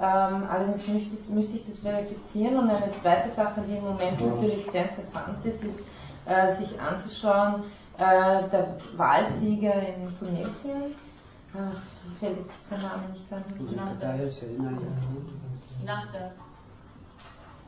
Ähm, 0.00 0.44
allerdings 0.48 0.86
müsste, 0.86 1.32
müsste, 1.32 1.56
ich 1.56 1.66
das 1.66 1.80
verifizieren. 1.80 2.56
Und 2.56 2.70
eine 2.70 2.92
zweite 2.92 3.30
Sache, 3.30 3.62
die 3.68 3.76
im 3.76 3.84
Moment 3.84 4.20
mhm. 4.20 4.34
natürlich 4.34 4.64
sehr 4.70 4.90
interessant 4.90 5.44
ist, 5.44 5.64
ist 5.64 5.84
äh, 6.26 6.54
sich 6.54 6.80
anzuschauen, 6.80 7.64
äh, 7.96 8.48
der 8.48 8.76
Wahlsieger 8.96 9.74
in 9.74 10.16
Tunesien, 10.16 10.94
äh, 11.54 12.18
fällt 12.18 12.38
jetzt 12.38 12.70
der 12.70 12.78
Name 12.78 13.08
nicht 13.12 13.32
an. 13.32 13.44
Nach 13.76 13.98
der. 13.98 14.14
Nach 15.84 16.12
der. 16.12 16.32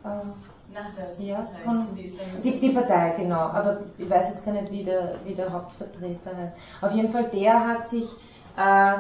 Äh, 0.05 0.25
nach 0.73 0.95
der 0.95 1.27
ja, 1.27 1.49
von, 1.65 1.97
die, 1.97 2.61
die, 2.61 2.71
Partei, 2.71 3.15
genau. 3.17 3.41
Aber 3.41 3.81
ich 3.99 4.09
weiß 4.09 4.31
jetzt 4.31 4.45
gar 4.45 4.53
nicht, 4.53 4.71
wie 4.71 4.85
der, 4.85 5.17
wie 5.25 5.35
der 5.35 5.53
Hauptvertreter 5.53 6.37
heißt. 6.37 6.57
Auf 6.81 6.93
jeden 6.93 7.11
Fall, 7.11 7.25
der 7.25 7.67
hat 7.67 7.89
sich 7.89 8.09
äh, 8.57 8.95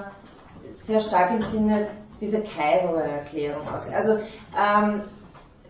sehr 0.72 1.00
stark 1.00 1.30
im 1.30 1.42
Sinne 1.42 1.86
dieser 2.20 2.40
Kairoer 2.40 3.02
Erklärung 3.02 3.62
aus. 3.68 3.88
Also 3.88 4.18
ähm, 4.58 5.02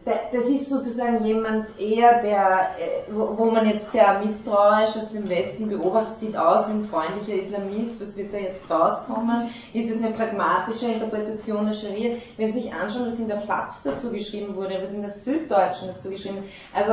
das 0.04 0.46
ist 0.46 0.70
sozusagen 0.70 1.22
jemand 1.24 1.78
eher, 1.78 2.22
der, 2.22 2.70
wo, 3.10 3.36
wo 3.36 3.50
man 3.50 3.68
jetzt 3.68 3.92
sehr 3.92 4.18
misstrauisch 4.18 4.96
aus 4.96 5.10
dem 5.10 5.28
Westen 5.28 5.68
beobachtet, 5.68 6.14
sieht 6.14 6.36
aus 6.36 6.68
wie 6.68 6.72
ein 6.72 6.86
freundlicher 6.86 7.34
Islamist, 7.34 8.00
was 8.00 8.16
wird 8.16 8.32
da 8.32 8.38
jetzt 8.38 8.68
rauskommen? 8.70 9.50
Ist 9.74 9.90
es 9.90 9.96
eine 9.96 10.12
pragmatische 10.12 10.86
Interpretation 10.86 11.66
der 11.66 11.74
Scharia? 11.74 12.16
Wenn 12.38 12.50
Sie 12.50 12.60
sich 12.60 12.72
anschauen, 12.72 13.08
was 13.08 13.18
in 13.18 13.28
der 13.28 13.40
FAZ 13.40 13.82
dazu 13.84 14.10
geschrieben 14.10 14.56
wurde, 14.56 14.78
was 14.80 14.92
in 14.92 15.02
der 15.02 15.10
Süddeutschen 15.10 15.88
dazu 15.88 16.08
geschrieben 16.08 16.38
wurde, 16.38 16.48
also 16.72 16.92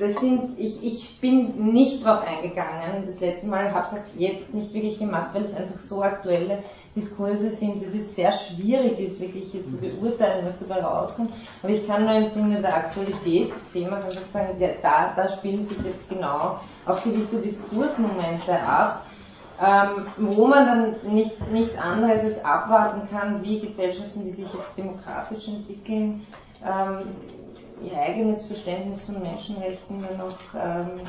das 0.00 0.18
sind, 0.18 0.58
ich, 0.58 0.82
ich 0.82 1.20
bin 1.20 1.72
nicht 1.72 2.04
drauf 2.04 2.22
eingegangen. 2.26 3.04
Das 3.04 3.20
letzte 3.20 3.48
Mal 3.48 3.72
habe 3.72 3.86
es 3.86 3.92
auch 3.92 4.16
jetzt 4.16 4.54
nicht 4.54 4.72
wirklich 4.72 4.98
gemacht, 4.98 5.30
weil 5.34 5.44
es 5.44 5.54
einfach 5.54 5.78
so 5.78 6.02
aktuelle 6.02 6.62
Diskurse 6.96 7.50
sind, 7.50 7.84
dass 7.84 7.94
es 7.94 8.16
sehr 8.16 8.32
schwierig 8.32 8.98
ist, 8.98 9.20
wirklich 9.20 9.52
hier 9.52 9.66
zu 9.66 9.76
beurteilen, 9.76 10.46
was 10.46 10.58
dabei 10.58 10.82
rauskommt. 10.82 11.32
Aber 11.62 11.72
ich 11.72 11.86
kann 11.86 12.04
nur 12.04 12.14
im 12.14 12.26
Sinne 12.26 12.60
der 12.62 12.74
Aktualität 12.74 13.50
des 13.54 13.70
Themas 13.72 14.04
einfach 14.04 14.24
sagen, 14.24 14.58
da, 14.82 15.12
da 15.14 15.28
spielen 15.28 15.66
sich 15.66 15.78
jetzt 15.84 16.08
genau 16.08 16.58
auch 16.86 17.02
gewisse 17.04 17.38
Diskursmomente 17.38 18.58
ab, 18.58 19.04
ähm, 19.62 20.06
wo 20.16 20.46
man 20.46 20.66
dann 20.66 21.14
nicht, 21.14 21.50
nichts 21.50 21.76
anderes 21.76 22.24
als 22.24 22.44
abwarten 22.44 23.06
kann, 23.10 23.42
wie 23.42 23.60
Gesellschaften, 23.60 24.24
die 24.24 24.30
sich 24.30 24.52
jetzt 24.54 24.78
demokratisch 24.78 25.46
entwickeln, 25.48 26.26
ähm, 26.66 27.02
ihr 27.82 27.98
eigenes 27.98 28.46
Verständnis 28.46 29.04
von 29.04 29.22
Menschenrechten 29.22 30.00
noch 30.18 30.38
ähm, 30.54 31.00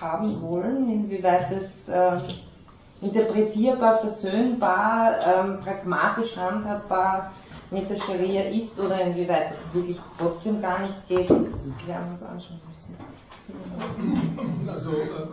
haben 0.00 0.42
wollen, 0.42 0.90
inwieweit 0.90 1.52
das 1.52 1.88
äh, 1.88 2.18
interpretierbar, 3.02 3.96
versöhnbar, 3.96 5.18
ähm, 5.26 5.60
pragmatisch 5.60 6.36
handhabbar 6.36 7.32
mit 7.70 7.88
der 7.90 7.96
Scharia 7.96 8.42
ist 8.42 8.78
oder 8.78 9.00
inwieweit 9.00 9.52
es 9.52 9.74
wirklich 9.74 9.98
trotzdem 10.18 10.60
gar 10.60 10.80
nicht 10.80 11.08
geht, 11.08 11.30
das 11.30 11.66
werden 11.86 12.06
wir 12.06 12.12
uns 12.12 12.22
anschauen. 12.22 12.60
Also 14.66 14.92
äh, 14.92 15.26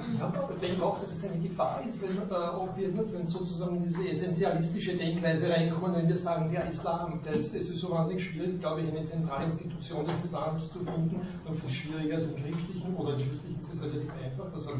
ich 0.53 0.59
denke 0.59 0.85
auch, 0.85 0.99
dass 0.99 1.11
es 1.11 1.29
eine 1.29 1.41
Gefahr 1.41 1.81
ist, 1.87 2.01
wenn, 2.01 2.17
ob 2.19 2.77
wir 2.77 2.91
sozusagen 3.25 3.77
in 3.77 3.83
diese 3.83 4.07
essentialistische 4.07 4.95
Denkweise 4.97 5.49
reinkommen, 5.49 5.95
wenn 5.95 6.07
wir 6.07 6.17
sagen, 6.17 6.51
der 6.51 6.67
Islam, 6.67 7.19
das, 7.23 7.53
es 7.53 7.69
ist 7.69 7.79
so 7.79 7.91
wahnsinnig 7.91 8.23
schwierig, 8.23 8.59
glaube 8.59 8.81
ich, 8.81 8.89
eine 8.89 9.03
zentrale 9.05 9.45
Institution 9.45 10.05
des 10.05 10.25
Islams 10.25 10.71
zu 10.71 10.79
finden, 10.79 11.21
noch 11.45 11.55
viel 11.55 11.69
schwieriger 11.69 12.15
als 12.15 12.25
im 12.25 12.35
Christlichen 12.35 12.95
oder 12.95 13.13
im 13.13 13.21
Christlichen 13.21 13.59
ist 13.59 13.73
es 13.73 13.81
relativ 13.81 14.11
einfach, 14.23 14.53
also 14.53 14.71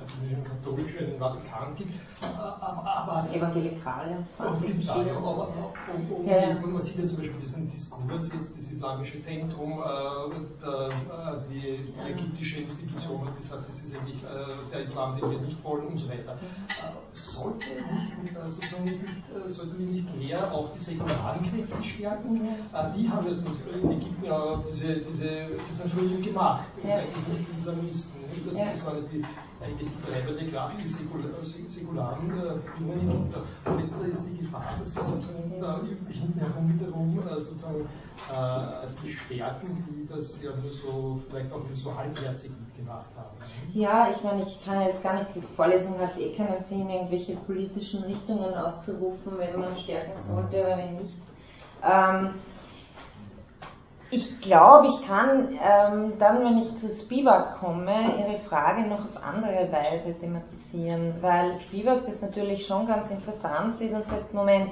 also 0.00 0.22
einen 0.22 0.44
katholischen 0.44 0.98
einen 0.98 1.18
Vatikan 1.18 1.74
gibt. 1.76 1.92
Aber, 2.20 3.28
Evangelikale, 3.32 4.24
20 4.36 4.86
ja, 4.86 5.16
aber, 5.16 5.48
und, 5.94 6.10
und, 6.10 6.26
ja, 6.26 6.50
ja. 6.50 6.60
man 6.60 6.80
sieht 6.80 6.98
ja 6.98 7.06
zum 7.06 7.18
Beispiel 7.18 7.40
diesen 7.40 7.70
Diskurs 7.70 8.32
jetzt, 8.32 8.56
das 8.56 8.70
Islamische 8.70 9.20
Zentrum, 9.20 9.72
äh, 9.72 9.84
der, 10.62 10.88
äh, 10.88 11.40
die, 11.48 11.92
die 11.92 12.10
ägyptische 12.10 12.60
Institution 12.60 13.26
hat 13.26 13.36
gesagt, 13.36 13.68
das 13.68 13.80
ist 13.80 13.96
eigentlich 13.96 14.22
äh, 14.22 14.70
der 14.72 14.80
Islam, 14.80 15.16
den 15.16 15.30
wir 15.30 15.40
nicht 15.40 15.62
wollen 15.64 15.88
und 15.88 15.98
so 15.98 16.08
weiter. 16.08 16.32
Äh, 16.68 16.92
sollte 17.12 17.66
nicht, 17.66 18.36
äh, 18.36 18.50
sozusagen 18.50 18.84
nicht, 18.84 19.00
äh, 19.00 19.48
sollten 19.48 19.78
wir 19.78 19.86
nicht 19.86 20.16
mehr 20.16 20.52
auch 20.52 20.72
die 20.72 20.78
säkularen 20.78 21.40
Kräfte 21.50 21.84
stärken? 21.84 22.48
die 22.96 23.08
haben 23.08 23.26
das 23.26 23.38
in 23.40 23.90
Ägypten 23.90 24.24
ja 24.24 24.62
diese, 24.68 24.96
diese, 25.00 25.50
diesen 25.68 25.90
Frühling 25.90 26.22
gemacht, 26.22 26.64
ja. 26.84 26.96
eigentlich 26.96 27.46
nicht 28.44 28.56
die 28.56 28.70
Islamisten. 28.70 28.70
Das, 28.70 28.78
das 28.78 28.86
waren 28.86 29.08
die 29.10 29.24
eigentlich 29.64 29.88
die 29.88 30.12
treibende 30.12 30.50
Kraft, 30.52 30.76
die 30.82 30.88
säkularen 30.88 32.28
Bedingungen 32.28 33.00
hinunter. 33.00 33.42
Und 33.64 33.80
jetzt 33.80 34.00
ist 34.00 34.24
die 34.26 34.38
Gefahr, 34.38 34.74
dass 34.78 34.94
wir 34.94 35.02
sozusagen 35.02 35.60
da 35.60 35.80
hinten 35.82 36.38
herum 36.38 36.72
wiederum 36.74 37.18
äh, 37.26 37.40
sozusagen 37.40 37.80
äh, 37.80 38.86
die 39.02 39.12
Stärken, 39.12 39.84
die 39.88 40.08
das 40.08 40.42
ja 40.42 40.50
nur 40.62 40.72
so, 40.72 41.20
vielleicht 41.28 41.52
auch 41.52 41.64
nur 41.64 41.74
so 41.74 41.96
halbherzig 41.96 42.52
mitgemacht 42.60 43.10
haben. 43.16 43.36
Ja, 43.72 44.10
ich 44.14 44.22
meine, 44.22 44.42
ich 44.42 44.64
kann 44.64 44.82
jetzt 44.82 45.02
gar 45.02 45.14
nicht, 45.14 45.34
die 45.34 45.40
Vorlesung 45.40 45.98
hat 45.98 46.16
eh 46.18 46.34
keinen 46.34 46.62
Sinn, 46.62 46.88
irgendwelche 46.88 47.36
politischen 47.36 48.04
Richtungen 48.04 48.54
auszurufen, 48.54 49.38
wenn 49.38 49.58
man 49.58 49.76
stärken 49.76 50.12
sollte 50.16 50.60
oder 50.60 50.78
wenn 50.78 50.96
nicht. 50.96 51.14
Ähm, 51.82 52.34
ich 54.10 54.40
glaube, 54.40 54.88
ich 54.88 55.06
kann 55.06 55.58
ähm, 55.62 56.18
dann, 56.18 56.44
wenn 56.44 56.58
ich 56.58 56.76
zu 56.76 56.88
Spivak 56.88 57.58
komme, 57.58 58.16
Ihre 58.18 58.38
Frage 58.38 58.82
noch 58.82 59.00
auf 59.00 59.22
andere 59.22 59.70
Weise 59.70 60.18
thematisieren, 60.18 61.14
weil 61.20 61.58
Spivak 61.58 62.06
das 62.06 62.22
natürlich 62.22 62.66
schon 62.66 62.86
ganz 62.86 63.10
interessant 63.10 63.76
sieht 63.76 63.92
und 63.92 64.04
sagt, 64.04 64.32
Moment, 64.32 64.70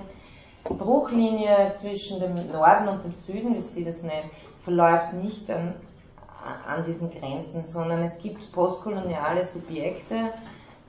die 0.68 0.74
Bruchlinie 0.74 1.72
zwischen 1.74 2.18
dem 2.20 2.34
Norden 2.50 2.88
und 2.88 3.04
dem 3.04 3.12
Süden, 3.12 3.54
wie 3.54 3.60
Sie 3.60 3.84
das 3.84 4.02
nennen, 4.02 4.30
verläuft 4.64 5.12
nicht 5.12 5.50
an, 5.50 5.74
an 6.66 6.84
diesen 6.86 7.10
Grenzen, 7.10 7.66
sondern 7.66 8.02
es 8.04 8.18
gibt 8.18 8.52
postkoloniale 8.52 9.44
Subjekte, 9.44 10.32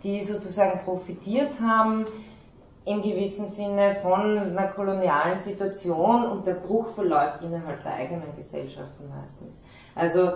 die 0.03 0.21
sozusagen 0.21 0.79
profitiert 0.85 1.59
haben, 1.59 2.05
im 2.87 3.01
gewissen 3.01 3.49
Sinne 3.49 3.95
von 3.95 4.37
einer 4.37 4.69
kolonialen 4.69 5.39
Situation 5.39 6.25
und 6.25 6.47
der 6.47 6.53
Bruch 6.53 6.93
verläuft 6.95 7.43
innerhalb 7.43 7.83
der 7.83 7.93
eigenen 7.93 8.35
Gesellschaften 8.35 9.09
meistens. 9.09 9.61
Also 9.93 10.31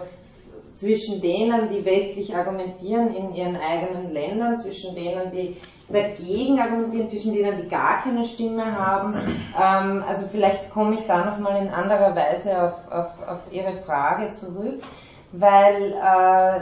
zwischen 0.75 1.21
denen, 1.21 1.69
die 1.69 1.85
westlich 1.85 2.35
argumentieren 2.35 3.13
in 3.15 3.33
ihren 3.33 3.55
eigenen 3.55 4.11
Ländern, 4.11 4.57
zwischen 4.57 4.95
denen, 4.95 5.31
die 5.31 5.55
dagegen 5.89 6.59
argumentieren, 6.59 7.07
zwischen 7.07 7.33
denen, 7.33 7.61
die 7.61 7.69
gar 7.69 8.01
keine 8.01 8.25
Stimme 8.25 8.77
haben. 8.77 9.13
Ähm, 9.57 10.03
also 10.07 10.27
vielleicht 10.27 10.69
komme 10.71 10.95
ich 10.95 11.05
da 11.07 11.23
nochmal 11.23 11.61
in 11.61 11.69
anderer 11.69 12.15
Weise 12.15 12.63
auf, 12.63 12.91
auf, 12.91 13.27
auf 13.27 13.39
Ihre 13.51 13.77
Frage 13.85 14.31
zurück, 14.31 14.81
weil 15.33 15.93
äh, 15.93 16.61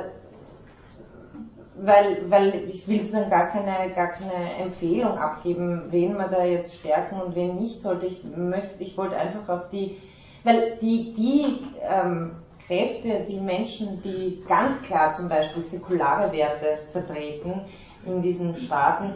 weil, 1.86 2.30
weil 2.30 2.70
ich 2.70 2.88
will 2.88 3.00
sozusagen 3.00 3.30
gar 3.30 3.48
keine, 3.48 3.94
gar 3.94 4.10
keine 4.10 4.54
Empfehlung 4.60 5.18
abgeben, 5.18 5.84
wen 5.90 6.16
man 6.18 6.32
da 6.32 6.44
jetzt 6.44 6.76
stärken 6.76 7.22
und 7.22 7.36
wen 7.36 7.56
nicht 7.56 7.82
sollte. 7.82 8.08
Ich 8.08 8.24
möchte, 8.24 8.84
ich 8.84 8.98
wollte 8.98 9.18
einfach 9.18 9.48
auf 9.50 9.70
die, 9.70 9.98
weil 10.44 10.78
die, 10.82 11.14
die 11.14 11.58
ähm, 11.82 12.32
Kräfte, 12.66 13.26
die 13.30 13.40
Menschen, 13.40 14.02
die 14.04 14.44
ganz 14.48 14.82
klar 14.84 15.14
zum 15.14 15.28
Beispiel 15.28 15.64
säkulare 15.64 16.32
Werte 16.32 16.80
vertreten 16.92 17.62
in 18.06 18.22
diesen 18.22 18.56
Staaten, 18.56 19.16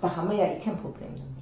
da 0.00 0.16
haben 0.16 0.30
wir 0.30 0.38
ja 0.38 0.46
eh 0.46 0.60
kein 0.60 0.76
Problem 0.78 1.10
damit. 1.10 1.34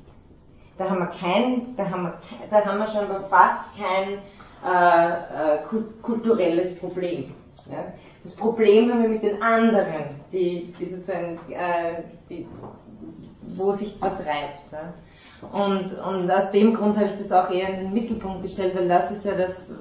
Da 0.78 0.88
haben 0.88 0.98
wir 0.98 1.06
kein, 1.06 1.76
da 1.76 1.88
haben 1.88 2.02
wir, 2.04 2.18
da 2.50 2.64
haben 2.64 2.78
wir 2.78 2.86
schon 2.86 3.06
fast 3.28 3.64
kein 3.76 4.18
äh, 4.64 5.56
äh, 5.56 5.58
kulturelles 6.02 6.78
Problem. 6.78 7.34
Ja? 7.70 7.84
Das 8.22 8.36
Problem 8.36 8.90
haben 8.90 9.02
wir 9.02 9.08
mit 9.08 9.22
den 9.22 9.42
anderen, 9.42 10.20
die, 10.32 10.72
die 10.78 10.84
sozusagen, 10.84 11.38
äh, 11.50 12.02
die, 12.30 12.46
wo 13.56 13.72
sich 13.72 13.96
was 14.00 14.20
reibt. 14.20 14.60
Ja? 14.70 14.92
Und, 15.50 15.98
und 15.98 16.30
aus 16.30 16.52
dem 16.52 16.72
Grund 16.72 16.96
habe 16.96 17.06
ich 17.06 17.18
das 17.18 17.32
auch 17.32 17.50
eher 17.50 17.70
in 17.70 17.76
den 17.76 17.92
Mittelpunkt 17.92 18.42
gestellt, 18.42 18.76
weil 18.76 18.86
das 18.86 19.10
ist 19.10 19.24
ja 19.24 19.34
das, 19.34 19.72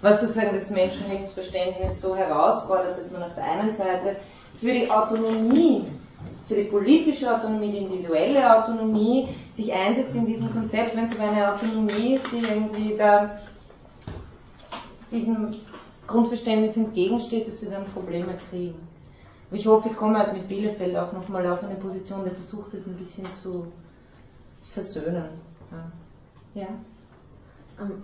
was 0.00 0.22
sozusagen 0.22 0.54
das 0.54 0.70
Menschenrechtsverständnis 0.70 2.00
so 2.00 2.16
herausfordert, 2.16 2.96
dass 2.96 3.10
man 3.10 3.24
auf 3.24 3.34
der 3.34 3.44
einen 3.44 3.72
Seite 3.72 4.16
für 4.58 4.72
die 4.72 4.90
Autonomie, 4.90 5.84
für 6.48 6.54
die 6.54 6.64
politische 6.64 7.30
Autonomie, 7.34 7.72
die 7.72 7.78
individuelle 7.78 8.58
Autonomie 8.58 9.28
sich 9.52 9.70
einsetzt 9.70 10.14
in 10.14 10.24
diesem 10.24 10.50
Konzept, 10.50 10.96
wenn 10.96 11.04
es 11.04 11.14
aber 11.14 11.30
eine 11.30 11.54
Autonomie 11.54 12.14
ist, 12.14 12.24
die 12.32 12.38
irgendwie 12.38 12.96
da 12.96 13.38
diesem 15.10 15.52
Grundverständnis 16.06 16.76
entgegensteht, 16.76 17.48
dass 17.48 17.62
wir 17.62 17.70
dann 17.70 17.86
Probleme 17.86 18.36
kriegen. 18.48 18.86
Aber 19.48 19.56
ich 19.56 19.66
hoffe, 19.66 19.88
ich 19.88 19.96
komme 19.96 20.18
halt 20.18 20.32
mit 20.32 20.48
Bielefeld 20.48 20.96
auch 20.96 21.12
nochmal 21.12 21.46
auf 21.46 21.62
eine 21.62 21.76
Position, 21.76 22.24
der 22.24 22.34
versucht, 22.34 22.74
das 22.74 22.86
ein 22.86 22.96
bisschen 22.96 23.26
zu 23.40 23.66
versöhnen. 24.72 25.30
Ja? 25.70 26.62
ja? 26.62 26.68
Um, 27.78 27.90
ähm, 27.90 28.02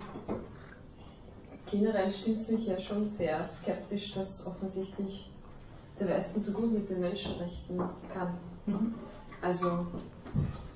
generell 1.69 2.11
stimmt 2.11 2.37
es 2.37 2.51
mich 2.51 2.67
ja 2.67 2.79
schon 2.79 3.09
sehr 3.09 3.43
skeptisch, 3.45 4.13
dass 4.13 4.45
offensichtlich 4.45 5.29
der 5.99 6.07
Westen 6.07 6.39
so 6.39 6.53
gut 6.53 6.71
mit 6.71 6.89
den 6.89 6.99
Menschenrechten 7.01 7.77
kann. 8.13 8.37
Mhm. 8.65 8.93
Also 9.41 9.85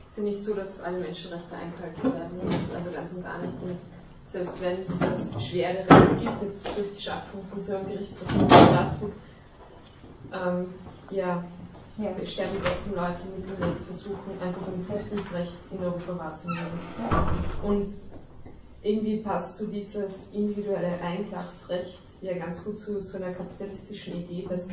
es 0.07 0.11
ist 0.11 0.17
ja 0.17 0.23
nicht 0.23 0.43
so, 0.43 0.53
dass 0.53 0.81
alle 0.81 0.99
Menschenrechte 0.99 1.55
eingehalten 1.55 2.03
werden, 2.03 2.59
also 2.73 2.91
ganz 2.91 3.13
und 3.13 3.23
gar 3.23 3.41
nicht. 3.41 3.53
Und 3.61 3.77
selbst 4.27 4.61
wenn 4.61 4.79
es 4.79 4.99
das 4.99 5.43
schwere 5.43 5.89
Recht 5.89 6.19
gibt, 6.19 6.41
jetzt 6.43 6.77
durch 6.77 6.95
die 6.95 7.01
Schaffung 7.01 7.43
von 7.49 7.61
so 7.61 7.75
einem 7.75 7.87
Gerichtshof 7.87 8.29
in 8.35 8.49
Straßburg, 8.49 9.11
ähm, 10.33 10.73
ja, 11.09 11.43
ja, 11.97 12.25
sterben 12.25 12.57
trotzdem 12.63 12.95
Leute 12.95 13.21
mit 13.35 13.59
dem 13.59 13.85
versuchen, 13.85 14.39
einfach 14.41 14.67
ein 14.67 14.85
Flüchtlingsrecht 14.85 15.57
in 15.71 15.79
Europa 15.79 16.17
wahrzunehmen. 16.17 16.79
Und 17.63 17.89
irgendwie 18.83 19.17
passt 19.17 19.57
so 19.57 19.67
dieses 19.67 20.31
individuelle 20.33 20.99
Einklagsrecht 21.01 22.03
ja 22.21 22.37
ganz 22.37 22.63
gut 22.63 22.79
zu 22.79 23.01
so 23.01 23.17
einer 23.17 23.31
kapitalistischen 23.31 24.13
Idee, 24.13 24.45
dass 24.47 24.69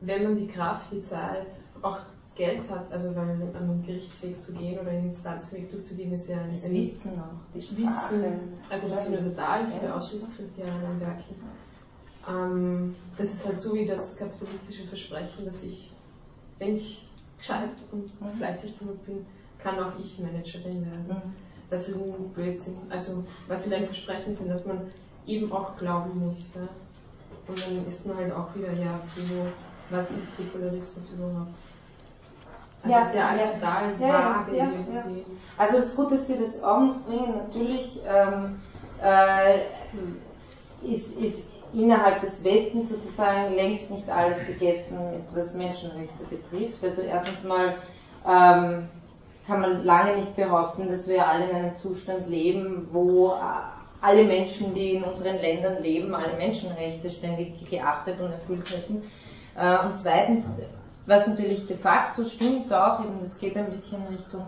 wenn 0.00 0.24
man 0.24 0.36
die 0.36 0.46
Kraft, 0.46 0.86
die 0.92 1.02
Zeit, 1.02 1.52
auch 1.82 1.98
Geld 2.34 2.68
hat, 2.68 2.90
also 2.90 3.14
weil 3.14 3.30
an 3.30 3.56
einen 3.56 3.82
Gerichtsweg 3.84 4.42
zu 4.42 4.52
gehen 4.54 4.78
oder 4.78 4.90
einen 4.90 5.08
Instanzweg 5.08 5.70
durchzugehen, 5.70 6.12
ist 6.12 6.28
ja 6.28 6.38
ein, 6.38 6.50
das 6.50 6.72
Wissen 6.72 7.20
auch, 7.20 7.54
die 7.54 7.60
Wissen, 7.60 8.54
also 8.68 8.88
das 8.88 9.04
sind 9.04 9.14
ja 9.14 9.22
total 9.22 9.66
viele 9.70 9.94
Ausschlusskriterien 9.94 10.82
im 10.82 11.00
Werken. 11.00 11.34
Ähm, 12.28 12.94
das 13.16 13.34
ist 13.34 13.46
halt 13.46 13.60
so 13.60 13.74
wie 13.74 13.86
das 13.86 14.16
kapitalistische 14.16 14.86
Versprechen, 14.86 15.44
dass 15.44 15.62
ich, 15.62 15.92
wenn 16.58 16.74
ich 16.74 17.08
gescheit 17.38 17.70
und 17.92 18.20
mhm. 18.20 18.36
fleißig 18.38 18.78
genug 18.78 19.04
bin, 19.06 19.26
kann 19.58 19.78
auch 19.78 19.92
ich 19.98 20.18
Managerin 20.18 20.86
werden. 20.86 21.06
Mhm. 21.08 21.34
Das 21.70 21.88
ist 21.88 21.96
ein 21.96 22.32
Blödsinn. 22.34 22.76
Also, 22.88 23.24
was 23.48 23.64
sie 23.64 23.70
dann 23.70 23.84
Versprechen 23.84 24.34
sind, 24.34 24.48
dass 24.48 24.66
man 24.66 24.88
eben 25.26 25.50
auch 25.52 25.76
glauben 25.76 26.18
muss. 26.18 26.54
Ja? 26.54 26.68
Und 27.46 27.62
dann 27.62 27.86
ist 27.86 28.06
man 28.06 28.16
halt 28.16 28.32
auch 28.32 28.54
wieder, 28.54 28.72
ja, 28.72 29.00
was 29.90 30.10
ist 30.10 30.36
Säkularismus 30.36 31.12
überhaupt? 31.14 31.52
Also 32.84 32.96
ja, 32.96 33.04
ist 33.04 33.14
ja 33.14 33.28
alles 33.28 33.42
ja, 33.42 33.58
total 33.58 33.94
ja, 33.98 34.36
vage 34.36 34.56
ja, 34.56 34.64
irgendwie. 34.64 35.24
Also 35.56 35.78
es 35.78 35.86
ist 35.86 35.96
gut, 35.96 36.12
dass 36.12 36.26
Sie 36.26 36.38
das 36.38 36.62
anbringen. 36.62 37.34
Natürlich 37.46 38.00
ähm, 38.06 38.60
äh, 39.02 39.60
ist, 40.82 41.18
ist 41.18 41.48
innerhalb 41.72 42.20
des 42.20 42.44
Westens 42.44 42.90
sozusagen 42.90 43.54
längst 43.54 43.90
nicht 43.90 44.08
alles 44.08 44.38
gegessen, 44.46 44.98
was 45.34 45.54
Menschenrechte 45.54 46.24
betrifft. 46.28 46.84
Also 46.84 47.02
erstens 47.02 47.44
mal 47.44 47.76
ähm, 48.26 48.88
kann 49.46 49.60
man 49.60 49.82
lange 49.82 50.16
nicht 50.16 50.36
behaupten, 50.36 50.90
dass 50.90 51.08
wir 51.08 51.26
alle 51.26 51.48
in 51.48 51.56
einem 51.56 51.76
Zustand 51.76 52.28
leben, 52.28 52.86
wo 52.92 53.34
alle 54.00 54.24
Menschen, 54.24 54.74
die 54.74 54.96
in 54.96 55.04
unseren 55.04 55.38
Ländern 55.38 55.82
leben, 55.82 56.14
alle 56.14 56.36
Menschenrechte 56.36 57.10
ständig 57.10 57.68
geachtet 57.68 58.20
und 58.20 58.32
erfüllt 58.32 58.70
hätten. 58.70 59.02
Äh, 59.56 59.86
und 59.86 59.98
zweitens, 59.98 60.44
was 61.06 61.26
natürlich 61.26 61.66
de 61.66 61.76
facto 61.76 62.24
stimmt 62.24 62.72
auch, 62.72 63.00
eben 63.00 63.20
das 63.20 63.38
geht 63.38 63.56
ein 63.56 63.70
bisschen 63.70 64.06
Richtung 64.06 64.46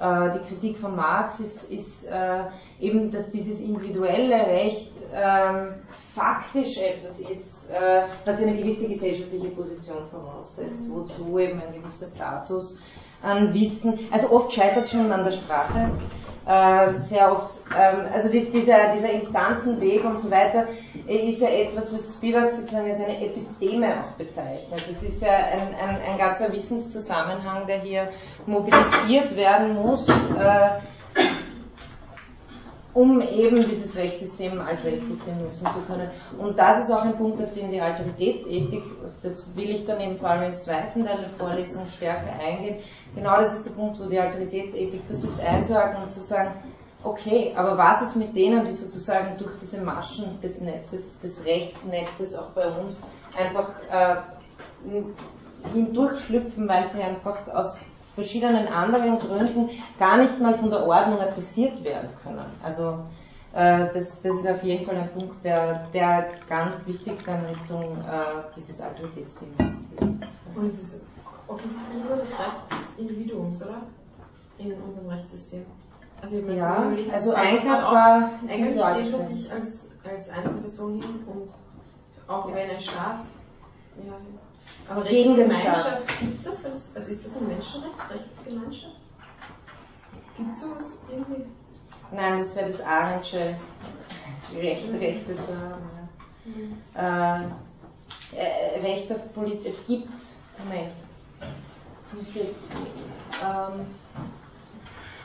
äh, 0.00 0.30
die 0.32 0.48
Kritik 0.48 0.78
von 0.78 0.94
Marx, 0.94 1.40
ist, 1.40 1.70
ist 1.70 2.04
äh, 2.06 2.44
eben, 2.80 3.10
dass 3.10 3.30
dieses 3.30 3.60
individuelle 3.60 4.46
Recht 4.46 4.92
ähm, 5.12 5.74
faktisch 6.14 6.78
etwas 6.78 7.18
ist, 7.18 7.70
äh, 7.70 8.02
was 8.24 8.40
eine 8.40 8.54
gewisse 8.54 8.88
gesellschaftliche 8.88 9.48
Position 9.48 10.06
voraussetzt, 10.06 10.82
wozu 10.88 11.38
eben 11.38 11.60
ein 11.60 11.74
gewisser 11.74 12.06
Status 12.06 12.78
an 13.22 13.52
Wissen, 13.52 13.98
also 14.12 14.30
oft 14.30 14.52
scheitert 14.52 14.88
schon 14.88 15.10
an 15.10 15.24
der 15.24 15.32
Sprache, 15.32 15.90
äh, 16.48 16.94
sehr 16.94 17.30
oft, 17.30 17.60
ähm, 17.78 18.06
also 18.12 18.30
dies, 18.30 18.50
dieser, 18.50 18.90
dieser 18.94 19.12
Instanzenweg 19.12 20.02
und 20.02 20.18
so 20.18 20.30
weiter, 20.30 20.66
äh, 21.06 21.28
ist 21.28 21.42
ja 21.42 21.50
etwas, 21.50 21.92
was 21.92 22.14
Spivak 22.14 22.50
sozusagen 22.50 22.88
als 22.90 23.00
eine 23.00 23.22
Episteme 23.22 24.00
auch 24.00 24.16
bezeichnet. 24.16 24.82
Das 24.88 25.02
ist 25.02 25.20
ja 25.20 25.30
ein, 25.30 25.74
ein, 25.74 26.00
ein 26.00 26.18
ganzer 26.18 26.50
Wissenszusammenhang, 26.50 27.66
der 27.66 27.80
hier 27.80 28.08
mobilisiert 28.46 29.36
werden 29.36 29.74
muss. 29.74 30.08
Äh, 30.08 30.80
um 32.98 33.20
eben 33.20 33.64
dieses 33.68 33.96
Rechtssystem 33.96 34.60
als 34.60 34.84
Rechtssystem 34.84 35.40
nutzen 35.40 35.68
zu 35.72 35.80
können. 35.82 36.10
Und 36.36 36.58
das 36.58 36.80
ist 36.80 36.90
auch 36.90 37.02
ein 37.02 37.16
Punkt, 37.16 37.40
auf 37.40 37.52
den 37.52 37.70
die 37.70 37.80
Autoritätsethik, 37.80 38.82
das 39.22 39.54
will 39.54 39.70
ich 39.70 39.84
dann 39.84 40.00
eben 40.00 40.16
vor 40.16 40.30
allem 40.30 40.50
im 40.50 40.56
zweiten 40.56 41.04
Teil 41.04 41.18
der 41.18 41.28
Vorlesung 41.28 41.86
stärker 41.86 42.32
eingehen, 42.32 42.78
genau 43.14 43.36
das 43.36 43.54
ist 43.54 43.66
der 43.66 43.70
Punkt, 43.70 44.00
wo 44.00 44.06
die 44.06 44.20
Autoritätsethik 44.20 45.04
versucht 45.04 45.38
einzuhaken 45.38 46.02
und 46.02 46.10
zu 46.10 46.20
sagen, 46.20 46.54
okay, 47.04 47.52
aber 47.54 47.78
was 47.78 48.02
ist 48.02 48.16
mit 48.16 48.34
denen, 48.34 48.64
die 48.64 48.72
sozusagen 48.72 49.38
durch 49.38 49.56
diese 49.60 49.80
Maschen 49.80 50.40
des 50.40 50.60
Netzes, 50.60 51.20
des 51.20 51.44
Rechtsnetzes 51.44 52.34
auch 52.34 52.50
bei 52.50 52.66
uns 52.66 53.06
einfach 53.36 53.70
äh, 53.92 54.16
hindurchschlüpfen, 55.72 56.68
weil 56.68 56.88
sie 56.88 57.00
einfach 57.00 57.46
aus 57.54 57.76
verschiedenen 58.18 58.66
anderen 58.66 59.16
Gründen 59.20 59.70
gar 59.96 60.16
nicht 60.16 60.40
mal 60.40 60.58
von 60.58 60.70
der 60.70 60.84
Ordnung 60.84 61.20
adressiert 61.20 61.84
werden 61.84 62.08
können. 62.20 62.46
Also 62.64 62.98
äh, 63.52 63.86
das, 63.94 64.22
das, 64.22 64.34
ist 64.34 64.48
auf 64.48 64.60
jeden 64.64 64.84
Fall 64.84 64.96
ein 64.96 65.08
Punkt, 65.10 65.44
der, 65.44 65.86
der 65.94 66.26
ganz 66.48 66.84
wichtig 66.88 67.14
dann 67.24 67.44
Richtung 67.46 67.96
äh, 67.98 68.42
dieses 68.56 68.80
Autoritätsthemas 68.80 69.56
geht. 69.56 70.00
Und 70.56 70.66
es 70.66 70.82
ist 70.82 71.00
offensichtlich 71.46 72.02
nur 72.02 72.16
das 72.16 72.30
Recht 72.30 72.72
des 72.72 72.98
Individuums, 72.98 73.62
oder? 73.62 73.82
In 74.58 74.72
unserem 74.72 75.10
Rechtssystem. 75.10 75.64
Also 76.20 76.38
ja, 76.40 76.86
überlegt, 76.86 77.12
also 77.12 77.34
einklagbar 77.34 78.32
eigentlich 78.48 78.80
steht 78.80 79.12
man 79.12 79.24
sich 79.24 79.52
als, 79.52 79.92
als 80.02 80.30
Einzelperson 80.30 81.00
hin 81.00 81.24
und 81.32 81.50
auch 82.26 82.48
ja. 82.48 82.54
wenn 82.56 82.70
ein 82.70 82.80
Staat 82.80 83.20
ja, 84.04 84.14
aber 84.88 85.04
gegen 85.04 85.36
den 85.36 85.50
Staat. 85.50 86.02
Gibt 86.20 86.34
es 86.34 86.42
das? 86.42 86.64
Als, 86.64 86.96
also 86.96 87.12
ist 87.12 87.26
das 87.26 87.36
ein 87.36 87.48
Menschenrecht, 87.48 88.10
Rechtsgemeinschaft? 88.10 88.96
Gibt 90.36 90.52
es 90.52 90.60
sowas 90.60 90.98
irgendwie? 91.10 91.46
Nein, 92.12 92.38
das 92.38 92.56
wäre 92.56 92.66
das 92.66 92.80
Arendtsche 92.80 93.56
Recht, 94.54 94.90
mhm. 94.90 94.98
Rechte 94.98 95.36
zu 95.36 95.56
haben. 95.60 95.82
Ja. 96.94 97.38
Mhm. 97.38 97.52
Äh, 98.34 98.36
äh, 98.36 98.80
Recht 98.80 99.12
auf 99.12 99.34
Politik, 99.34 99.66
es 99.66 99.86
gibt, 99.86 100.14
Moment, 100.58 100.92
das 101.40 102.12
müsste 102.12 102.38
jetzt, 102.40 102.62
ähm, 103.44 103.86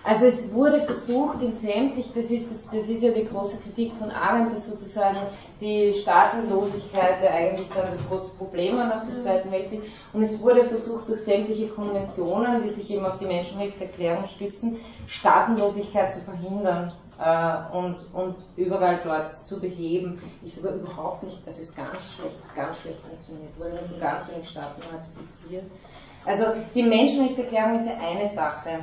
also 0.06 0.26
es 0.26 0.54
wurde 0.54 0.82
versucht 0.82 1.41
in 1.41 1.54
sämtlich, 1.54 2.12
das 2.14 2.26
ist, 2.26 2.51
das, 2.51 2.68
das 2.68 2.89
ist 2.89 3.04
ja 3.04 3.12
die 3.12 3.24
große 3.24 3.58
Kritik 3.60 3.93
von 3.93 4.12
Arendt, 4.12 4.54
dass 4.54 4.68
sozusagen 4.68 5.18
die 5.62 5.93
Staatenlosigkeit 5.93 7.24
ja 7.24 7.30
eigentlich 7.32 7.70
dann 7.70 7.89
das 7.89 8.06
große 8.10 8.32
Problem 8.32 8.78
war 8.78 8.88
nach 8.88 9.06
dem 9.06 9.18
Zweiten 9.18 9.49
Weltkrieg. 9.49 9.84
Und 10.12 10.24
es 10.24 10.41
wurde 10.41 10.66
versucht 10.66 11.08
durch 11.08 11.22
sämtliche 11.22 11.70
Konventionen, 11.70 12.64
die 12.64 12.72
sich 12.72 12.91
eben 12.91 13.06
auf 13.06 13.18
die 13.18 13.26
Menschenrechtserklärung 13.26 14.28
stützen, 14.28 14.78
Staatenlosigkeit 15.08 16.14
zu 16.14 16.20
verhindern 16.20 16.91
äh, 17.18 17.74
und, 17.74 17.95
und 18.14 18.36
überall 18.58 18.99
dort 19.06 19.34
zu 19.34 19.58
beheben. 19.58 20.22
Ist 20.45 20.66
aber 20.66 20.76
überhaupt 20.76 21.24
nicht, 21.24 21.39
also 21.45 21.62
ist 21.62 21.78
ganz 21.78 22.14
schlecht, 22.14 22.39
ganz 22.54 22.82
schlecht 22.82 22.99
funktioniert, 22.99 23.58
wurde 23.58 23.70
nur 23.70 23.89
von 23.89 23.99
ganz 24.01 24.30
wenigen 24.30 24.47
Staaten 24.47 24.82
ratifiziert. 24.82 25.64
Also 26.26 26.45
die 26.76 26.84
Menschenrechtserklärung 26.84 27.76
ist 27.76 27.88
ja 27.88 27.97
eine 27.97 28.28
Sache 28.28 28.80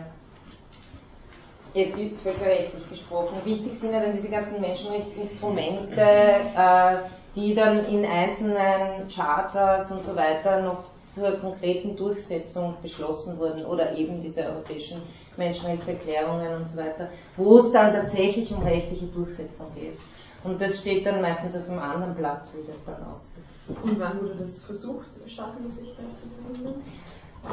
jetzt 1.75 1.99
völkerrechtlich 2.23 2.89
gesprochen. 2.89 3.37
Wichtig 3.45 3.79
sind 3.79 3.93
ja 3.93 4.01
dann 4.01 4.13
diese 4.13 4.31
ganzen 4.31 4.61
Menschenrechtsinstrumente, 4.61 6.01
äh, 6.01 6.97
die 7.35 7.55
dann 7.55 7.85
in 7.87 8.05
einzelnen 8.05 9.09
Charters 9.09 9.91
und 9.93 10.05
so 10.05 10.17
weiter 10.17 10.63
noch 10.63 10.85
zur 11.13 11.33
konkreten 11.39 11.97
Durchsetzung 11.97 12.77
beschlossen 12.83 13.39
wurden 13.39 13.65
oder 13.65 13.97
eben 13.97 14.21
diese 14.21 14.45
europäischen 14.45 15.03
Menschenrechtserklärungen 15.37 16.55
und 16.55 16.69
so 16.69 16.77
weiter, 16.77 17.09
wo 17.37 17.59
es 17.59 17.73
dann 17.73 17.93
tatsächlich 17.93 18.53
um 18.53 18.63
rechtliche 18.63 19.07
Durchsetzung 19.07 19.67
geht. 19.75 19.99
Und 20.45 20.61
das 20.61 20.81
steht 20.81 21.05
dann 21.05 21.21
meistens 21.21 21.57
auf 21.57 21.69
einem 21.69 21.81
anderen 21.81 22.15
Platz, 22.15 22.53
wie 22.55 22.67
das 22.67 22.83
dann 22.85 23.03
aussieht. 23.13 23.45
Und 23.83 24.01
wann 24.01 24.21
wurde 24.21 24.37
das 24.37 24.63
versucht, 24.63 25.07
Staatenlosigkeit 25.27 26.07
zu 26.17 26.29
verhindern? 26.29 26.83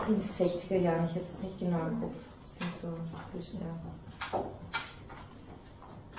In 0.07 0.13
den 0.13 0.21
60er 0.21 0.77
Jahren, 0.77 1.05
ich 1.05 1.11
habe 1.11 1.25
es 1.25 1.43
nicht 1.43 1.59
genau 1.59 1.79
im 1.87 2.01
Kopf. 2.01 2.13
Das 2.43 2.55
sind 2.57 2.75
so 2.81 2.87
ja. 2.87 4.06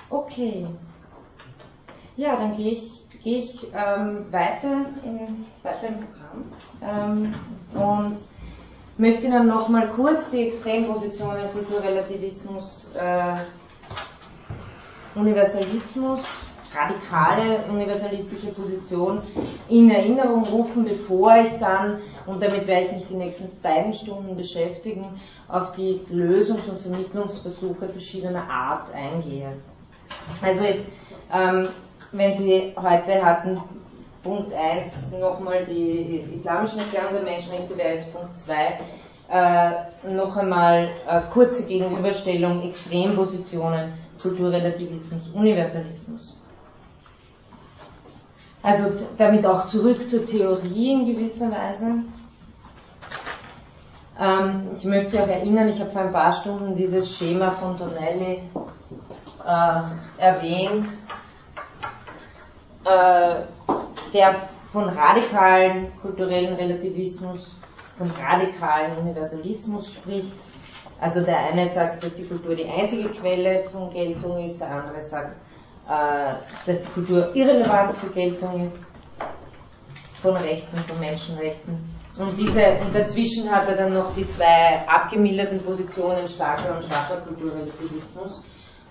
Okay. 0.09 0.67
Ja, 2.15 2.35
dann 2.35 2.55
gehe 2.57 2.71
ich, 2.71 3.03
gehe 3.23 3.39
ich 3.39 3.67
ähm, 3.73 4.31
weiter, 4.31 4.85
in, 5.03 5.45
weiter 5.63 5.87
im 5.87 5.95
Programm 5.95 6.51
ähm, 6.81 7.33
und 7.73 8.17
möchte 8.97 9.29
dann 9.29 9.47
nochmal 9.47 9.87
kurz 9.89 10.29
die 10.29 10.47
Extrempositionen 10.47 11.49
Kulturrelativismus, 11.53 12.93
äh, 12.95 13.35
Universalismus 15.15 16.21
radikale 16.75 17.65
universalistische 17.69 18.53
Position 18.53 19.21
in 19.69 19.89
Erinnerung 19.89 20.43
rufen, 20.45 20.85
bevor 20.85 21.37
ich 21.37 21.51
dann, 21.59 21.99
und 22.25 22.41
damit 22.41 22.67
werde 22.67 22.87
ich 22.87 22.91
mich 22.91 23.07
die 23.07 23.15
nächsten 23.15 23.49
beiden 23.61 23.93
Stunden 23.93 24.35
beschäftigen, 24.35 25.05
auf 25.47 25.71
die 25.73 26.01
Lösungs- 26.11 26.69
und 26.69 26.79
Vermittlungsversuche 26.79 27.89
verschiedener 27.89 28.49
Art 28.49 28.93
eingehe. 28.93 29.53
Also 30.41 30.63
jetzt, 30.63 30.85
ähm, 31.33 31.67
wenn 32.11 32.31
Sie 32.37 32.73
heute 32.75 33.23
hatten, 33.23 33.61
Punkt 34.23 34.53
1 34.53 35.13
nochmal 35.13 35.65
die 35.65 36.25
islamischen 36.33 36.79
Erklärung 36.79 37.13
der 37.13 37.23
Menschenrechte, 37.23 37.77
wäre 37.77 37.93
jetzt 37.93 38.13
Punkt 38.13 38.37
2 38.37 38.79
äh, 39.31 39.71
noch 40.11 40.35
einmal 40.35 40.89
äh, 41.07 41.21
kurze 41.31 41.65
Gegenüberstellung 41.65 42.63
Extrempositionen 42.63 43.93
Kulturrelativismus, 44.21 45.29
Universalismus. 45.33 46.38
Also 48.61 48.91
damit 49.17 49.45
auch 49.45 49.67
zurück 49.67 50.09
zur 50.09 50.25
Theorie 50.25 50.93
in 50.93 51.05
gewisser 51.05 51.49
Weise. 51.51 52.03
Ähm, 54.19 54.71
ich 54.75 54.83
möchte 54.83 55.11
Sie 55.11 55.19
auch 55.19 55.27
erinnern, 55.27 55.69
ich 55.69 55.79
habe 55.79 55.91
vor 55.91 56.01
ein 56.01 56.11
paar 56.11 56.31
Stunden 56.31 56.75
dieses 56.75 57.17
Schema 57.17 57.51
von 57.51 57.77
Tonelli 57.77 58.41
äh, 59.45 59.81
erwähnt, 60.17 60.85
äh, 62.83 63.43
der 64.13 64.35
von 64.73 64.89
radikalen 64.89 65.95
kulturellen 66.01 66.55
Relativismus, 66.55 67.55
von 67.97 68.11
radikalen 68.11 68.97
Universalismus 68.97 69.93
spricht. 69.93 70.33
Also 70.99 71.21
der 71.21 71.37
eine 71.37 71.69
sagt, 71.69 72.03
dass 72.03 72.13
die 72.15 72.25
Kultur 72.27 72.55
die 72.55 72.67
einzige 72.67 73.07
Quelle 73.09 73.63
von 73.63 73.89
Geltung 73.89 74.43
ist, 74.43 74.59
der 74.59 74.69
andere 74.69 75.01
sagt, 75.01 75.37
dass 75.89 76.81
die 76.81 76.91
Kultur 76.93 77.35
irrelevant 77.35 77.95
für 77.95 78.07
Geltung 78.07 78.65
ist, 78.65 78.77
von 80.21 80.35
Rechten, 80.37 80.77
von 80.77 80.99
Menschenrechten. 80.99 81.77
Und, 82.19 82.37
diese, 82.37 82.61
und 82.81 82.93
dazwischen 82.93 83.49
hat 83.49 83.67
er 83.69 83.75
dann 83.75 83.93
noch 83.93 84.13
die 84.13 84.27
zwei 84.27 84.85
abgemilderten 84.87 85.61
Positionen, 85.63 86.27
starker 86.27 86.75
und 86.75 86.83
schwacher 86.83 87.17
Kulturrelativismus. 87.21 88.43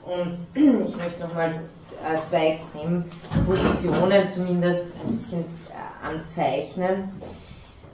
Und 0.05 0.39
ich 0.55 0.97
möchte 0.97 1.21
nochmal 1.21 1.57
äh, 2.03 2.17
zwei 2.23 2.53
Extrempositionen 2.53 4.29
zumindest 4.29 4.95
ein 5.05 5.11
bisschen 5.13 5.41
äh, 5.41 6.07
anzeichnen. 6.07 7.13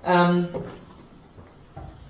Ähm, 0.04 0.48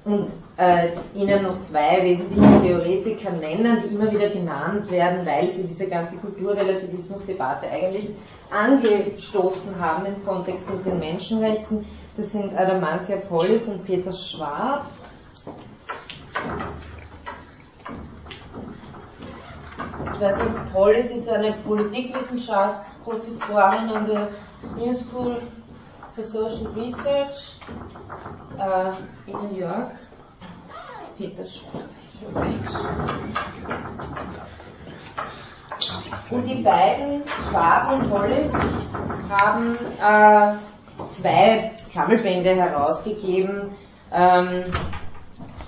und 0.05 0.31
äh, 0.59 0.91
Ihnen 1.15 1.43
noch 1.43 1.61
zwei 1.63 2.03
wesentliche 2.03 2.61
Theoretiker 2.61 3.31
nennen, 3.31 3.83
die 3.83 3.95
immer 3.95 4.13
wieder 4.13 4.29
genannt 4.29 4.91
werden, 4.91 5.25
weil 5.25 5.51
sie 5.51 5.65
diese 5.65 5.89
ganze 5.89 6.19
Kulturrelativismus-Debatte 6.19 7.71
eigentlich 7.71 8.11
angestoßen 8.51 9.81
haben 9.81 10.05
im 10.07 10.23
Kontext 10.25 10.69
mit 10.71 10.85
den 10.85 10.99
Menschenrechten. 10.99 11.87
Das 12.17 12.33
sind 12.33 12.57
Adamantia 12.57 13.17
Pollis 13.17 13.67
und 13.67 13.85
Peter 13.85 14.13
Schwab. 14.13 14.87
Ich 20.13 20.21
weiß 20.21 20.37
nicht, 20.37 20.73
Pollis 20.73 21.11
ist 21.11 21.29
eine 21.29 21.55
Politikwissenschaftsprofessorin 21.65 23.91
an 23.91 24.07
der 24.07 24.29
New 24.77 24.95
School 24.95 25.39
for 26.15 26.23
Social 26.23 26.67
Research 26.77 27.59
äh, 28.59 29.31
in 29.31 29.37
New 29.37 29.59
York. 29.59 29.93
Peter 31.19 31.45
Schwab. 31.45 31.83
Und 36.31 36.49
die 36.49 36.63
beiden, 36.63 37.23
Schwab 37.49 37.93
und 37.93 38.11
Hollis, 38.11 38.53
haben 39.29 39.77
äh, 40.01 40.55
zwei 41.13 41.73
Sammelbände 41.77 42.55
herausgegeben 42.55 43.73
ähm, 44.13 44.65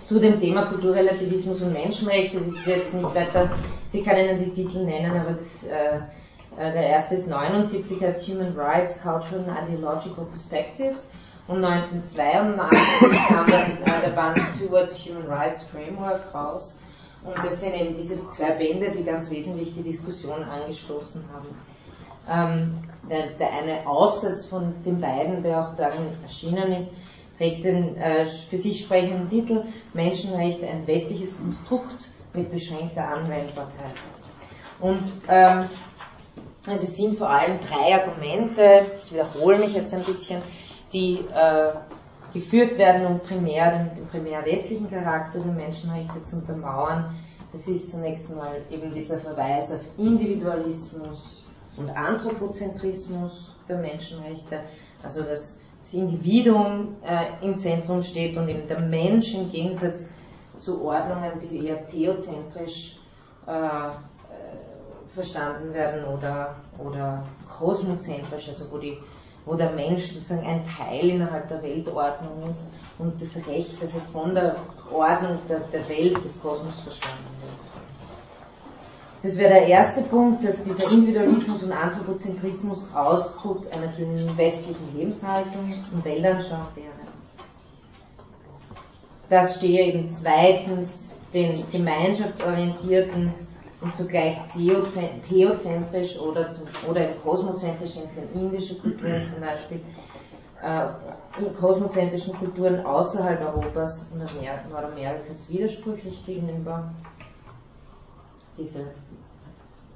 zu 0.06 0.20
dem 0.20 0.40
Thema 0.40 0.66
Kulturrelativismus 0.66 1.60
und 1.62 1.72
Menschenrechte. 1.72 2.38
Das 2.40 2.48
ist 2.48 2.66
jetzt 2.66 2.94
nicht 2.94 3.14
weiter, 3.14 3.50
Sie 3.88 4.02
kann 4.02 4.16
Ihnen 4.16 4.44
die 4.44 4.50
Titel 4.50 4.84
nennen, 4.84 5.20
aber 5.20 5.32
das, 5.32 5.64
äh 5.64 6.00
der 6.56 6.86
erste 6.86 7.16
ist 7.16 7.28
79, 7.28 8.00
heißt 8.00 8.26
Human 8.28 8.54
Rights, 8.56 9.00
Cultural 9.00 9.44
and 9.48 9.68
Ideological 9.68 10.24
Perspectives. 10.24 11.10
Und 11.48 11.64
1982 11.64 13.28
kam 13.28 13.46
dann 13.46 13.82
äh, 13.82 14.00
der 14.04 14.10
Band 14.10 14.38
Towards 14.58 14.94
Human 15.06 15.26
Rights 15.26 15.62
Framework 15.62 16.34
raus. 16.34 16.80
Und 17.22 17.36
das 17.44 17.60
sind 17.60 17.74
eben 17.74 17.94
diese 17.94 18.28
zwei 18.30 18.52
Bände, 18.52 18.90
die 18.90 19.04
ganz 19.04 19.30
wesentlich 19.30 19.74
die 19.74 19.82
Diskussion 19.82 20.42
angestoßen 20.42 21.24
haben. 21.32 21.48
Ähm, 22.28 22.78
der, 23.08 23.28
der, 23.38 23.52
eine 23.52 23.86
Aufsatz 23.86 24.46
von 24.46 24.74
den 24.84 25.00
beiden, 25.00 25.42
der 25.42 25.60
auch 25.60 25.76
darin 25.76 26.08
erschienen 26.22 26.72
ist, 26.72 26.92
trägt 27.36 27.64
den 27.64 27.96
äh, 27.96 28.26
für 28.26 28.56
sich 28.56 28.80
sprechenden 28.80 29.28
Titel 29.28 29.64
Menschenrechte, 29.92 30.66
ein 30.66 30.86
westliches 30.86 31.36
Konstrukt 31.38 32.10
mit 32.34 32.50
beschränkter 32.50 33.06
Anwendbarkeit. 33.08 33.94
Und 34.80 35.00
ähm, 35.28 35.68
also 36.66 36.84
es 36.84 36.96
sind 36.96 37.16
vor 37.16 37.30
allem 37.30 37.58
drei 37.60 37.94
Argumente, 37.94 38.86
ich 38.94 39.12
wiederhole 39.12 39.58
mich 39.58 39.74
jetzt 39.74 39.94
ein 39.94 40.04
bisschen, 40.04 40.42
die 40.92 41.20
äh, 41.32 41.72
geführt 42.32 42.76
werden, 42.76 43.06
um 43.06 43.20
primär 43.20 43.90
den, 43.94 44.06
primär 44.06 44.44
westlichen 44.44 44.90
Charakter 44.90 45.38
der 45.38 45.52
Menschenrechte 45.52 46.22
zu 46.22 46.36
untermauern. 46.36 47.14
Das 47.52 47.68
ist 47.68 47.90
zunächst 47.90 48.34
mal 48.34 48.60
eben 48.70 48.92
dieser 48.92 49.18
Verweis 49.18 49.72
auf 49.72 49.80
Individualismus 49.96 51.44
und 51.76 51.90
Anthropozentrismus 51.90 53.54
der 53.68 53.78
Menschenrechte, 53.78 54.60
also 55.02 55.22
dass 55.22 55.62
das 55.78 55.94
Individuum 55.94 56.96
äh, 57.04 57.44
im 57.44 57.56
Zentrum 57.56 58.02
steht 58.02 58.36
und 58.36 58.48
eben 58.48 58.66
der 58.66 58.80
Mensch 58.80 59.34
im 59.34 59.50
Gegensatz 59.50 60.08
zu 60.58 60.82
Ordnungen, 60.84 61.32
die 61.40 61.66
eher 61.66 61.86
theozentrisch 61.86 62.98
äh 63.46 63.90
verstanden 65.16 65.74
werden 65.74 66.04
oder, 66.04 66.54
oder 66.78 67.24
kosmozentrisch, 67.48 68.48
also 68.48 68.70
wo 68.70 68.78
die 68.78 68.98
wo 69.46 69.54
der 69.54 69.70
Mensch 69.70 70.10
sozusagen 70.12 70.44
ein 70.44 70.64
Teil 70.66 71.08
innerhalb 71.08 71.48
der 71.48 71.62
Weltordnung 71.62 72.50
ist 72.50 72.68
und 72.98 73.20
das 73.22 73.36
Recht, 73.46 73.80
also 73.80 74.00
von 74.12 74.34
der 74.34 74.56
Ordnung 74.92 75.38
der, 75.48 75.60
der 75.60 75.88
Welt 75.88 76.16
des 76.16 76.42
Kosmos 76.42 76.80
verstanden 76.80 77.24
wird. 77.40 77.52
Das 79.22 79.38
wäre 79.38 79.54
der 79.54 79.66
erste 79.68 80.02
Punkt, 80.02 80.44
dass 80.44 80.62
dieser 80.64 80.92
Individualismus 80.92 81.62
und 81.62 81.72
Anthropozentrismus 81.72 82.92
Ausdruck 82.94 83.62
einer 83.72 83.96
westlichen 84.36 84.96
Lebenshaltung 84.96 85.72
und 85.92 86.04
Weltanschauung 86.04 86.66
wäre. 86.74 86.90
Das 89.30 89.56
stehe 89.56 89.86
eben 89.86 90.10
zweitens 90.10 91.16
den 91.32 91.54
gemeinschaftsorientierten 91.70 93.32
und 93.80 93.94
zugleich 93.94 94.36
theozentrisch 94.52 96.18
oder, 96.18 96.50
zum, 96.50 96.64
oder 96.88 97.08
kosmozentrisch, 97.12 97.90
sind 97.90 98.34
indische 98.34 98.78
Kulturen 98.78 99.24
zum 99.24 99.40
Beispiel, 99.40 99.80
äh, 100.62 100.88
in 101.38 101.54
kosmozentrischen 101.54 102.34
Kulturen 102.34 102.84
außerhalb 102.84 103.40
Europas 103.42 104.10
und 104.12 104.20
Nordamerikas 104.70 105.50
widersprüchlich 105.50 106.24
gegenüber 106.24 106.90
dieser 108.56 108.84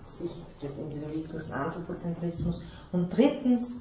Sicht 0.05 0.63
des 0.63 0.79
Individualismus, 0.79 1.51
Anthropozentrismus. 1.51 2.63
Und 2.93 3.17
drittens 3.17 3.81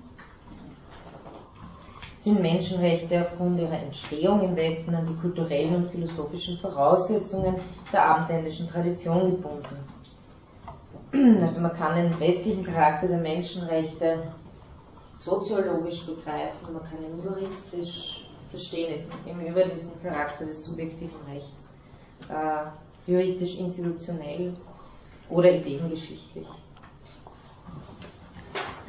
sind 2.20 2.42
Menschenrechte 2.42 3.22
aufgrund 3.22 3.60
ihrer 3.60 3.82
Entstehung 3.82 4.42
im 4.42 4.56
Westen 4.56 4.94
an 4.94 5.06
die 5.06 5.16
kulturellen 5.16 5.76
und 5.76 5.92
philosophischen 5.92 6.58
Voraussetzungen 6.58 7.56
der 7.94 8.06
abendländischen 8.06 8.68
Tradition 8.68 9.32
gebunden. 9.32 9.78
Also 11.42 11.62
man 11.62 11.74
kann 11.74 11.96
den 11.96 12.20
westlichen 12.20 12.64
Charakter 12.64 13.08
der 13.08 13.18
Menschenrechte 13.18 14.24
soziologisch 15.16 16.06
begreifen, 16.06 16.74
man 16.74 16.84
kann 16.84 17.04
ihn 17.04 17.24
juristisch 17.24 18.26
verstehen, 18.52 18.94
ist 18.94 19.12
eben 19.28 19.46
über 19.46 19.64
diesen 19.64 19.92
Charakter 20.02 20.46
des 20.46 20.64
subjektiven 20.66 21.20
Rechts, 21.32 21.70
äh, 22.30 23.12
juristisch 23.12 23.58
institutionell 23.58 24.54
oder 25.30 25.52
ideengeschichtlich. 25.52 26.48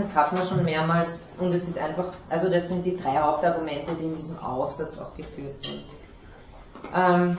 Das 0.01 0.16
hat 0.16 0.32
man 0.32 0.42
schon 0.46 0.64
mehrmals 0.64 1.20
und 1.38 1.48
es 1.48 1.68
ist 1.68 1.78
einfach, 1.78 2.14
also 2.30 2.48
das 2.48 2.68
sind 2.68 2.86
die 2.86 2.96
drei 2.96 3.18
Hauptargumente, 3.18 3.94
die 3.96 4.05
in 4.05 4.16
diesem 4.16 4.38
Aufsatz 4.38 4.98
auch 4.98 5.14
geführt 5.14 5.62
werden. 5.62 5.84
Ähm, 6.94 7.36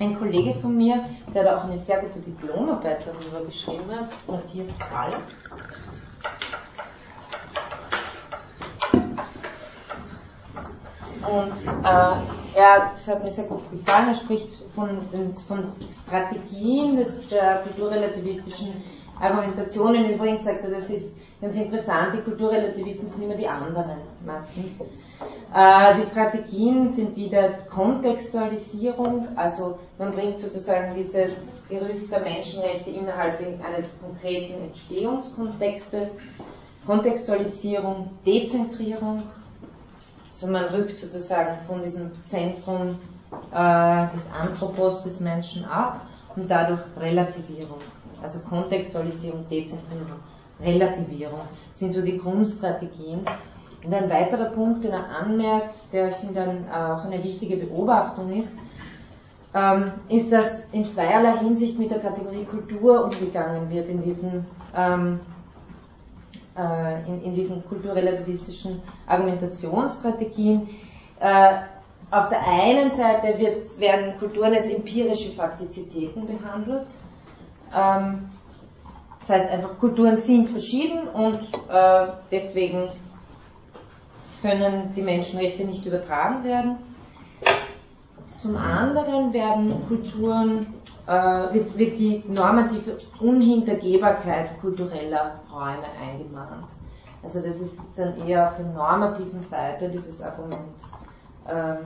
ein 0.00 0.18
Kollege 0.18 0.58
von 0.58 0.76
mir, 0.76 1.04
der 1.32 1.44
da 1.44 1.58
auch 1.58 1.64
eine 1.64 1.78
sehr 1.78 2.00
gute 2.00 2.18
Diplomarbeit 2.18 3.06
darüber 3.06 3.44
geschrieben 3.44 3.84
hat, 3.94 4.10
ist 4.10 4.28
Matthias 4.28 4.76
Krall. 4.80 5.12
Und 11.30 11.84
äh, 11.84 12.58
er, 12.58 12.90
das 12.90 13.06
hat 13.06 13.22
mir 13.22 13.30
sehr 13.30 13.44
gut 13.44 13.70
gefallen, 13.70 14.08
er 14.08 14.14
spricht 14.14 14.48
von, 14.74 15.00
von 15.46 15.72
Strategien 16.04 16.96
des, 16.96 17.28
der 17.28 17.58
kulturrelativistischen 17.58 18.82
Argumentationen. 19.20 20.10
Übrigens 20.10 20.42
sagt 20.42 20.64
er, 20.64 20.70
das 20.72 20.90
ist 20.90 21.21
ganz 21.42 21.56
interessant, 21.56 22.14
die 22.14 22.20
Kulturrelativisten 22.22 23.08
sind 23.08 23.24
immer 23.24 23.34
die 23.34 23.48
anderen 23.48 23.98
meistens. 24.24 24.80
Äh, 25.52 26.00
die 26.00 26.10
Strategien 26.10 26.88
sind 26.88 27.16
die 27.16 27.28
der 27.28 27.54
Kontextualisierung, 27.68 29.28
also 29.36 29.78
man 29.98 30.12
bringt 30.12 30.38
sozusagen 30.38 30.94
dieses 30.94 31.40
Gerüst 31.68 32.10
der 32.12 32.20
Menschenrechte 32.20 32.90
innerhalb 32.90 33.40
eines 33.40 33.98
konkreten 34.00 34.62
Entstehungskontextes, 34.62 36.18
Kontextualisierung, 36.86 38.10
Dezentrierung, 38.24 39.24
also 40.26 40.46
man 40.46 40.64
rückt 40.66 40.98
sozusagen 40.98 41.58
von 41.66 41.82
diesem 41.82 42.10
Zentrum 42.26 42.98
äh, 43.52 44.06
des 44.14 44.30
Anthropos 44.32 45.02
des 45.02 45.20
Menschen 45.20 45.64
ab 45.64 46.02
und 46.36 46.48
dadurch 46.50 46.80
Relativierung, 46.98 47.80
also 48.22 48.38
Kontextualisierung, 48.40 49.46
Dezentrierung. 49.48 50.20
Relativierung 50.60 51.40
sind 51.72 51.92
so 51.92 52.02
die 52.02 52.18
Grundstrategien. 52.18 53.26
Und 53.84 53.92
ein 53.92 54.08
weiterer 54.08 54.50
Punkt, 54.50 54.84
den 54.84 54.92
er 54.92 55.08
anmerkt, 55.08 55.74
der 55.92 56.10
ich 56.10 56.14
finde 56.16 56.34
dann 56.34 56.70
auch 56.70 57.04
eine 57.04 57.22
wichtige 57.22 57.56
Beobachtung 57.56 58.32
ist, 58.38 58.54
ähm, 59.54 59.92
ist, 60.08 60.32
dass 60.32 60.66
in 60.72 60.84
zweierlei 60.84 61.38
Hinsicht 61.38 61.78
mit 61.78 61.90
der 61.90 61.98
Kategorie 61.98 62.44
Kultur 62.44 63.04
umgegangen 63.04 63.68
wird 63.70 63.88
in 63.88 64.02
diesen, 64.02 64.46
ähm, 64.74 65.20
äh, 66.56 67.02
in, 67.06 67.34
diesen 67.34 67.62
kulturrelativistischen 67.68 68.80
Argumentationsstrategien. 69.06 70.68
Äh, 71.20 71.54
auf 72.10 72.28
der 72.28 72.46
einen 72.46 72.90
Seite 72.90 73.38
wird, 73.38 73.80
werden 73.80 74.18
Kulturen 74.18 74.54
als 74.54 74.68
empirische 74.68 75.30
Faktizitäten 75.30 76.26
behandelt. 76.26 76.86
Ähm, 77.74 78.28
das 79.22 79.30
heißt 79.30 79.50
einfach, 79.52 79.78
Kulturen 79.78 80.18
sind 80.18 80.50
verschieden 80.50 81.06
und 81.08 81.40
äh, 81.70 82.06
deswegen 82.30 82.88
können 84.40 84.92
die 84.94 85.02
Menschenrechte 85.02 85.64
nicht 85.64 85.86
übertragen 85.86 86.42
werden. 86.42 86.76
Zum 88.38 88.56
anderen 88.56 89.32
werden 89.32 89.86
Kulturen 89.86 90.66
äh, 91.06 91.12
wird, 91.54 91.78
wird 91.78 91.98
die 92.00 92.24
normative 92.26 92.98
Unhintergehbarkeit 93.20 94.60
kultureller 94.60 95.40
Räume 95.52 95.86
eingemahnt. 96.00 96.66
Also 97.22 97.40
das 97.40 97.60
ist 97.60 97.78
dann 97.96 98.26
eher 98.26 98.48
auf 98.48 98.56
der 98.56 98.66
normativen 98.66 99.40
Seite 99.40 99.88
dieses 99.88 100.20
Argument, 100.20 100.58
ähm, 101.48 101.78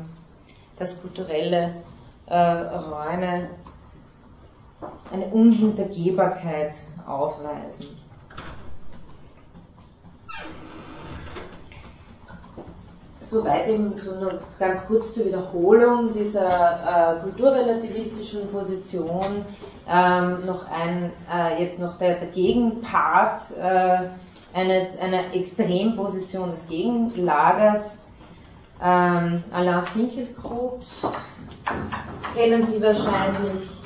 dass 0.78 1.03
kulturelle 1.03 1.74
äh, 2.24 2.39
Räume 2.39 3.51
eine 5.12 5.27
Unhintergehbarkeit 5.27 6.79
aufweisen. 7.07 7.97
Soweit 13.22 13.68
eben 13.68 13.97
so 13.97 14.20
nur 14.20 14.39
ganz 14.59 14.87
kurz 14.87 15.12
zur 15.14 15.27
Wiederholung 15.27 16.12
dieser 16.14 17.16
äh, 17.16 17.20
kulturrelativistischen 17.22 18.49
Position 18.53 19.45
ähm, 19.89 20.47
noch 20.47 20.70
ein 20.70 21.12
äh, 21.33 21.61
jetzt 21.61 21.81
noch 21.81 21.99
der, 21.99 22.20
der 22.20 22.29
Gegenpart 22.29 23.43
äh, 23.59 24.11
eines 24.55 24.99
einer 25.01 25.35
Extremposition 25.35 26.53
des 26.53 26.68
Gegenlagers 26.68 28.07
ähm, 28.83 29.43
Alain 29.53 29.83
Finkielkraut 29.87 30.85
kennen 32.35 32.64
Sie 32.64 32.81
wahrscheinlich. 32.83 33.83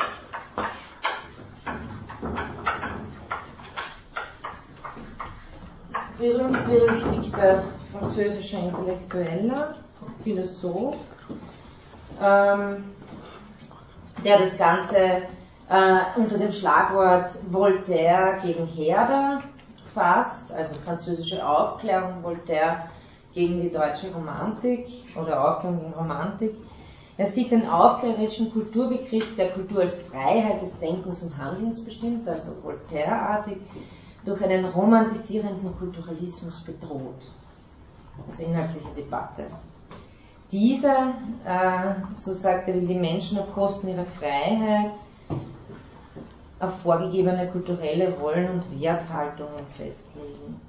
Berühmt-berüchtigter 6.20 7.64
französischer 7.90 8.58
Intellektueller, 8.58 9.74
Philosoph, 10.22 10.96
ähm, 12.20 12.84
der 14.22 14.38
das 14.40 14.58
Ganze 14.58 15.22
äh, 15.70 16.00
unter 16.16 16.36
dem 16.36 16.50
Schlagwort 16.50 17.30
Voltaire 17.50 18.38
gegen 18.42 18.66
Herder 18.66 19.40
fasst, 19.94 20.52
also 20.52 20.74
französische 20.84 21.46
Aufklärung, 21.46 22.22
Voltaire 22.22 22.84
gegen 23.32 23.62
die 23.62 23.72
deutsche 23.72 24.12
Romantik 24.12 24.86
oder 25.16 25.48
Aufklärung 25.48 25.80
gegen 25.80 25.94
Romantik. 25.94 26.54
Er 27.16 27.26
sieht 27.28 27.50
den 27.50 27.66
aufklärerischen 27.66 28.52
Kulturbegriff 28.52 29.36
der 29.36 29.50
Kultur 29.52 29.80
als 29.80 30.00
Freiheit 30.02 30.60
des 30.60 30.78
Denkens 30.78 31.22
und 31.22 31.36
Handelns 31.38 31.82
bestimmt, 31.82 32.28
also 32.28 32.52
Voltaire-artig, 32.62 33.56
durch 34.24 34.42
einen 34.42 34.64
romantisierenden 34.66 35.76
Kulturalismus 35.76 36.60
bedroht. 36.60 37.30
Also 38.28 38.44
innerhalb 38.44 38.72
dieser 38.72 38.94
Debatte. 38.94 39.44
Dieser, 40.52 41.14
äh, 41.44 41.94
so 42.18 42.32
sagt 42.32 42.68
er, 42.68 42.74
will 42.74 42.86
die 42.86 42.94
Menschen 42.94 43.38
auf 43.38 43.52
Kosten 43.54 43.88
ihrer 43.88 44.04
Freiheit 44.04 44.94
auf 46.58 46.78
vorgegebene 46.80 47.48
kulturelle 47.48 48.12
Rollen 48.18 48.50
und 48.50 48.80
Werthaltungen 48.80 49.64
festlegen. 49.76 50.60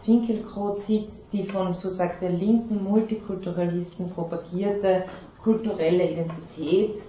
Finkelkraut 0.00 0.78
sieht 0.78 1.12
die 1.32 1.44
von, 1.44 1.74
so 1.74 1.88
sagt 1.88 2.22
der 2.22 2.30
linken 2.30 2.82
Multikulturalisten 2.82 4.10
propagierte 4.10 5.04
kulturelle 5.42 6.10
Identität 6.10 7.02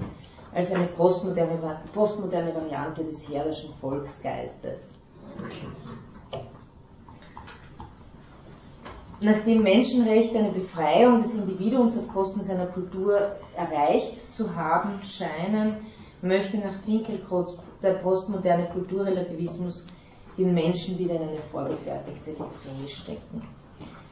als 0.53 0.71
eine 0.71 0.86
postmoderne, 0.88 1.80
postmoderne 1.93 2.53
Variante 2.53 3.03
des 3.03 3.28
herrischen 3.28 3.74
Volksgeistes. 3.82 4.99
Nachdem 9.23 9.63
Menschenrechte 9.63 10.38
eine 10.38 10.51
Befreiung 10.51 11.23
des 11.23 11.34
Individuums 11.34 11.97
auf 11.97 12.09
Kosten 12.09 12.43
seiner 12.43 12.65
Kultur 12.65 13.38
erreicht 13.55 14.34
zu 14.34 14.53
haben 14.53 15.01
scheinen, 15.05 15.77
möchte 16.21 16.57
nach 16.57 16.75
Finkelkraut 16.86 17.57
der 17.81 17.93
postmoderne 17.95 18.67
Kulturrelativismus 18.67 19.86
den 20.38 20.53
Menschen 20.53 20.99
wieder 20.99 21.15
in 21.15 21.29
eine 21.29 21.39
vorgefertigte 21.39 22.31
Livree 22.31 22.88
stecken. 22.88 23.47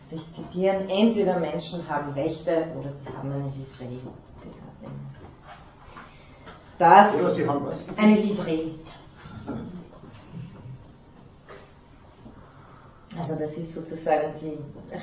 Also 0.04 0.16
ich 0.16 0.32
zitiere, 0.32 0.86
entweder 0.88 1.40
Menschen 1.40 1.88
haben 1.90 2.14
Rechte 2.14 2.68
oder 2.80 2.90
sie 2.90 3.08
haben 3.10 3.32
eine 3.32 3.44
Livree. 3.46 4.00
Das, 6.78 7.14
eine 7.98 8.16
Livree. 8.16 8.72
Also 13.20 13.36
das 13.38 13.54
ist 13.58 13.74
sozusagen 13.76 14.34
die 14.42 14.58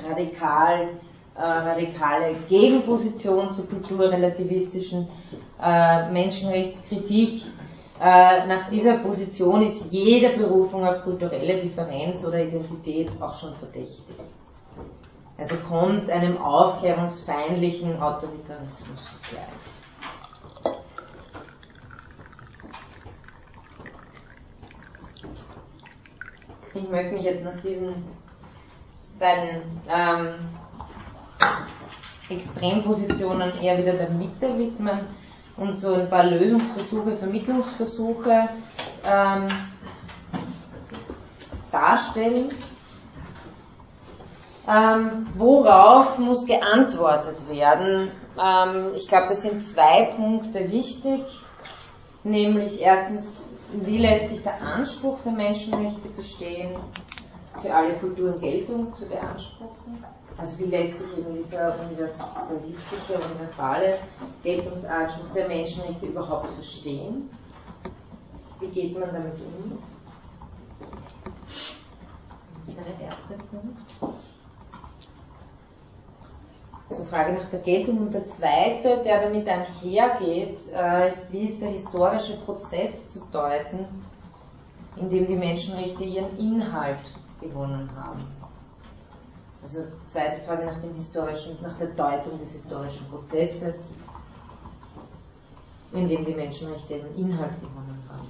radikal, 0.08 0.88
äh, 1.36 1.40
radikale 1.40 2.36
Gegenposition 2.48 3.52
zur 3.52 3.68
kulturrelativistischen 3.68 5.08
äh, 5.62 6.10
Menschenrechtskritik. 6.10 7.42
Äh, 8.00 8.46
nach 8.46 8.70
dieser 8.70 8.98
Position 8.98 9.62
ist 9.62 9.86
jede 9.90 10.36
Berufung 10.36 10.86
auf 10.86 11.02
kulturelle 11.02 11.54
Differenz 11.58 12.24
oder 12.24 12.42
Identität 12.42 13.10
auch 13.20 13.34
schon 13.34 13.54
verdächtig. 13.56 14.16
Also 15.36 15.56
kommt 15.68 16.10
einem 16.10 16.38
aufklärungsfeindlichen 16.38 18.00
Autoritarismus 18.00 19.08
gleich. 19.30 19.77
Ich 26.78 26.88
möchte 26.88 27.14
mich 27.14 27.24
jetzt 27.24 27.44
nach 27.44 27.60
diesen 27.60 28.04
beiden 29.18 29.62
ähm, 29.92 30.34
Extrempositionen 32.28 33.52
eher 33.60 33.78
wieder 33.78 33.94
der 33.94 34.10
Mitte 34.10 34.56
widmen 34.56 35.00
und 35.56 35.76
so 35.80 35.94
ein 35.94 36.08
paar 36.08 36.22
Lösungsversuche, 36.22 37.16
Vermittlungsversuche 37.16 38.48
ähm, 39.04 39.48
darstellen. 41.72 42.48
Ähm, 44.68 45.26
worauf 45.34 46.18
muss 46.18 46.46
geantwortet 46.46 47.48
werden? 47.48 48.12
Ähm, 48.40 48.92
ich 48.94 49.08
glaube, 49.08 49.26
das 49.28 49.42
sind 49.42 49.64
zwei 49.64 50.12
Punkte 50.14 50.70
wichtig, 50.70 51.22
nämlich 52.22 52.80
erstens, 52.80 53.42
wie 53.72 53.98
lässt 53.98 54.28
sich 54.30 54.42
der 54.42 54.60
Anspruch 54.60 55.18
der 55.24 55.32
Menschenrechte 55.32 56.08
verstehen, 56.10 56.76
für 57.60 57.74
alle 57.74 57.98
Kulturen 57.98 58.40
Geltung 58.40 58.94
zu 58.94 59.06
beanspruchen? 59.06 60.04
Also 60.36 60.58
wie 60.60 60.70
lässt 60.70 60.98
sich 60.98 61.18
eben 61.18 61.34
dieser 61.34 61.74
universalistische, 61.80 63.14
universale 63.14 63.98
Geltungsanspruch 64.42 65.32
der 65.34 65.48
Menschenrechte 65.48 66.06
überhaupt 66.06 66.50
verstehen? 66.50 67.28
Wie 68.60 68.68
geht 68.68 68.98
man 68.98 69.12
damit 69.12 69.34
um? 69.34 69.78
Das 72.60 72.68
ist 72.68 72.78
der 72.78 73.06
erste 73.06 73.34
Punkt. 73.50 74.17
Zur 76.90 77.06
Frage 77.06 77.34
nach 77.34 77.50
der 77.50 77.60
Geltung. 77.60 77.98
Und 77.98 78.14
der 78.14 78.26
zweite, 78.26 79.02
der 79.04 79.22
damit 79.22 79.46
einhergeht, 79.46 80.58
äh, 80.74 81.08
ist, 81.08 81.32
wie 81.32 81.44
ist 81.44 81.60
der 81.60 81.70
historische 81.70 82.38
Prozess 82.38 83.10
zu 83.10 83.20
deuten, 83.30 83.86
in 84.96 85.10
dem 85.10 85.26
die 85.26 85.36
Menschenrechte 85.36 86.04
ihren 86.04 86.36
Inhalt 86.38 87.12
gewonnen 87.40 87.90
haben. 87.96 88.26
Also 89.62 89.80
zweite 90.06 90.40
Frage 90.42 90.64
nach 90.64 90.78
dem 90.78 90.94
historischen, 90.94 91.58
nach 91.62 91.76
der 91.76 91.88
Deutung 91.88 92.38
des 92.38 92.52
historischen 92.52 93.06
Prozesses, 93.08 93.92
in 95.92 96.08
dem 96.08 96.24
die 96.24 96.34
Menschenrechte 96.34 96.94
ihren 96.94 97.16
Inhalt 97.16 97.60
gewonnen 97.60 98.02
haben. 98.08 98.28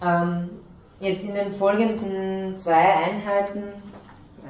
Ähm, 0.00 0.57
jetzt 1.00 1.24
in 1.24 1.34
den 1.34 1.52
folgenden 1.52 2.56
zwei 2.56 2.94
Einheiten, 2.94 3.64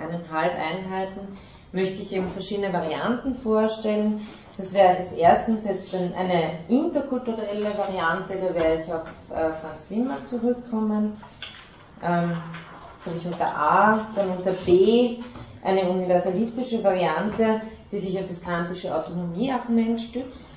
eineinhalb 0.01 0.55
Einheiten, 0.55 1.39
möchte 1.73 2.03
ich 2.03 2.15
eben 2.15 2.29
verschiedene 2.29 2.73
Varianten 2.73 3.35
vorstellen. 3.35 4.27
Das 4.57 4.73
wäre 4.75 4.97
als 4.97 5.13
erstens 5.13 5.65
jetzt 5.65 5.95
eine 5.95 6.59
interkulturelle 6.69 7.77
Variante, 7.77 8.35
da 8.37 8.55
werde 8.55 8.83
ich 8.83 8.93
auf 8.93 9.05
äh, 9.31 9.53
Franz 9.61 9.91
Wimmer 9.91 10.25
zurückkommen. 10.25 11.17
Ähm, 12.03 12.37
habe 13.07 13.17
ich 13.19 13.27
unter 13.27 13.57
A, 13.57 14.07
dann 14.15 14.31
unter 14.31 14.53
B 14.53 15.19
eine 15.63 15.89
universalistische 15.89 16.83
Variante, 16.83 17.61
die 17.93 17.99
sich 17.99 18.19
auf 18.19 18.27
das 18.27 18.43
kantische 18.43 18.95
Autonomieargument 18.95 20.01
stützt. 20.01 20.48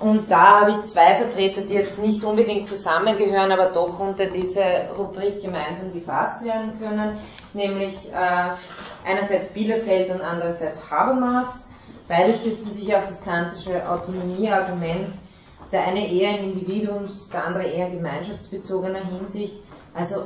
Und 0.00 0.30
da 0.30 0.60
habe 0.60 0.70
ich 0.70 0.82
zwei 0.86 1.14
Vertreter, 1.14 1.60
die 1.60 1.74
jetzt 1.74 1.98
nicht 1.98 2.24
unbedingt 2.24 2.66
zusammengehören, 2.66 3.52
aber 3.52 3.66
doch 3.66 4.00
unter 4.00 4.26
diese 4.26 4.62
Rubrik 4.96 5.42
gemeinsam 5.42 5.92
gefasst 5.92 6.42
werden 6.42 6.78
können, 6.78 7.18
nämlich 7.52 8.10
äh, 8.10 8.50
einerseits 9.04 9.48
Bielefeld 9.48 10.10
und 10.10 10.22
andererseits 10.22 10.90
Habermas. 10.90 11.68
Beide 12.08 12.32
stützen 12.32 12.72
sich 12.72 12.96
auf 12.96 13.04
das 13.04 13.22
kantische 13.22 13.86
Autonomieargument, 13.86 15.10
der 15.70 15.86
eine 15.86 16.10
eher 16.10 16.38
in 16.38 16.54
Individuums-, 16.54 17.28
der 17.30 17.44
andere 17.44 17.64
eher 17.64 17.88
in 17.88 17.98
gemeinschaftsbezogener 17.98 19.04
Hinsicht. 19.04 19.56
Also 19.92 20.24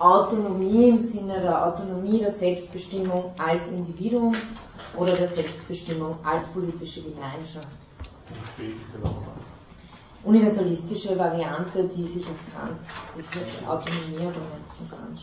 Autonomie 0.00 0.88
im 0.88 1.00
Sinne 1.00 1.40
der 1.42 1.64
Autonomie 1.64 2.18
der 2.18 2.32
Selbstbestimmung 2.32 3.32
als 3.38 3.70
Individuum 3.70 4.34
oder 4.96 5.16
der 5.16 5.28
Selbstbestimmung 5.28 6.16
als 6.24 6.48
politische 6.48 7.02
Gemeinschaft. 7.02 7.85
Universalistische 10.24 11.16
Variante, 11.16 11.84
die 11.84 12.02
sich 12.02 12.24
auf 12.24 12.36
Kant, 12.52 12.78
diese 13.14 13.68
Autonomieargument 13.68 14.64
von 14.76 14.90
Kant. 14.90 15.20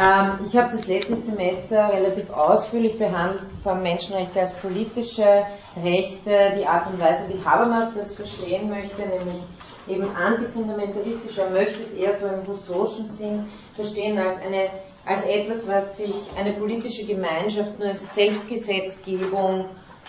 Ähm, 0.00 0.46
ich 0.46 0.56
habe 0.56 0.70
das 0.70 0.86
letzte 0.86 1.14
Semester 1.16 1.88
relativ 1.92 2.30
ausführlich 2.30 2.98
behandelt 2.98 3.42
von 3.62 3.82
Menschenrechte 3.82 4.40
als 4.40 4.54
politische 4.54 5.44
Rechte, 5.76 6.54
die 6.56 6.66
Art 6.66 6.86
und 6.86 6.98
Weise, 7.00 7.28
wie 7.28 7.44
Habermas 7.44 7.94
das 7.94 8.14
verstehen 8.14 8.70
möchte, 8.70 9.02
nämlich 9.02 9.38
eben 9.86 10.08
antifundamentalistisch, 10.16 11.38
er 11.38 11.50
möchte 11.50 11.82
es 11.82 11.92
eher 11.92 12.16
so 12.16 12.26
im 12.26 12.40
Rousseau'schen 12.40 13.08
Sinn 13.08 13.46
verstehen 13.74 14.18
als 14.18 14.40
eine 14.40 14.70
als 15.06 15.24
etwas, 15.26 15.68
was 15.68 15.96
sich 15.96 16.30
eine 16.36 16.54
politische 16.54 17.04
Gemeinschaft 17.04 17.78
nur 17.78 17.88
als 17.88 18.14
Selbstgesetzgebung 18.14 19.66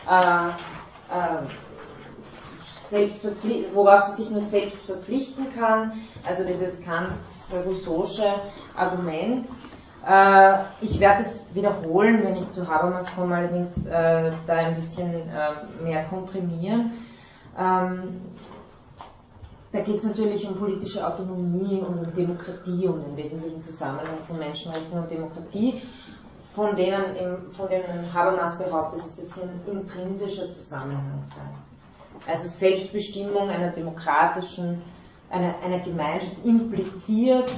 äh, 0.10 0.48
äh, 0.50 1.46
selbst 2.90 3.26
worauf 3.74 4.02
sie 4.04 4.24
sich 4.24 4.32
nur 4.32 4.42
selbst 4.42 4.86
verpflichten 4.86 5.48
kann, 5.56 5.94
also 6.26 6.44
dieses 6.44 6.82
Kant-Rousseausche 6.82 8.26
Argument. 8.76 9.48
Äh, 10.08 10.60
ich 10.82 11.00
werde 11.00 11.22
es 11.22 11.44
wiederholen, 11.54 12.24
wenn 12.24 12.36
ich 12.36 12.50
zu 12.52 12.68
Habermas 12.68 13.08
komme, 13.16 13.36
allerdings 13.36 13.88
äh, 13.88 14.32
da 14.46 14.54
ein 14.54 14.76
bisschen 14.76 15.14
äh, 15.14 15.84
mehr 15.84 16.04
komprimieren. 16.06 16.92
Ähm, 17.58 18.22
da 19.76 19.82
geht 19.82 19.98
es 19.98 20.06
natürlich 20.06 20.48
um 20.48 20.56
politische 20.56 21.06
Autonomie 21.06 21.82
um 21.82 22.14
Demokratie, 22.16 22.88
um 22.88 23.04
den 23.04 23.18
wesentlichen 23.18 23.62
Zusammenhang 23.62 24.16
von 24.26 24.38
Menschenrechten 24.38 24.98
und 24.98 25.12
Demokratie, 25.12 25.82
von 26.56 26.78
denen, 26.78 27.52
von 27.52 27.68
denen 27.68 28.14
Habermas 28.14 28.58
behauptet, 28.58 29.00
dass 29.02 29.18
es 29.18 29.38
ein 29.42 29.60
intrinsischer 29.70 30.50
Zusammenhang 30.50 31.22
sei. 31.24 32.32
Also 32.32 32.48
Selbstbestimmung 32.48 33.50
einer 33.50 33.72
demokratischen, 33.72 34.82
einer, 35.30 35.56
einer 35.62 35.80
Gemeinschaft 35.80 36.38
impliziert 36.46 37.52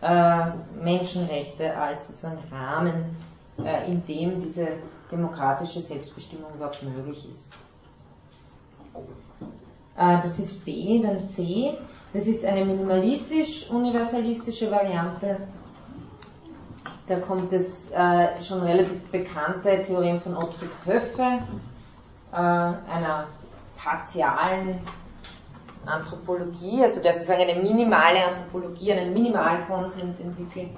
äh, 0.00 0.52
Menschenrechte 0.82 1.76
als 1.76 2.08
sozusagen 2.08 2.38
Rahmen, 2.50 3.14
äh, 3.62 3.92
in 3.92 4.06
dem 4.06 4.40
diese 4.40 4.68
demokratische 5.10 5.82
Selbstbestimmung 5.82 6.54
überhaupt 6.54 6.82
möglich 6.82 7.28
ist. 7.30 7.52
Äh, 9.96 10.18
das 10.22 10.38
ist 10.38 10.64
B, 10.64 11.00
dann 11.00 11.18
C. 11.20 11.76
Das 12.12 12.26
ist 12.26 12.44
eine 12.44 12.64
minimalistisch-universalistische 12.64 14.68
Variante. 14.70 15.38
Da 17.08 17.18
kommt 17.20 17.52
das 17.52 17.90
äh, 17.90 18.40
schon 18.42 18.62
relativ 18.62 19.10
bekannte 19.10 19.82
Theorem 19.82 20.20
von 20.20 20.36
Ottfried 20.36 20.70
Höffe, 20.84 21.40
äh, 22.32 22.36
einer 22.36 23.26
partialen 23.76 24.78
Anthropologie, 25.84 26.80
also 26.82 27.02
der 27.02 27.12
sozusagen 27.12 27.42
eine 27.42 27.60
minimale 27.60 28.24
Anthropologie, 28.24 28.92
einen 28.92 29.12
minimalen 29.12 29.66
Konsens 29.66 30.20
entwickelt. 30.20 30.70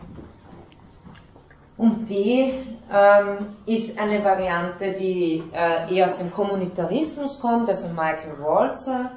Und 1.77 2.09
D 2.09 2.63
ähm, 2.93 3.39
ist 3.67 3.99
eine 3.99 4.23
Variante, 4.25 4.93
die 4.93 5.43
äh, 5.53 5.93
eher 5.93 6.07
aus 6.07 6.17
dem 6.17 6.31
Kommunitarismus 6.31 7.41
kommt, 7.41 7.69
also 7.69 7.89
Michael 7.89 8.39
Walzer 8.39 9.11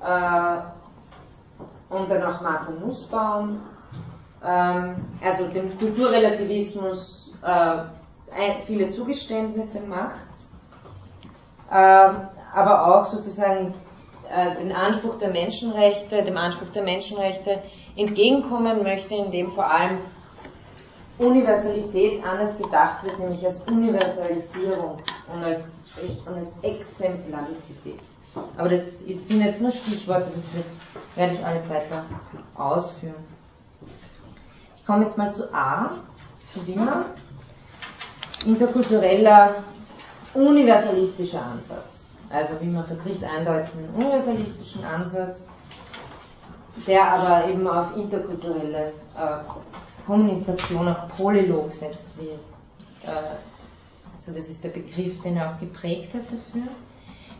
äh, 0.00 0.60
und 1.92 2.10
dann 2.10 2.22
auch 2.22 2.40
Martin 2.40 2.80
Nussbaum, 2.80 3.60
ähm, 4.44 4.94
also 5.24 5.48
dem 5.48 5.76
Kulturrelativismus 5.76 7.34
äh, 7.42 8.62
viele 8.62 8.90
Zugeständnisse 8.90 9.80
macht, 9.80 10.14
ähm, 11.72 12.28
aber 12.54 12.86
auch 12.86 13.06
sozusagen 13.06 13.74
äh, 14.30 14.54
den 14.56 14.70
Anspruch 14.72 15.18
der 15.18 15.30
Menschenrechte, 15.30 16.22
dem 16.22 16.36
Anspruch 16.36 16.68
der 16.68 16.82
Menschenrechte 16.84 17.60
entgegenkommen 17.96 18.82
möchte, 18.84 19.16
indem 19.16 19.48
vor 19.48 19.68
allem 19.68 19.98
Universalität 21.18 22.24
anders 22.24 22.56
gedacht 22.56 23.02
wird, 23.04 23.18
nämlich 23.18 23.44
als 23.44 23.60
Universalisierung 23.62 24.98
und 25.32 25.42
als, 25.42 25.64
und 26.26 26.34
als 26.34 26.54
Exemplarizität. 26.62 27.98
Aber 28.56 28.68
das 28.68 29.00
sind 29.00 29.42
jetzt 29.42 29.60
nur 29.60 29.70
Stichworte, 29.70 30.30
das 30.34 30.44
werde 31.16 31.34
ich 31.34 31.44
alles 31.44 31.68
weiter 31.68 32.04
ausführen. 32.54 33.14
Ich 34.76 34.86
komme 34.86 35.04
jetzt 35.04 35.18
mal 35.18 35.32
zu 35.34 35.52
A, 35.52 35.90
zu 36.52 36.66
Wimmer. 36.66 37.06
Interkultureller, 38.46 39.56
universalistischer 40.34 41.42
Ansatz. 41.42 42.08
Also 42.30 42.60
wie 42.60 42.66
man 42.66 42.86
vertritt 42.86 43.24
eindeutig 43.24 43.72
einen 43.74 43.94
universalistischen 43.94 44.84
Ansatz, 44.84 45.48
der 46.86 47.12
aber 47.12 47.48
eben 47.48 47.66
auf 47.66 47.96
interkulturelle 47.96 48.92
äh, 49.16 49.38
Kommunikation, 50.08 50.88
auf 50.88 51.08
Polylog 51.18 51.70
setzt, 51.70 52.18
wie, 52.18 52.30
äh, 53.06 53.36
so 54.18 54.32
das 54.32 54.48
ist 54.48 54.64
der 54.64 54.70
Begriff, 54.70 55.20
den 55.20 55.36
er 55.36 55.52
auch 55.52 55.60
geprägt 55.60 56.14
hat 56.14 56.22
dafür. 56.24 56.68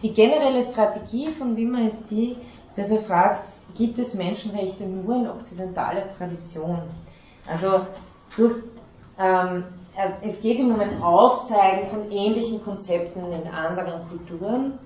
Die 0.03 0.13
generelle 0.13 0.63
Strategie 0.63 1.29
von 1.29 1.57
Wimmer 1.57 1.87
ist 1.87 2.11
die, 2.11 2.37
dass 2.77 2.91
er 2.91 3.01
fragt, 3.01 3.49
gibt 3.75 3.99
es 3.99 4.13
Menschenrechte 4.13 4.85
nur 4.85 5.17
in 5.17 5.29
okzidentaler 5.29 6.13
Tradition? 6.13 6.83
Also 7.47 7.87
durch 8.37 8.57
ähm, 9.19 9.65
es 10.21 10.43
geht 10.43 10.59
ihm 10.59 10.75
um 10.75 10.81
ein 10.81 11.03
Aufzeigen 11.03 11.89
von 11.89 12.13
ähnlichen 12.13 12.63
Konzepten 12.63 13.33
in 13.33 13.49
anderen 13.49 14.07
Kulturen 14.11 14.79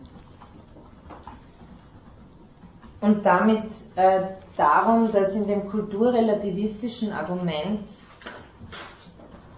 und 3.01 3.27
damit 3.27 3.65
äh, 3.97 4.29
darum, 4.57 5.11
dass 5.13 5.35
in 5.35 5.47
dem 5.47 5.69
kulturrelativistischen 5.69 7.13
Argument 7.13 7.85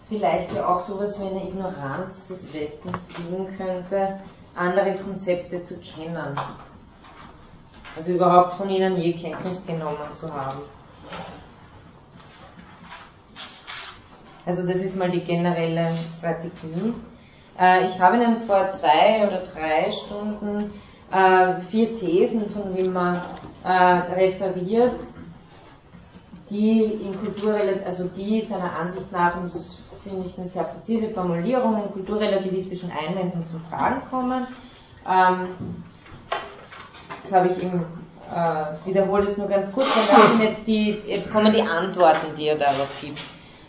vielleicht 0.08 0.52
ja 0.52 0.68
auch 0.68 0.80
sowas 0.80 1.20
wie 1.20 1.26
eine 1.26 1.48
Ignoranz 1.48 2.28
des 2.28 2.52
Westens 2.54 3.10
liegen 3.18 3.56
könnte, 3.56 4.20
andere 4.54 4.94
Konzepte 4.94 5.62
zu 5.62 5.80
kennen. 5.80 6.38
Also 7.96 8.12
überhaupt 8.12 8.54
von 8.54 8.70
ihnen 8.70 8.96
je 8.96 9.14
Kenntnis 9.14 9.66
genommen 9.66 10.12
zu 10.12 10.32
haben. 10.32 10.60
Also 14.46 14.66
das 14.66 14.76
ist 14.76 14.98
mal 14.98 15.10
die 15.10 15.24
generelle 15.24 15.90
Strategie. 16.18 16.92
Äh, 17.58 17.86
ich 17.86 17.98
habe 18.00 18.16
Ihnen 18.16 18.36
vor 18.36 18.70
zwei 18.72 19.26
oder 19.26 19.38
drei 19.38 19.90
Stunden 19.90 20.70
äh, 21.10 21.60
vier 21.62 21.96
Thesen 21.98 22.50
von 22.50 22.76
Wimmer 22.76 23.22
äh, 23.64 23.68
referiert, 23.68 25.00
die 26.50 26.82
in 26.84 27.18
Kultur, 27.18 27.56
also 27.84 28.08
die 28.08 28.40
seiner 28.40 28.76
Ansicht 28.76 29.10
nach, 29.10 29.36
und 29.36 29.54
das 29.54 29.78
finde 30.02 30.26
ich 30.26 30.38
eine 30.38 30.46
sehr 30.46 30.64
präzise 30.64 31.08
Formulierung, 31.08 31.82
in 31.82 31.92
kulturrelativistischen 31.92 32.90
Einwänden 32.90 33.42
zum 33.42 33.66
Tragen 33.68 34.02
kommen. 34.10 34.46
Ähm, 35.08 35.48
das 37.22 37.32
habe 37.32 37.48
ich 37.48 37.62
ihm 37.62 37.80
äh, 38.34 38.86
wiederhole 38.86 39.24
es 39.24 39.36
nur 39.36 39.48
ganz 39.48 39.70
kurz, 39.72 39.88
jetzt, 40.40 40.66
die, 40.66 41.00
jetzt 41.06 41.32
kommen 41.32 41.52
die 41.52 41.62
Antworten, 41.62 42.34
die 42.36 42.48
er 42.48 42.56
darauf 42.56 42.88
gibt. 43.00 43.18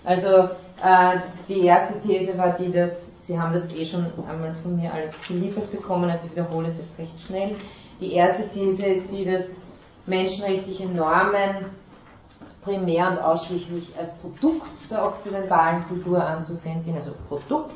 Also 0.03 0.49
äh, 0.83 1.19
die 1.47 1.61
erste 1.65 1.99
These 1.99 2.37
war 2.37 2.51
die, 2.51 2.71
dass, 2.71 3.11
Sie 3.21 3.39
haben 3.39 3.53
das 3.53 3.73
eh 3.73 3.83
schon 3.83 4.05
einmal 4.29 4.53
von 4.61 4.75
mir 4.75 4.93
alles 4.93 5.13
geliefert 5.27 5.71
bekommen, 5.71 6.09
also 6.09 6.27
ich 6.27 6.31
wiederhole 6.33 6.67
es 6.67 6.77
jetzt 6.77 6.99
recht 6.99 7.19
schnell. 7.19 7.55
Die 7.99 8.13
erste 8.13 8.47
These 8.49 8.85
ist 8.85 9.11
die, 9.11 9.25
dass 9.25 9.55
menschenrechtliche 10.05 10.87
Normen 10.87 11.65
primär 12.65 13.11
und 13.11 13.19
ausschließlich 13.19 13.97
als 13.97 14.13
Produkt 14.17 14.89
der 14.89 15.05
okzidentalen 15.05 15.87
Kultur 15.87 16.25
anzusehen 16.25 16.81
sind, 16.81 16.95
also 16.95 17.11
Produkt. 17.27 17.71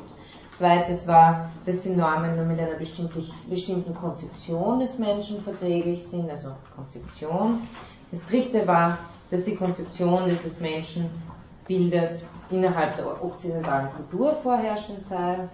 Zweites 0.52 1.06
war, 1.06 1.48
dass 1.64 1.80
die 1.80 1.90
Normen 1.90 2.36
nur 2.36 2.44
mit 2.44 2.58
einer 2.58 2.74
bestimmten 2.74 3.94
Konzeption 3.94 4.80
des 4.80 4.98
Menschen 4.98 5.40
verträglich 5.42 6.06
sind, 6.06 6.28
also 6.28 6.50
Konzeption. 6.74 7.62
Das 8.10 8.24
dritte 8.26 8.66
war, 8.66 8.98
dass 9.30 9.44
die 9.44 9.54
Konzeption 9.54 10.28
dieses 10.28 10.60
Menschenbildes 10.60 12.28
innerhalb 12.50 12.96
der 12.96 13.24
okzidentalen 13.24 13.90
Kultur 13.92 14.34
vorherrschend 14.34 15.04
sei. 15.04 15.48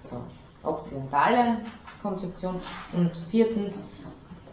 So, 0.00 0.16
okzidentale 0.62 1.58
Konzeption. 2.02 2.56
Und 2.96 3.16
viertens, 3.30 3.84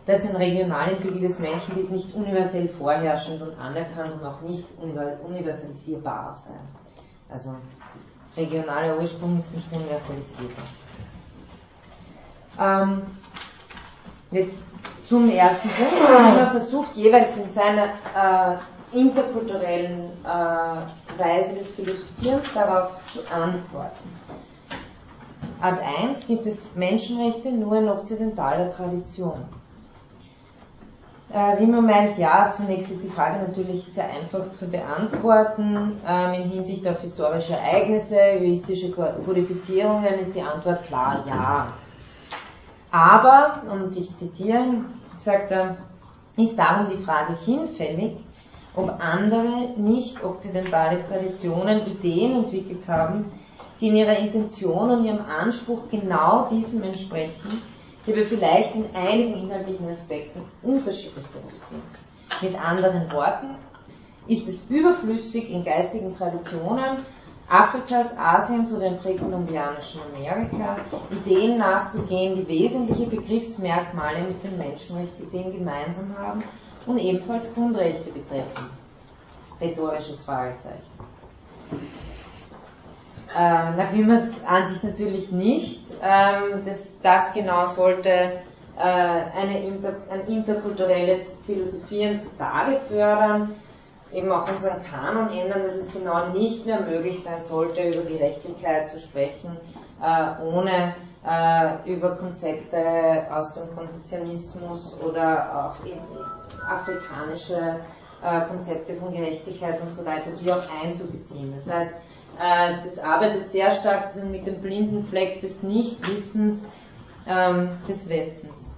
dass 0.06 0.28
ein 0.30 0.36
regional 0.36 0.92
entwickeltes 0.94 1.40
Menschenbild 1.40 1.92
nicht 1.92 2.14
universell 2.14 2.68
vorherrschend 2.70 3.42
und 3.42 3.58
anerkannt 3.60 4.14
und 4.14 4.26
auch 4.26 4.42
nicht 4.42 4.66
universalisierbar 5.24 6.36
sei. 6.36 6.54
Also 7.34 7.56
regionaler 8.38 8.98
Ursprung 8.98 9.38
ist 9.38 9.54
nicht 9.54 9.72
universalisierbar. 9.72 10.66
Ähm, 12.60 13.02
jetzt 14.32 14.60
zum 15.08 15.30
ersten 15.30 15.70
Punkt. 15.70 15.94
Man 16.38 16.52
versucht 16.52 16.96
jeweils 16.96 17.36
in 17.38 17.50
seiner 17.50 17.86
äh, 18.16 18.58
interkulturellen 18.98 20.12
äh, 20.24 21.20
Weise 21.20 21.56
des 21.56 21.74
Philosophierens 21.74 22.54
darauf 22.54 22.92
zu 23.12 23.20
antworten. 23.34 24.10
Ad 25.62 25.80
1 25.82 26.28
gibt 26.28 26.46
es 26.46 26.74
Menschenrechte 26.76 27.52
nur 27.52 27.78
in 27.78 27.90
okzidentaler 27.90 28.70
Tradition. 28.70 29.46
Äh, 31.32 31.60
wie 31.60 31.66
man 31.66 31.86
meint, 31.86 32.18
ja, 32.18 32.52
zunächst 32.56 32.92
ist 32.92 33.04
die 33.04 33.10
Frage 33.10 33.40
natürlich 33.40 33.86
sehr 33.86 34.10
einfach 34.10 34.54
zu 34.54 34.68
beantworten. 34.68 36.00
Ähm, 36.08 36.34
in 36.34 36.50
Hinsicht 36.50 36.88
auf 36.88 37.02
historische 37.02 37.54
Ereignisse, 37.54 38.20
juristische 38.38 38.92
Kodifizierungen 38.92 40.20
ist 40.20 40.36
die 40.36 40.42
Antwort 40.42 40.84
klar 40.86 41.24
ja. 41.28 41.68
Aber, 42.92 43.62
und 43.72 43.96
ich 43.98 44.16
zitiere, 44.16 44.86
sagt 45.18 45.52
er, 45.52 45.78
ist 46.38 46.58
darum 46.58 46.90
die 46.90 47.04
Frage 47.04 47.36
hinfällig, 47.44 48.18
ob 48.76 48.90
andere 49.00 49.74
nicht 49.78 50.24
okzidentale 50.24 51.02
Traditionen 51.02 51.86
Ideen 51.88 52.44
entwickelt 52.44 52.88
haben, 52.88 53.32
die 53.82 53.88
in 53.88 53.96
ihrer 53.96 54.18
Intention 54.18 54.92
und 54.92 55.06
ihrem 55.06 55.26
Anspruch 55.26 55.90
genau 55.90 56.48
diesem 56.50 56.84
entsprechen, 56.84 57.62
die 58.06 58.14
aber 58.14 58.26
vielleicht 58.26 58.76
in 58.76 58.86
einigen 58.96 59.38
inhaltlichen 59.38 59.90
Aspekten 59.90 60.42
unterschiedlich 60.62 61.26
dazu 61.34 61.56
sind. 61.70 61.84
Mit 62.42 62.60
anderen 62.60 63.12
Worten, 63.12 63.56
ist 64.28 64.48
es 64.48 64.70
überflüssig 64.70 65.52
in 65.52 65.64
geistigen 65.64 66.16
Traditionen 66.18 67.06
Afrikas, 67.48 68.18
Asiens 68.18 68.74
oder 68.74 68.88
im 68.88 68.98
präkolumbianischen 68.98 70.02
Amerika 70.02 70.78
Ideen 71.12 71.60
nachzugehen, 71.60 72.36
die 72.36 72.48
wesentliche 72.48 73.06
Begriffsmerkmale 73.06 74.24
mit 74.24 74.44
den 74.44 74.58
Menschenrechtsideen 74.58 75.52
gemeinsam 75.52 76.18
haben 76.18 76.44
und 76.88 76.98
ebenfalls 76.98 77.54
Grundrechte 77.54 78.10
betreffen. 78.10 78.66
Rhetorisches 79.62 80.24
Fragezeichen. 80.24 80.82
Äh, 83.34 83.72
nach 83.76 83.92
Wimmers 83.94 84.44
Ansicht 84.46 84.84
natürlich 84.84 85.32
nicht. 85.32 85.84
Ähm, 86.02 86.64
das, 86.66 87.00
das 87.02 87.34
genau 87.34 87.66
sollte 87.66 88.10
äh, 88.10 88.82
eine 88.82 89.66
inter, 89.66 89.94
ein 90.10 90.28
interkulturelles 90.28 91.38
Philosophieren 91.46 92.20
zutage 92.20 92.78
fördern, 92.88 93.56
eben 94.12 94.32
auch 94.32 94.50
unseren 94.50 94.82
Kanon 94.84 95.30
ändern, 95.30 95.64
dass 95.64 95.76
es 95.76 95.94
genau 95.94 96.30
nicht 96.30 96.66
mehr 96.66 96.82
möglich 96.82 97.24
sein 97.24 97.44
sollte, 97.44 97.82
über 97.84 98.04
Gerechtigkeit 98.04 98.88
zu 98.88 99.00
sprechen, 99.00 99.58
äh, 100.02 100.44
ohne 100.44 100.96
äh, 101.26 101.92
über 101.92 102.16
Konzepte 102.16 103.26
aus 103.32 103.54
dem 103.54 103.76
Konfuzianismus 103.76 105.02
oder 105.02 105.74
auch 105.74 106.70
afrikanische 106.70 107.80
äh, 108.24 108.42
Konzepte 108.48 108.96
von 108.96 109.14
Gerechtigkeit 109.14 109.82
und 109.82 109.92
so 109.92 110.06
weiter, 110.06 110.32
die 110.40 110.52
auch 110.52 110.64
einzubeziehen. 110.84 111.54
Das 111.56 111.74
heißt, 111.74 111.94
äh, 112.40 112.76
das 112.84 113.00
arbeitet 113.00 113.50
sehr 113.50 113.72
stark 113.72 114.08
mit 114.30 114.46
dem 114.46 114.62
blinden 114.62 115.04
Fleck 115.04 115.42
des 115.42 115.64
Nichtwissens 115.64 116.66
ähm, 117.28 117.70
des 117.88 118.08
Westens. 118.10 118.76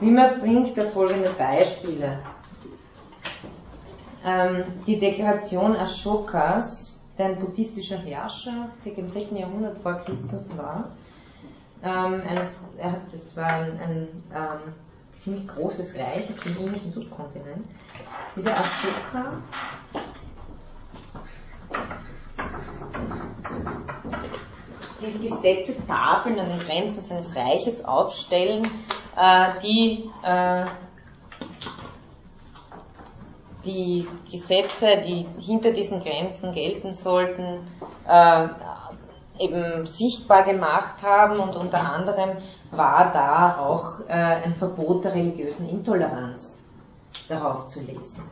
Wimmer 0.00 0.36
bringt 0.38 0.76
da 0.76 0.82
folgende 0.82 1.30
Beispiele. 1.30 2.18
Ähm, 4.24 4.64
die 4.86 4.98
Deklaration 4.98 5.76
Ashokas, 5.76 7.02
der 7.16 7.26
ein 7.26 7.38
buddhistischer 7.38 7.98
Herrscher, 7.98 8.68
circa 8.80 9.00
im 9.00 9.12
3. 9.12 9.38
Jahrhundert 9.38 9.78
vor 9.78 9.94
Christus 9.94 10.56
war, 10.56 10.90
ähm, 11.82 12.22
eines, 12.28 12.58
das 13.10 13.36
war 13.36 13.46
ein, 13.46 13.80
ein 13.80 14.08
ähm, 14.34 14.74
ziemlich 15.20 15.46
großes 15.48 15.96
Reich 15.98 16.30
auf 16.30 16.40
dem 16.40 16.56
indischen 16.58 16.92
Subkontinent. 16.92 17.66
Dieser 18.36 18.58
Ashoka 18.58 19.32
diese 25.00 25.20
Gesetzestafeln 25.20 26.38
an 26.38 26.48
den 26.48 26.60
Grenzen 26.60 27.02
seines 27.02 27.36
Reiches 27.36 27.84
aufstellen, 27.84 28.66
äh, 29.16 29.60
die 29.62 30.10
äh, 30.22 30.66
die 33.64 34.06
Gesetze, 34.30 34.98
die 35.04 35.26
hinter 35.40 35.72
diesen 35.72 36.02
Grenzen 36.02 36.52
gelten 36.52 36.94
sollten, 36.94 37.60
äh, 38.08 38.48
eben 39.38 39.86
sichtbar 39.86 40.42
gemacht 40.42 41.02
haben 41.02 41.38
und 41.38 41.54
unter 41.54 41.80
anderem 41.80 42.38
war 42.70 43.12
da 43.12 43.58
auch 43.58 44.00
äh, 44.08 44.12
ein 44.12 44.54
Verbot 44.54 45.04
der 45.04 45.14
religiösen 45.14 45.68
Intoleranz 45.68 46.64
darauf 47.28 47.68
zu 47.68 47.80
lesen. 47.80 48.24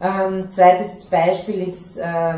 Ähm, 0.00 0.50
zweites 0.50 1.04
Beispiel 1.06 1.62
ist, 1.66 1.96
äh, 1.96 2.34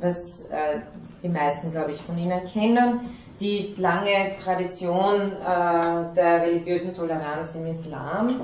was 0.00 0.46
äh, 0.46 0.80
die 1.22 1.28
meisten, 1.28 1.70
glaube 1.70 1.92
ich, 1.92 2.00
von 2.00 2.18
Ihnen 2.18 2.44
kennen, 2.44 3.00
die 3.40 3.74
lange 3.76 4.36
Tradition 4.42 5.32
äh, 5.32 6.14
der 6.14 6.42
religiösen 6.42 6.94
Toleranz 6.94 7.54
im 7.54 7.66
Islam, 7.66 8.40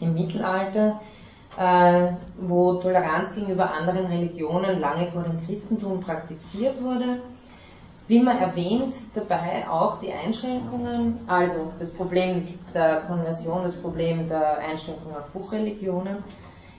im 0.00 0.14
Mittelalter, 0.14 1.00
äh, 1.58 2.12
wo 2.38 2.74
Toleranz 2.74 3.34
gegenüber 3.34 3.70
anderen 3.70 4.06
Religionen 4.06 4.80
lange 4.80 5.06
vor 5.06 5.22
dem 5.22 5.44
Christentum 5.46 6.00
praktiziert 6.00 6.82
wurde. 6.82 7.20
Wie 8.08 8.20
man 8.20 8.38
erwähnt, 8.38 8.94
dabei 9.14 9.68
auch 9.68 10.00
die 10.00 10.12
Einschränkungen, 10.12 11.20
also 11.26 11.72
das 11.78 11.92
Problem 11.92 12.44
der 12.74 13.02
Konversion, 13.02 13.62
das 13.62 13.76
Problem 13.76 14.28
der 14.28 14.58
Einschränkung 14.58 15.16
auf 15.16 15.28
Buchreligionen, 15.32 16.18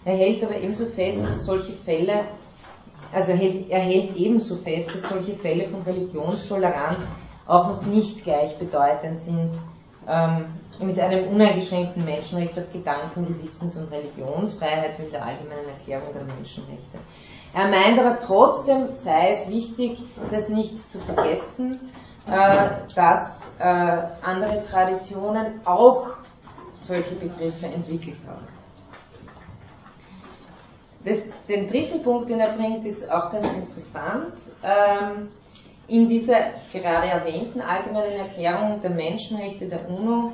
er 0.05 0.17
hält 0.17 0.43
aber 0.43 0.57
ebenso 0.57 0.85
fest, 0.85 1.23
dass 1.23 1.45
solche 1.45 1.71
Fälle, 1.73 2.25
also 3.13 3.31
er 3.31 3.37
hält, 3.37 3.69
er 3.69 3.79
hält 3.79 4.15
ebenso 4.15 4.57
fest, 4.57 4.93
dass 4.93 5.03
solche 5.03 5.33
Fälle 5.33 5.69
von 5.69 5.81
Religionstoleranz 5.81 6.99
auch 7.45 7.67
noch 7.67 7.81
nicht 7.83 8.23
gleichbedeutend 8.23 9.21
sind 9.21 9.51
ähm, 10.07 10.45
mit 10.79 10.99
einem 10.99 11.27
uneingeschränkten 11.29 12.03
Menschenrecht 12.03 12.57
auf 12.57 12.71
Gedanken, 12.71 13.25
Gewissens- 13.25 13.77
und 13.77 13.91
Religionsfreiheit 13.91 14.99
in 14.99 15.11
der 15.11 15.23
allgemeinen 15.25 15.69
Erklärung 15.69 16.13
der 16.13 16.23
Menschenrechte. 16.23 16.97
Er 17.53 17.67
meint 17.67 17.99
aber 17.99 18.17
trotzdem 18.19 18.91
sei 18.93 19.29
es 19.29 19.47
wichtig, 19.47 20.01
das 20.31 20.49
nicht 20.49 20.89
zu 20.89 20.97
vergessen, 20.99 21.77
äh, 22.25 22.69
dass 22.95 23.51
äh, 23.59 23.63
andere 24.23 24.63
Traditionen 24.69 25.59
auch 25.65 26.07
solche 26.81 27.15
Begriffe 27.15 27.67
entwickelt 27.67 28.17
haben. 28.27 28.47
Das, 31.05 31.21
den 31.49 31.67
dritten 31.67 32.01
Punkt, 32.01 32.29
den 32.29 32.39
er 32.39 32.53
bringt, 32.53 32.85
ist 32.85 33.11
auch 33.11 33.31
ganz 33.31 33.45
interessant. 33.53 34.33
Ähm, 34.63 35.29
in 35.87 36.07
dieser 36.07 36.51
gerade 36.71 37.07
erwähnten 37.07 37.59
allgemeinen 37.59 38.13
Erklärung 38.13 38.79
der 38.81 38.91
Menschenrechte 38.91 39.67
der 39.67 39.89
UNO 39.89 40.33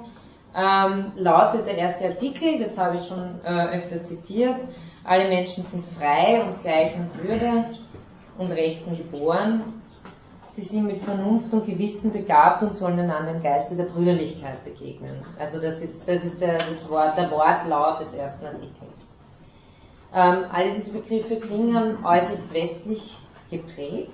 ähm, 0.56 1.12
lautet 1.16 1.66
der 1.68 1.78
erste 1.78 2.06
Artikel, 2.06 2.60
das 2.60 2.78
habe 2.78 2.98
ich 2.98 3.08
schon 3.08 3.40
äh, 3.44 3.76
öfter 3.76 4.02
zitiert, 4.02 4.58
alle 5.04 5.28
Menschen 5.28 5.64
sind 5.64 5.84
frei 5.98 6.44
und 6.44 6.62
gleich 6.62 6.96
in 6.96 7.10
Würde 7.24 7.66
und 8.38 8.52
Rechten 8.52 8.96
geboren. 8.96 9.82
Sie 10.50 10.62
sind 10.62 10.88
mit 10.88 11.04
Vernunft 11.04 11.54
und 11.54 11.66
Gewissen 11.66 12.12
begabt 12.12 12.64
und 12.64 12.76
sollen 12.76 13.00
einander 13.00 13.32
im 13.32 13.42
Geiste 13.42 13.76
der 13.76 13.86
Brüderlichkeit 13.86 14.64
begegnen. 14.66 15.22
Also 15.40 15.60
das 15.60 15.82
ist, 15.82 16.08
das 16.08 16.24
ist 16.24 16.42
der, 16.42 16.58
das 16.58 16.90
Wort, 16.90 17.18
der 17.18 17.32
Wortlaut 17.32 18.00
des 18.00 18.14
ersten 18.14 18.46
Artikels. 18.46 19.09
Ähm, 20.14 20.46
alle 20.52 20.74
diese 20.74 20.92
Begriffe 20.92 21.40
klingen 21.40 22.04
äußerst 22.04 22.52
westlich 22.54 23.16
geprägt. 23.50 24.12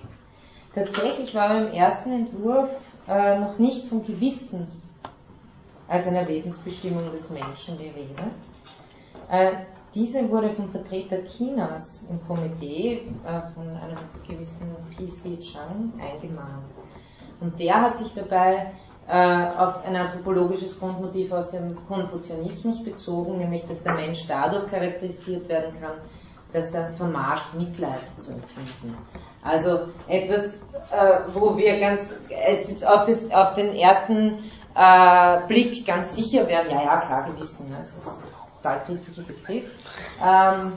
Tatsächlich 0.74 1.34
war 1.36 1.50
beim 1.50 1.72
ersten 1.72 2.12
Entwurf 2.12 2.70
äh, 3.08 3.40
noch 3.40 3.58
nicht 3.60 3.86
vom 3.86 4.06
Gewissen 4.06 4.68
als 5.88 6.08
einer 6.08 6.28
Wesensbestimmung 6.28 7.12
des 7.12 7.30
Menschen 7.30 7.78
die 7.78 7.90
Rede. 7.90 8.32
Äh, 9.30 9.58
diese 9.94 10.30
wurde 10.30 10.52
vom 10.52 10.70
Vertreter 10.70 11.24
Chinas 11.24 12.08
im 12.10 12.20
Komitee 12.28 13.04
äh, 13.24 13.42
von 13.54 13.70
einem 13.70 13.98
gewissen 14.28 14.76
PC 14.92 15.40
Chang 15.40 15.94
eingemahnt. 15.98 16.66
Und 17.40 17.58
der 17.60 17.82
hat 17.82 17.98
sich 17.98 18.14
dabei 18.14 18.74
auf 19.08 19.86
ein 19.86 19.96
anthropologisches 19.96 20.80
Grundmotiv 20.80 21.32
aus 21.32 21.52
dem 21.52 21.76
Konfuzianismus 21.88 22.84
bezogen, 22.84 23.38
nämlich 23.38 23.64
dass 23.68 23.84
der 23.84 23.94
Mensch 23.94 24.26
dadurch 24.28 24.68
charakterisiert 24.72 25.48
werden 25.48 25.80
kann, 25.80 25.94
dass 26.56 26.74
er 26.74 26.90
vermag, 26.94 27.54
Mitleid 27.54 28.02
zu 28.20 28.32
empfinden. 28.32 28.98
Also 29.44 29.90
etwas, 30.08 30.56
äh, 30.92 31.20
wo 31.34 31.56
wir 31.56 31.80
ganz 31.80 32.16
auf, 32.88 33.04
das, 33.04 33.30
auf 33.32 33.54
den 33.54 33.76
ersten 33.76 34.40
äh, 34.74 35.48
Blick 35.48 35.86
ganz 35.86 36.16
sicher 36.16 36.48
wären, 36.48 36.70
ja, 36.70 36.84
ja, 36.84 36.98
klar, 36.98 37.30
Gewissen, 37.30 37.76
das 37.78 37.90
ist 37.90 38.08
ein 38.08 38.58
total 38.58 38.84
christlicher 38.86 39.22
Begriff, 39.22 39.72
ähm, 40.24 40.74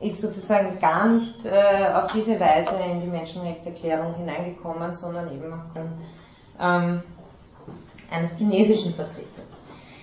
ist 0.00 0.20
sozusagen 0.20 0.78
gar 0.80 1.08
nicht 1.08 1.44
äh, 1.44 1.92
auf 1.94 2.12
diese 2.12 2.38
Weise 2.38 2.74
in 2.90 3.00
die 3.00 3.06
Menschenrechtserklärung 3.06 4.14
hineingekommen, 4.14 4.94
sondern 4.94 5.30
eben 5.32 5.52
aufgrund 5.52 5.92
ähm, 6.60 7.02
eines 8.10 8.36
chinesischen 8.36 8.94
Vertreters. 8.94 9.54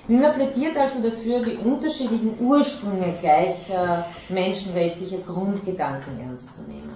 Wimmer 0.08 0.34
plädiert 0.34 0.76
also 0.78 1.02
dafür, 1.02 1.42
die 1.42 1.58
unterschiedlichen 1.58 2.40
Ursprünge 2.40 3.16
gleicher 3.20 4.06
menschenrechtlicher 4.30 5.20
Grundgedanken 5.20 6.20
ernst 6.20 6.54
zu 6.54 6.64
nehmen. 6.64 6.96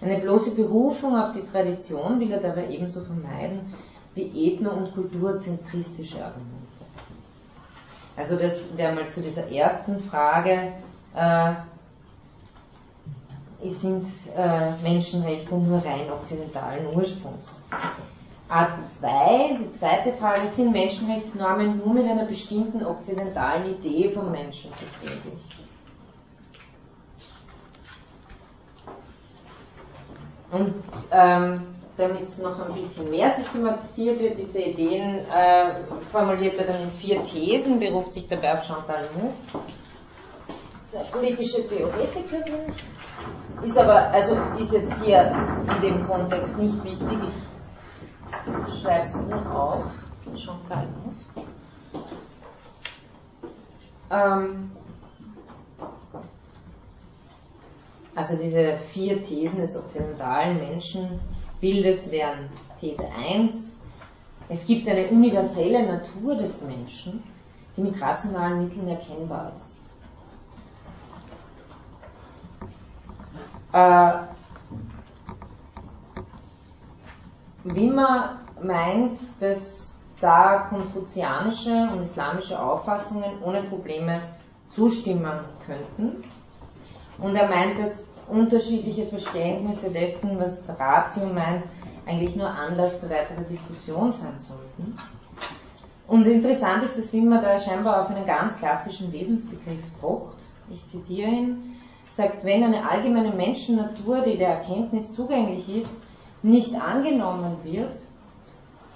Eine 0.00 0.18
bloße 0.18 0.56
Berufung 0.56 1.16
auf 1.16 1.32
die 1.32 1.44
Tradition 1.44 2.18
will 2.18 2.32
er 2.32 2.40
dabei 2.40 2.68
ebenso 2.68 3.04
vermeiden 3.04 3.72
wie 4.14 4.24
ethno- 4.24 4.72
und 4.72 4.92
kulturzentristische 4.92 6.22
Argumente. 6.22 6.62
Also 8.16 8.36
das 8.36 8.76
wäre 8.76 8.94
mal 8.94 9.08
zu 9.08 9.22
dieser 9.22 9.50
ersten 9.50 9.98
Frage, 9.98 10.72
äh, 11.14 11.54
sind 13.70 14.06
äh, 14.36 14.72
Menschenrechte 14.82 15.54
nur 15.54 15.84
rein 15.84 16.10
okzidentalen 16.10 16.86
Ursprungs. 16.94 17.62
A2, 18.52 19.56
die 19.58 19.70
zweite 19.70 20.12
Frage, 20.12 20.46
sind 20.54 20.72
Menschenrechtsnormen 20.72 21.78
nur 21.78 21.94
mit 21.94 22.04
einer 22.04 22.26
bestimmten 22.26 22.84
okzidentalen 22.84 23.64
Idee 23.74 24.10
vom 24.10 24.30
Menschen 24.30 24.70
verträglich? 24.74 25.38
Und 30.50 30.74
ähm, 31.10 31.62
damit 31.96 32.28
es 32.28 32.38
noch 32.38 32.60
ein 32.60 32.74
bisschen 32.74 33.08
mehr 33.10 33.32
systematisiert 33.32 34.20
wird, 34.20 34.38
diese 34.38 34.60
Ideen 34.60 35.20
äh, 35.34 35.84
formuliert 36.10 36.58
er 36.58 36.66
dann 36.66 36.82
in 36.82 36.90
vier 36.90 37.22
Thesen, 37.22 37.80
beruft 37.80 38.12
sich 38.12 38.26
dabei 38.26 38.52
auf 38.52 38.64
Chantal 38.64 39.08
Mouffe. 39.14 39.64
Politische 41.10 41.66
Theoretikerin, 41.66 42.70
ist 43.62 43.78
aber, 43.78 44.10
also 44.10 44.36
ist 44.58 44.74
jetzt 44.74 45.02
hier 45.02 45.32
in 45.74 45.80
dem 45.80 46.06
Kontext 46.06 46.54
nicht 46.58 46.84
wichtig. 46.84 47.18
Ich 47.28 47.51
schreibe 48.80 49.04
es 49.04 49.14
mir 49.16 49.54
auf, 49.54 49.84
Chantal 50.36 50.86
Mouffe. 51.04 51.46
Ähm, 54.10 54.70
also 58.14 58.36
diese 58.36 58.78
vier 58.78 59.22
Thesen 59.22 59.60
des 59.60 59.76
okzidentalen 59.76 60.58
Menschenbildes 60.58 62.10
wären 62.10 62.48
These 62.80 63.04
1, 63.16 63.76
es 64.48 64.66
gibt 64.66 64.88
eine 64.88 65.08
universelle 65.08 65.86
Natur 65.86 66.34
des 66.34 66.62
Menschen, 66.62 67.22
die 67.76 67.80
mit 67.80 68.00
rationalen 68.00 68.64
Mitteln 68.64 68.88
erkennbar 68.88 69.52
ist. 69.56 69.76
Äh, 73.72 74.41
Wimmer 77.64 78.40
meint, 78.62 79.18
dass 79.40 79.94
da 80.20 80.66
konfuzianische 80.70 81.88
und 81.92 82.02
islamische 82.02 82.60
Auffassungen 82.60 83.42
ohne 83.44 83.62
Probleme 83.64 84.22
zustimmen 84.70 85.40
könnten. 85.66 86.24
Und 87.18 87.36
er 87.36 87.48
meint, 87.48 87.78
dass 87.78 88.06
unterschiedliche 88.28 89.06
Verständnisse 89.06 89.90
dessen, 89.90 90.38
was 90.38 90.62
Ratio 90.78 91.26
meint, 91.26 91.64
eigentlich 92.06 92.34
nur 92.36 92.48
Anlass 92.48 93.00
zu 93.00 93.10
weiterer 93.10 93.42
Diskussion 93.42 94.12
sein 94.12 94.38
sollten. 94.38 94.94
Und 96.08 96.26
interessant 96.26 96.82
ist, 96.82 96.98
dass 96.98 97.12
Wimmer 97.12 97.40
da 97.40 97.58
scheinbar 97.58 98.02
auf 98.02 98.10
einen 98.10 98.26
ganz 98.26 98.58
klassischen 98.58 99.12
Wesensbegriff 99.12 99.82
pocht. 100.00 100.38
Ich 100.70 100.86
zitiere 100.88 101.30
ihn 101.30 101.76
sagt, 102.10 102.44
wenn 102.44 102.62
eine 102.62 102.88
allgemeine 102.88 103.32
Menschennatur, 103.32 104.20
die 104.20 104.36
der 104.36 104.48
Erkenntnis 104.48 105.12
zugänglich 105.14 105.68
ist, 105.68 105.94
nicht 106.42 106.74
angenommen 106.74 107.58
wird, 107.62 108.00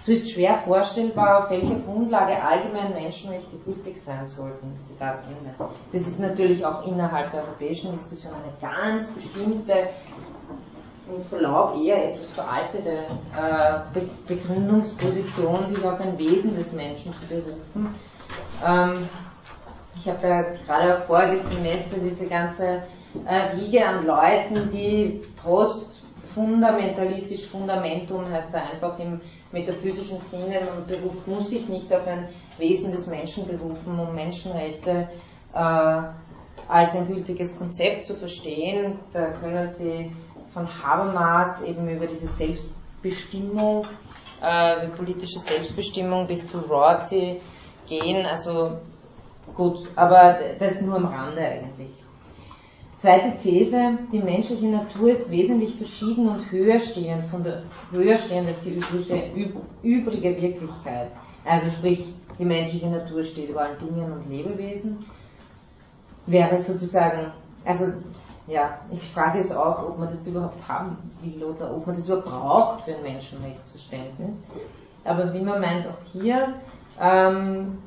so 0.00 0.12
ist 0.12 0.30
schwer 0.30 0.58
vorstellbar, 0.58 1.38
auf 1.44 1.50
welcher 1.50 1.74
Grundlage 1.76 2.40
allgemein 2.40 2.92
Menschenrechte 2.92 3.56
gültig 3.64 4.00
sein 4.00 4.24
sollten. 4.26 4.78
Zitat 4.84 5.24
Ende. 5.24 5.52
Das 5.92 6.02
ist 6.02 6.20
natürlich 6.20 6.64
auch 6.64 6.86
innerhalb 6.86 7.32
der 7.32 7.42
europäischen 7.42 7.92
Diskussion 7.92 8.34
eine 8.34 8.52
ganz 8.60 9.08
bestimmte, 9.08 9.88
mit 11.10 11.26
Verlaub 11.26 11.76
eher 11.76 12.12
etwas 12.12 12.32
veraltete 12.32 13.06
äh, 13.36 14.00
Begründungsposition, 14.26 15.66
sich 15.66 15.84
auf 15.84 16.00
ein 16.00 16.18
Wesen 16.18 16.54
des 16.54 16.72
Menschen 16.72 17.14
zu 17.14 17.26
berufen. 17.26 17.94
Ähm, 18.64 19.08
ich 19.96 20.08
habe 20.08 20.18
da 20.20 20.42
gerade 20.42 21.02
voriges 21.06 21.48
Semester 21.48 21.96
diese 21.98 22.26
ganze 22.26 22.82
äh, 23.24 23.56
Riege 23.56 23.84
an 23.86 24.04
Leuten, 24.06 24.70
die 24.70 25.22
postfundamentalistisch, 26.36 27.46
Fundamentum 27.46 28.30
heißt 28.30 28.52
da 28.52 28.58
einfach 28.58 28.98
im 28.98 29.20
metaphysischen 29.52 30.20
Sinne, 30.20 30.60
man 30.66 30.86
beruft, 30.86 31.26
muss 31.26 31.50
sich 31.50 31.68
nicht 31.68 31.92
auf 31.92 32.06
ein 32.06 32.28
Wesen 32.58 32.92
des 32.92 33.06
Menschen 33.06 33.46
berufen, 33.46 33.98
um 33.98 34.14
Menschenrechte 34.14 35.08
äh, 35.54 36.02
als 36.68 36.94
ein 36.94 37.06
gültiges 37.06 37.58
Konzept 37.58 38.04
zu 38.04 38.14
verstehen. 38.14 38.98
Da 39.12 39.30
können 39.32 39.68
Sie 39.70 40.12
von 40.52 40.68
Habermas 40.68 41.62
eben 41.62 41.88
über 41.88 42.06
diese 42.06 42.28
Selbstbestimmung, 42.28 43.86
äh, 44.42 44.88
politische 44.88 45.38
Selbstbestimmung 45.38 46.26
bis 46.26 46.46
zu 46.46 46.58
Rorty 46.58 47.40
gehen. 47.88 48.26
Also 48.26 48.78
gut, 49.54 49.78
aber 49.96 50.38
das 50.58 50.82
nur 50.82 50.96
am 50.96 51.06
Rande 51.06 51.40
eigentlich. 51.40 52.05
Zweite 52.98 53.36
These, 53.36 53.98
die 54.10 54.20
menschliche 54.20 54.68
Natur 54.68 55.10
ist 55.10 55.30
wesentlich 55.30 55.76
verschieden 55.76 56.28
und 56.28 56.50
höher 56.50 56.80
stehend, 56.80 57.24
von 57.26 57.44
der, 57.44 57.62
höher 57.90 58.16
stehend 58.16 58.48
als 58.48 58.60
die 58.60 58.74
übliche, 58.74 59.30
übrige 59.82 60.40
Wirklichkeit. 60.40 61.10
Also 61.44 61.68
sprich, 61.68 62.14
die 62.38 62.44
menschliche 62.46 62.88
Natur 62.88 63.22
steht 63.22 63.50
über 63.50 63.62
allen 63.62 63.78
Dingen 63.78 64.10
und 64.10 64.30
Lebewesen. 64.30 65.04
Wäre 66.24 66.58
sozusagen, 66.58 67.32
also 67.66 67.92
ja, 68.46 68.78
ich 68.90 69.02
frage 69.10 69.40
es 69.40 69.54
auch, 69.54 69.90
ob 69.90 69.98
man 69.98 70.08
das 70.08 70.26
überhaupt 70.26 70.66
haben 70.66 70.96
will 71.22 71.44
oder 71.44 71.76
ob 71.76 71.86
man 71.86 71.96
das 71.96 72.06
überhaupt 72.06 72.26
braucht 72.26 72.84
für 72.84 72.96
ein 72.96 73.02
Menschenrechtsverständnis. 73.02 74.42
Aber 75.04 75.34
wie 75.34 75.40
man 75.40 75.60
meint 75.60 75.86
auch 75.86 75.98
hier, 76.12 76.54
ähm, 76.98 77.78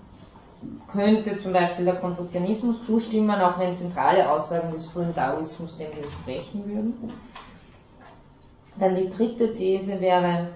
könnte 0.92 1.38
zum 1.38 1.54
Beispiel 1.54 1.86
der 1.86 1.96
Konfuzianismus 1.96 2.86
zustimmen, 2.86 3.40
auch 3.42 3.58
wenn 3.60 3.76
zentrale 3.76 4.30
Aussagen 4.30 4.72
des 4.72 4.88
frühen 4.88 5.14
Daoismus 5.14 5.78
dem 5.78 5.92
widersprechen 5.96 6.66
würden. 6.68 7.14
Dann 8.80 8.96
die 8.96 9.10
dritte 9.10 9.56
These 9.56 10.00
wäre, 10.00 10.50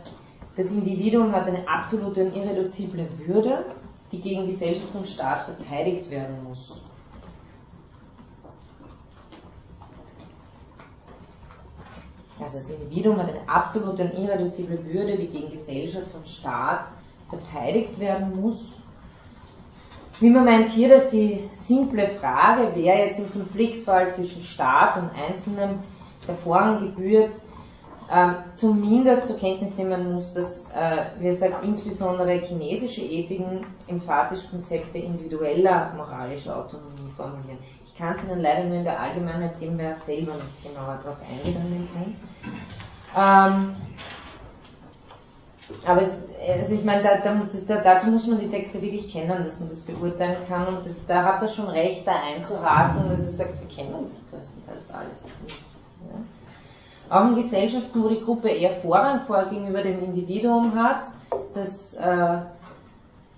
das 0.56 0.68
Individuum 0.68 1.32
hat 1.32 1.48
eine 1.48 1.68
absolute 1.68 2.26
und 2.26 2.36
irreduzible 2.36 3.08
Würde, 3.26 3.66
die 4.12 4.22
gegen 4.22 4.46
Gesellschaft 4.46 4.94
und 4.94 5.08
Staat 5.08 5.44
verteidigt 5.44 6.10
werden 6.10 6.44
muss. 6.44 6.82
Also 12.40 12.58
das 12.58 12.70
Individuum 12.70 13.18
hat 13.18 13.30
eine 13.30 13.48
absolute 13.48 14.04
und 14.04 14.14
irreduzible 14.14 14.84
Würde, 14.86 15.18
die 15.18 15.28
gegen 15.28 15.50
Gesellschaft 15.50 16.14
und 16.14 16.28
Staat 16.28 16.88
verteidigt 17.30 17.98
werden 18.00 18.40
muss. 18.42 18.83
Wie 20.24 20.30
man 20.30 20.45
meint 20.45 20.70
hier, 20.70 20.88
dass 20.88 21.10
die 21.10 21.50
simple 21.52 22.08
Frage, 22.08 22.72
wer 22.76 23.06
jetzt 23.06 23.20
im 23.20 23.30
Konfliktfall 23.30 24.10
zwischen 24.10 24.41
Staat 24.41 24.95
und 24.95 25.10
Einzelnen 25.22 25.80
der 26.26 26.36
Vorrang 26.36 26.80
gebührt, 26.80 27.34
äh, 28.10 28.32
zumindest 28.56 29.28
zur 29.28 29.38
Kenntnis 29.38 29.78
nehmen 29.78 30.14
muss, 30.14 30.34
dass, 30.34 30.70
äh, 30.72 31.08
wie 31.20 31.26
gesagt, 31.26 31.62
insbesondere 31.66 32.40
chinesische 32.40 33.02
Ethiken 33.02 33.66
emphatisch 33.88 34.50
Konzepte 34.50 34.98
individueller 34.98 35.91
moralischer 35.98 36.58
Autonomie 36.58 37.12
formulieren. 37.18 37.58
Ich 37.86 37.94
kann 37.94 38.16
es 38.16 38.24
Ihnen 38.24 38.40
leider 38.40 38.64
nur 38.64 38.78
in 38.78 38.86
der 38.86 38.98
Allgemeinheit 38.98 39.60
geben, 39.60 39.74
wer 39.76 39.94
selber 39.94 40.36
nicht 40.36 40.64
genauer 40.64 41.02
darauf 41.04 41.18
eingegangen 41.30 41.90
kann. 41.94 43.66
Ähm, 43.66 43.76
aber 45.86 46.02
es, 46.02 46.24
also 46.48 46.76
ich 46.76 46.84
meine, 46.84 47.04
da, 47.04 47.18
da, 47.18 47.78
dazu 47.78 48.08
muss 48.08 48.28
man 48.28 48.40
die 48.40 48.50
Texte 48.50 48.82
wirklich 48.82 49.12
kennen, 49.12 49.44
dass 49.44 49.60
man 49.60 49.70
das 49.70 49.80
beurteilen 49.82 50.38
kann. 50.48 50.68
Und 50.68 50.86
das, 50.86 51.06
da 51.06 51.24
hat 51.24 51.41
er 51.41 51.48
schon 51.48 51.70
recht, 51.70 52.06
da 52.06 52.14
einzuhaken, 52.14 53.10
dass 53.10 53.22
er 53.22 53.32
sagt, 53.32 53.62
wir 53.62 53.68
kennen 53.68 53.95
das 54.02 54.26
größtenteils 54.30 54.91
alles 54.91 55.24
nicht. 55.44 55.58
Ja. 56.10 57.18
Auch 57.18 57.28
in 57.28 57.36
Gesellschaften, 57.36 58.04
wo 58.04 58.10
die 58.10 58.22
Gruppe 58.22 58.50
eher 58.50 58.78
Vorrang 58.78 59.22
vor 59.22 59.45
gegenüber 59.45 59.84
dem 59.84 60.04
Individuum 60.04 60.74
hat, 60.76 61.08
das 61.54 61.94
äh, 61.95 62.38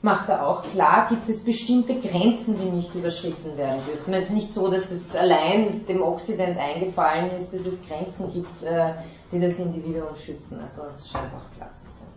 macht 0.02 0.30
er 0.30 0.48
auch 0.48 0.64
klar, 0.64 1.08
gibt 1.10 1.28
es 1.30 1.44
bestimmte 1.44 1.96
Grenzen, 1.96 2.60
die 2.60 2.70
nicht 2.70 2.94
überschritten 2.94 3.58
werden 3.58 3.82
dürfen. 3.86 4.14
Es 4.14 4.26
ist 4.26 4.34
nicht 4.34 4.54
so, 4.54 4.70
dass 4.70 4.88
das 4.88 5.16
allein 5.16 5.86
dem 5.88 6.02
Okzident 6.02 6.58
eingefallen 6.58 7.32
ist, 7.32 7.54
dass 7.54 7.66
es 7.66 7.86
Grenzen 7.88 8.32
gibt, 8.32 8.64
äh, 8.64 8.94
die 9.32 9.40
das 9.40 9.60
Individuum 9.60 10.16
schützen. 10.16 10.60
Also 10.62 10.84
das 10.84 11.10
scheint 11.10 11.34
auch 11.34 11.58
klar 11.58 11.74
zu 11.74 11.86
sein. 11.86 12.15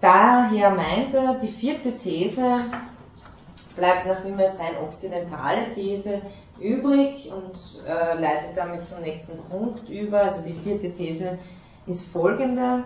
Daher 0.00 0.70
meint 0.70 1.14
er, 1.14 1.34
die 1.34 1.48
vierte 1.48 1.96
These 1.96 2.56
bleibt 3.76 4.06
nach 4.06 4.24
wie 4.24 4.42
als 4.42 4.58
rein 4.58 4.76
okzidentale 4.82 5.72
These 5.72 6.22
übrig 6.60 7.30
und 7.32 7.84
äh, 7.86 8.18
leitet 8.18 8.56
damit 8.56 8.86
zum 8.86 9.00
nächsten 9.00 9.38
Punkt 9.44 9.88
über. 9.88 10.22
Also 10.22 10.42
die 10.42 10.52
vierte 10.52 10.92
These 10.92 11.38
ist 11.86 12.12
folgende. 12.12 12.84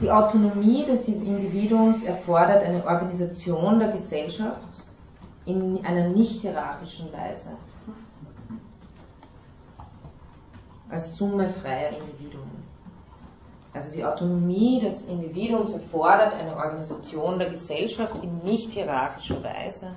Die 0.00 0.10
Autonomie 0.10 0.84
des 0.84 1.06
Individuums 1.06 2.04
erfordert 2.04 2.64
eine 2.64 2.84
Organisation 2.84 3.78
der 3.78 3.88
Gesellschaft 3.88 4.84
in 5.46 5.84
einer 5.84 6.08
nicht 6.08 6.40
hierarchischen 6.40 7.12
Weise. 7.12 7.56
Als 10.90 11.16
Summe 11.16 11.48
freier 11.48 11.90
Individuen. 11.90 12.73
Also 13.74 13.92
die 13.92 14.04
Autonomie 14.04 14.78
des 14.80 15.08
Individuums 15.08 15.72
erfordert 15.72 16.32
eine 16.32 16.56
Organisation 16.56 17.38
der 17.40 17.50
Gesellschaft 17.50 18.22
in 18.22 18.38
nicht 18.44 18.70
hierarchischer 18.70 19.42
Weise 19.42 19.90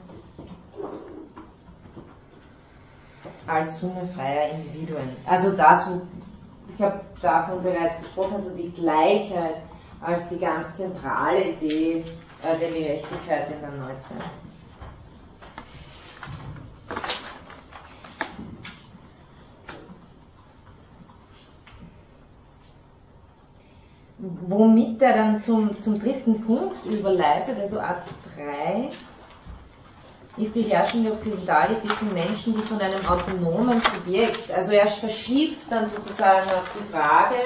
als 3.45 3.79
Summe 3.79 4.07
freier 4.15 4.49
Individuen. 4.49 5.09
Also 5.25 5.51
das, 5.51 5.87
ich 6.75 6.83
habe 6.83 7.01
davon 7.21 7.63
bereits 7.63 7.99
gesprochen, 7.99 8.33
also 8.33 8.55
die 8.55 8.71
Gleichheit 8.71 9.61
als 10.01 10.27
die 10.29 10.37
ganz 10.37 10.75
zentrale 10.75 11.51
Idee 11.51 12.03
äh, 12.43 12.57
der 12.59 12.69
Gerechtigkeit 12.69 13.51
in 13.51 13.61
der 13.61 13.71
Neuzeit. 13.71 14.23
Womit 24.47 25.01
er 25.01 25.13
dann 25.13 25.43
zum, 25.43 25.79
zum 25.79 25.99
dritten 25.99 26.41
Punkt 26.45 26.85
überleitet, 26.85 27.57
also 27.59 27.79
Art 27.79 28.03
3, 28.35 28.89
ist 30.37 30.55
die 30.55 30.63
herrschende 30.63 31.13
Occidentalität 31.13 31.91
von 31.91 32.13
Menschen, 32.13 32.53
die 32.55 32.61
von 32.61 32.79
einem 32.79 33.05
autonomen 33.05 33.81
Subjekt, 33.81 34.51
also 34.51 34.71
er 34.71 34.87
verschiebt 34.87 35.59
dann 35.71 35.87
sozusagen 35.87 36.49
auf 36.51 36.65
die 36.75 36.93
Frage, 36.93 37.37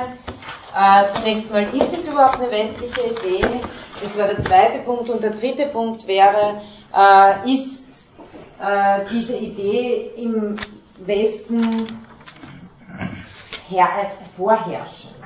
äh, 0.76 1.08
zunächst 1.08 1.52
mal, 1.52 1.64
ist 1.76 1.94
es 1.94 2.08
überhaupt 2.08 2.40
eine 2.40 2.52
westliche 2.52 3.02
Idee? 3.02 3.46
Das 4.02 4.18
war 4.18 4.28
der 4.28 4.40
zweite 4.40 4.80
Punkt. 4.80 5.10
Und 5.10 5.22
der 5.22 5.32
dritte 5.32 5.68
Punkt 5.68 6.08
wäre, 6.08 6.62
äh, 6.96 7.54
ist 7.54 8.10
äh, 8.60 9.06
diese 9.12 9.36
Idee 9.36 10.12
im 10.16 10.58
Westen 10.98 12.00
her 13.68 14.12
vorherrschend? 14.38 15.21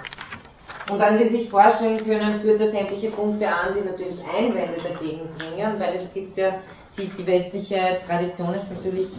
Und 0.90 1.00
dann, 1.00 1.18
wie 1.18 1.24
Sie 1.24 1.38
sich 1.38 1.50
vorstellen 1.50 2.04
können, 2.06 2.40
führt 2.40 2.62
er 2.62 2.68
sämtliche 2.68 3.10
Punkte 3.10 3.48
an, 3.48 3.74
die 3.76 3.82
natürlich 3.82 4.20
Einwände 4.38 4.78
dagegen 4.82 5.28
bringen, 5.38 5.80
weil 5.80 5.96
es 5.96 6.14
gibt 6.14 6.38
ja, 6.38 6.60
die, 6.98 7.08
die 7.08 7.26
westliche 7.26 8.00
Tradition 8.08 8.54
ist 8.54 8.72
natürlich 8.72 9.10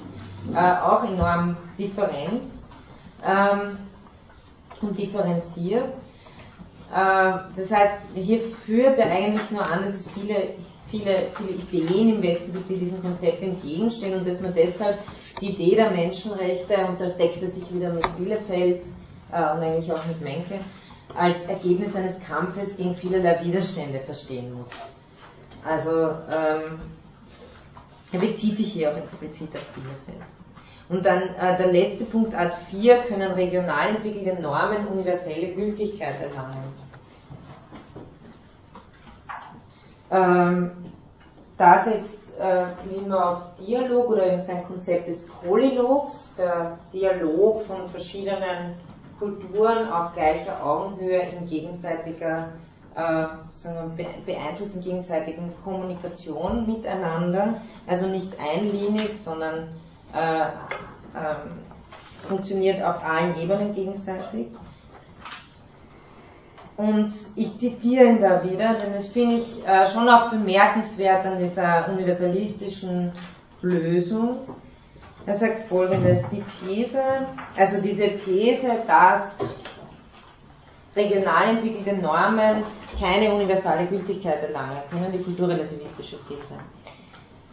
äh, 0.54 0.58
auch 0.58 1.04
enorm 1.04 1.56
different 1.76 2.52
ähm, 3.26 3.78
und 4.80 4.96
differenziert. 4.96 5.92
Äh, 6.94 7.32
das 7.56 7.72
heißt, 7.72 8.10
hier 8.14 8.38
führt 8.38 8.98
er 8.98 9.10
eigentlich 9.10 9.50
nur 9.50 9.64
an, 9.64 9.82
dass 9.82 9.94
es 9.94 10.10
viele, 10.10 10.50
viele, 10.88 11.18
viele 11.36 11.82
Ideen 11.82 12.14
im 12.14 12.22
Westen 12.22 12.52
gibt, 12.52 12.68
die 12.68 12.78
diesem 12.78 13.02
Konzept 13.02 13.42
entgegenstehen 13.42 14.14
und 14.20 14.28
dass 14.28 14.40
man 14.40 14.54
deshalb 14.54 14.98
die 15.40 15.50
Idee 15.50 15.74
der 15.74 15.90
Menschenrechte, 15.90 16.76
und 16.86 17.00
da 17.00 17.08
deckt 17.08 17.42
er 17.42 17.48
sich 17.48 17.74
wieder 17.74 17.92
mit 17.92 18.16
Bielefeld 18.16 18.84
äh, 19.32 19.36
und 19.36 19.62
eigentlich 19.62 19.92
auch 19.92 20.04
mit 20.06 20.20
Menke, 20.20 20.60
als 21.14 21.44
Ergebnis 21.46 21.94
eines 21.96 22.20
Kampfes 22.20 22.76
gegen 22.76 22.94
vielerlei 22.94 23.44
Widerstände 23.44 24.00
verstehen 24.00 24.52
muss. 24.54 24.70
Also 25.64 26.10
ähm, 26.30 26.80
er 28.12 28.20
bezieht 28.20 28.56
sich 28.56 28.72
hier 28.72 28.92
auch 28.92 28.96
explizit 28.96 29.50
auf 29.54 29.64
Bielefeld. 29.74 30.26
Und 30.88 31.04
dann 31.04 31.34
äh, 31.34 31.56
der 31.56 31.72
letzte 31.72 32.04
Punkt, 32.04 32.34
Art 32.34 32.54
4, 32.70 32.98
können 33.02 33.32
regional 33.32 33.96
entwickelte 33.96 34.40
Normen 34.40 34.86
universelle 34.86 35.48
Gültigkeit 35.48 36.20
erlangen. 36.20 36.62
Ähm, 40.10 40.70
da 41.58 41.78
setzt 41.78 42.38
äh, 42.38 42.66
Wilmer 42.84 43.30
auf 43.30 43.42
Dialog 43.56 44.10
oder 44.10 44.38
sein 44.38 44.64
Konzept 44.64 45.08
des 45.08 45.26
Polylogs, 45.26 46.34
der 46.36 46.78
Dialog 46.92 47.62
von 47.62 47.88
verschiedenen 47.88 48.74
Kulturen 49.18 49.90
auf 49.90 50.12
gleicher 50.12 50.64
Augenhöhe 50.64 51.20
in 51.20 51.46
gegenseitiger 51.46 52.48
äh, 52.94 53.26
beeinflussen 54.24 54.82
gegenseitigen 54.82 55.52
Kommunikation 55.62 56.66
miteinander, 56.66 57.60
also 57.86 58.06
nicht 58.06 58.32
einlinig, 58.40 59.16
sondern 59.18 59.68
äh, 60.14 60.42
äh, 60.42 60.48
funktioniert 62.26 62.82
auf 62.82 63.04
allen 63.04 63.36
Ebenen 63.36 63.72
gegenseitig. 63.74 64.48
Und 66.76 67.12
ich 67.36 67.58
zitiere 67.58 68.04
ihn 68.04 68.20
da 68.20 68.42
wieder, 68.44 68.74
denn 68.74 68.92
das 68.92 69.08
finde 69.08 69.36
ich 69.36 69.66
äh, 69.66 69.86
schon 69.86 70.08
auch 70.08 70.30
bemerkenswert 70.30 71.24
an 71.24 71.38
dieser 71.38 71.88
universalistischen 71.88 73.12
Lösung. 73.62 74.40
Er 75.26 75.34
sagt 75.34 75.64
folgendes, 75.64 76.28
die 76.28 76.42
These, 76.42 77.02
also 77.56 77.80
diese 77.80 78.10
These, 78.16 78.84
dass 78.86 79.36
regional 80.94 81.56
entwickelte 81.56 82.00
Normen 82.00 82.62
keine 83.00 83.34
universale 83.34 83.86
Gültigkeit 83.86 84.40
erlangen 84.44 84.82
können, 84.88 85.10
die 85.10 85.22
kulturrelativistische 85.22 86.18
These. 86.28 86.54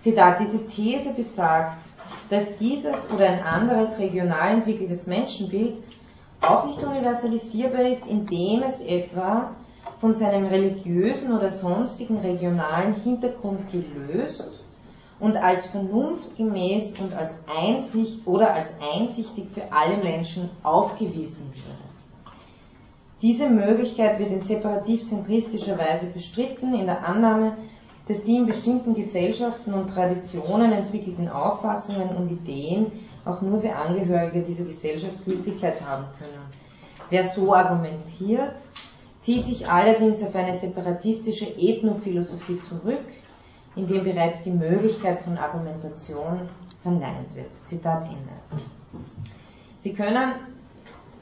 Zitat, 0.02 0.40
diese 0.40 0.68
These 0.68 1.16
besagt, 1.16 1.84
dass 2.30 2.58
dieses 2.58 3.10
oder 3.10 3.28
ein 3.28 3.42
anderes 3.42 3.98
regional 3.98 4.54
entwickeltes 4.54 5.08
Menschenbild 5.08 5.82
auch 6.42 6.68
nicht 6.68 6.84
universalisierbar 6.84 7.86
ist, 7.86 8.06
indem 8.06 8.62
es 8.64 8.82
etwa 8.82 9.50
von 10.00 10.14
seinem 10.14 10.46
religiösen 10.46 11.34
oder 11.36 11.50
sonstigen 11.50 12.20
regionalen 12.20 12.94
Hintergrund 12.94 13.62
gelöst 13.72 14.63
und 15.24 15.38
als 15.38 15.68
vernunftgemäß 15.68 17.00
und 17.00 17.14
als 17.14 17.42
Einsicht 17.48 18.28
oder 18.28 18.54
als 18.54 18.76
einsichtig 18.82 19.46
für 19.54 19.72
alle 19.72 20.04
Menschen 20.04 20.50
aufgewiesen 20.64 21.50
würde. 21.54 21.84
Diese 23.22 23.50
Möglichkeit 23.50 24.20
wird 24.20 24.32
in 24.32 24.44
separativ-zentristischer 24.44 25.78
Weise 25.78 26.08
bestritten, 26.08 26.76
in 26.76 26.88
der 26.88 27.06
Annahme, 27.08 27.54
dass 28.06 28.26
die 28.26 28.36
in 28.36 28.46
bestimmten 28.46 28.96
Gesellschaften 28.96 29.74
und 29.74 29.88
Traditionen 29.92 30.74
entwickelten 30.74 31.30
Auffassungen 31.30 32.10
und 32.18 32.30
Ideen 32.30 32.92
auch 33.24 33.42
nur 33.42 33.62
für 33.62 33.74
Angehörige 33.74 34.42
dieser 34.42 34.66
Gesellschaft 34.66 35.24
Gültigkeit 35.24 35.80
haben 35.88 36.04
können. 36.20 36.52
Wer 37.10 37.24
so 37.24 37.54
argumentiert, 37.54 38.56
zieht 39.22 39.46
sich 39.46 39.70
allerdings 39.70 40.22
auf 40.22 40.36
eine 40.36 40.52
separatistische 40.52 41.48
Ethnophilosophie 41.58 42.60
zurück, 42.60 43.06
in 43.76 43.88
dem 43.88 44.04
bereits 44.04 44.44
die 44.44 44.52
Möglichkeit 44.52 45.22
von 45.22 45.38
Argumentation 45.38 46.50
verneint 46.82 47.34
wird. 47.36 47.50
Zitat 47.66 48.04
Ende. 48.04 48.64
Sie 49.80 49.94
können 49.94 50.34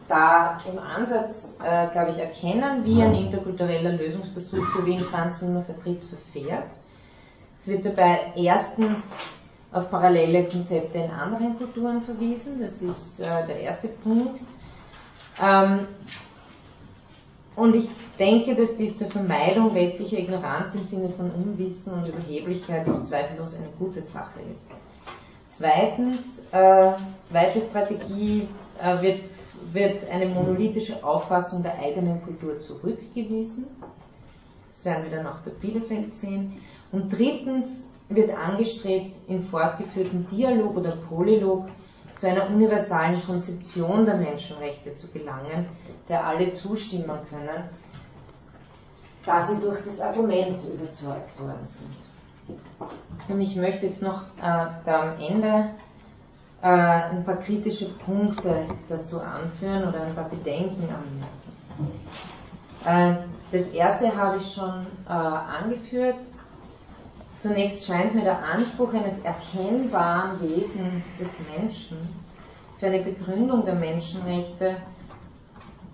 da 0.08 0.58
im 0.70 0.78
Ansatz, 0.78 1.58
äh, 1.64 1.88
glaube 1.88 2.12
ich, 2.12 2.20
erkennen, 2.20 2.84
wie 2.84 3.02
ein 3.02 3.14
interkultureller 3.14 3.94
Lösungsversuch, 3.94 4.66
so 4.76 4.86
wie 4.86 4.92
ihn 4.92 5.00
Franz 5.00 5.42
Wimmer 5.42 5.62
vertritt, 5.62 6.04
verfährt. 6.04 6.74
Es 7.58 7.68
wird 7.68 7.86
dabei 7.86 8.34
erstens 8.36 9.16
auf 9.72 9.90
parallele 9.90 10.46
Konzepte 10.46 10.98
in 10.98 11.12
anderen 11.12 11.58
Kulturen 11.58 12.02
verwiesen, 12.02 12.60
das 12.60 12.82
ist 12.82 13.22
äh, 13.22 13.48
der 13.48 13.62
erste 13.62 13.88
Punkt. 13.88 14.42
Ähm, 15.42 15.88
und 17.56 17.76
ich 17.76 17.90
denke, 18.18 18.56
dass 18.56 18.78
dies 18.78 18.98
zur 18.98 19.10
Vermeidung 19.10 19.76
westlicher 19.76 20.18
Ignoranz 20.18 20.74
im 20.76 20.86
Sinne 20.86 21.10
von 21.10 21.32
Unwissen 21.32 21.94
und 21.94 22.08
Überheblichkeit 22.08 22.88
auch 22.90 23.04
zweifellos 23.04 23.56
eine 23.56 23.68
gute 23.78 24.02
Sache 24.02 24.40
ist. 24.56 24.72
Zweitens, 25.48 26.48
äh, 26.54 26.94
zweite 27.24 27.62
Strategie 27.62 28.48
äh, 28.82 29.02
wird, 29.02 29.20
wird 29.74 30.10
eine 30.10 30.28
monolithische 30.28 31.04
Auffassung 31.04 31.62
der 31.62 31.78
eigenen 31.78 32.22
Kultur 32.24 32.58
zurückgewiesen. 32.60 33.68
Das 34.72 34.86
werden 34.86 35.04
wir 35.04 35.18
dann 35.18 35.28
auch 35.28 35.40
bei 35.40 35.52
Bielefeld 35.52 36.14
sehen. 36.14 36.54
Und 36.94 37.12
drittens 37.12 37.94
wird 38.08 38.32
angestrebt, 38.32 39.18
in 39.28 39.44
fortgeführtem 39.44 40.26
Dialog 40.28 40.78
oder 40.78 40.92
Polylog 40.92 41.68
zu 42.22 42.28
einer 42.28 42.48
universalen 42.48 43.20
Konzeption 43.20 44.06
der 44.06 44.14
Menschenrechte 44.16 44.96
zu 44.96 45.08
gelangen, 45.08 45.66
der 46.08 46.24
alle 46.24 46.52
zustimmen 46.52 47.18
können, 47.32 47.64
da 49.26 49.42
sie 49.42 49.60
durch 49.60 49.84
das 49.84 50.00
Argument 50.00 50.64
überzeugt 50.64 51.40
worden 51.40 51.66
sind. 51.66 52.60
Und 53.28 53.42
ich 53.42 53.56
möchte 53.56 53.88
jetzt 53.88 54.04
noch 54.04 54.22
äh, 54.38 54.68
da 54.86 55.14
am 55.14 55.20
Ende 55.20 55.72
äh, 56.62 56.68
ein 56.68 57.24
paar 57.26 57.38
kritische 57.38 57.90
Punkte 57.90 58.68
dazu 58.88 59.20
anführen 59.20 59.88
oder 59.88 60.04
ein 60.04 60.14
paar 60.14 60.30
Bedenken 60.30 60.84
anmerken. 60.84 61.92
Äh, 62.86 63.26
das 63.52 63.70
erste 63.70 64.16
habe 64.16 64.38
ich 64.38 64.54
schon 64.54 64.86
äh, 65.08 65.12
angeführt, 65.12 66.20
Zunächst 67.42 67.86
scheint 67.86 68.14
mir 68.14 68.24
der 68.24 68.44
Anspruch 68.44 68.94
eines 68.94 69.20
erkennbaren 69.20 70.40
Wesen 70.42 71.04
des 71.20 71.30
Menschen 71.56 71.98
für 72.78 72.86
eine 72.86 73.00
Begründung 73.00 73.66
der 73.66 73.76
Menschenrechte 73.76 74.78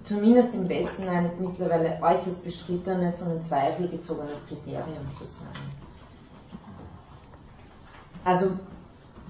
zumindest 0.03 0.56
im 0.56 0.68
Westen 0.68 1.07
ein 1.07 1.32
mittlerweile 1.40 1.99
äußerst 2.02 2.44
beschrittenes 2.44 3.22
und 3.22 3.32
in 3.32 3.41
Zweifel 3.41 3.88
gezogenes 3.88 4.45
Kriterium 4.48 5.14
zu 5.18 5.26
sein. 5.26 5.48
Also 8.24 8.52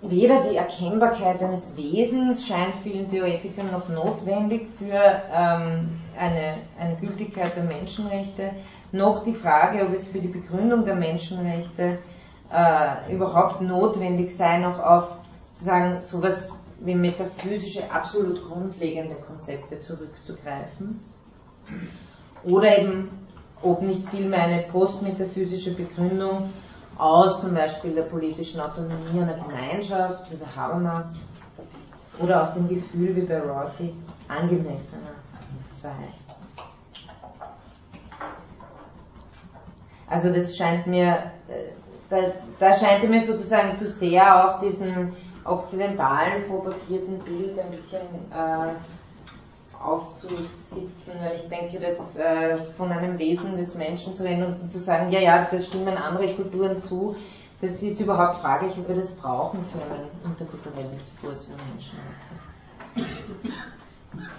weder 0.01 0.41
die 0.41 0.55
Erkennbarkeit 0.55 1.41
eines 1.41 1.77
Wesens 1.77 2.47
scheint 2.47 2.75
vielen 2.75 3.09
Theoretikern 3.09 3.71
noch 3.71 3.89
notwendig 3.89 4.67
für 4.77 5.21
ähm, 5.31 5.99
eine, 6.17 6.57
eine 6.79 6.95
Gültigkeit 6.99 7.55
der 7.55 7.63
Menschenrechte, 7.63 8.51
noch 8.91 9.23
die 9.23 9.33
Frage, 9.33 9.85
ob 9.85 9.93
es 9.93 10.07
für 10.07 10.19
die 10.19 10.27
Begründung 10.27 10.85
der 10.85 10.95
Menschenrechte 10.95 11.99
äh, 12.51 13.13
überhaupt 13.13 13.61
notwendig 13.61 14.35
sei, 14.35 14.59
noch 14.59 14.79
auf 14.79 15.17
sozusagen 15.51 16.01
sowas 16.01 16.51
wie 16.79 16.95
metaphysische, 16.95 17.91
absolut 17.91 18.43
grundlegende 18.45 19.15
Konzepte 19.15 19.79
zurückzugreifen. 19.79 20.99
Oder 22.43 22.79
eben, 22.79 23.09
ob 23.61 23.81
nicht 23.81 24.07
vielmehr 24.09 24.43
eine 24.43 24.63
postmetaphysische 24.63 25.73
Begründung 25.73 26.53
aus 26.97 27.41
zum 27.41 27.53
Beispiel 27.53 27.93
der 27.93 28.03
politischen 28.03 28.59
Autonomie 28.59 29.21
einer 29.21 29.33
Gemeinschaft, 29.33 30.31
wie 30.31 30.37
bei 30.37 30.45
Habermas, 30.55 31.19
oder 32.19 32.41
aus 32.41 32.53
dem 32.53 32.67
Gefühl, 32.67 33.15
wie 33.15 33.21
bei 33.21 33.39
Rorty, 33.39 33.93
angemessener 34.27 35.15
sei. 35.65 35.91
Also 40.09 40.33
das 40.33 40.55
scheint 40.55 40.87
mir, 40.87 41.31
äh, 41.47 41.71
da, 42.09 42.17
da 42.59 42.75
scheint 42.75 43.09
mir 43.09 43.21
sozusagen 43.21 43.75
zu 43.75 43.89
sehr 43.89 44.45
auch 44.45 44.59
diesen 44.61 45.13
okzidentalen 45.43 46.43
propagierten 46.47 47.19
Bild 47.19 47.59
ein 47.59 47.71
bisschen 47.71 48.01
äh, 48.31 48.73
aufzusitzen, 49.83 51.13
weil 51.21 51.35
ich 51.35 51.47
denke, 51.49 51.79
dass 51.79 52.17
äh, 52.17 52.57
von 52.77 52.91
einem 52.91 53.17
Wesen 53.19 53.57
des 53.57 53.75
Menschen 53.75 54.13
zu 54.15 54.23
reden 54.23 54.45
und 54.45 54.55
zu 54.55 54.79
sagen, 54.79 55.11
ja, 55.11 55.19
ja, 55.19 55.47
das 55.49 55.67
stimmen 55.67 55.97
andere 55.97 56.33
Kulturen 56.35 56.79
zu, 56.79 57.15
das 57.61 57.81
ist 57.81 57.99
überhaupt 57.99 58.37
fraglich, 58.37 58.77
ob 58.77 58.87
wir 58.87 58.95
das 58.95 59.11
brauchen 59.11 59.65
für 59.65 59.81
einen 59.81 60.09
interkulturellen 60.23 60.97
Diskurs 60.99 61.45
für 61.45 61.53
Menschenrechte. 61.53 62.47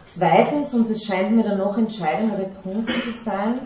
Zweitens, 0.05 0.75
und 0.75 0.91
das 0.91 1.05
scheint 1.05 1.33
mir 1.33 1.43
der 1.43 1.57
noch 1.57 1.77
entscheidendere 1.79 2.47
Punkt 2.63 2.91
zu 2.91 3.13
sein, 3.13 3.61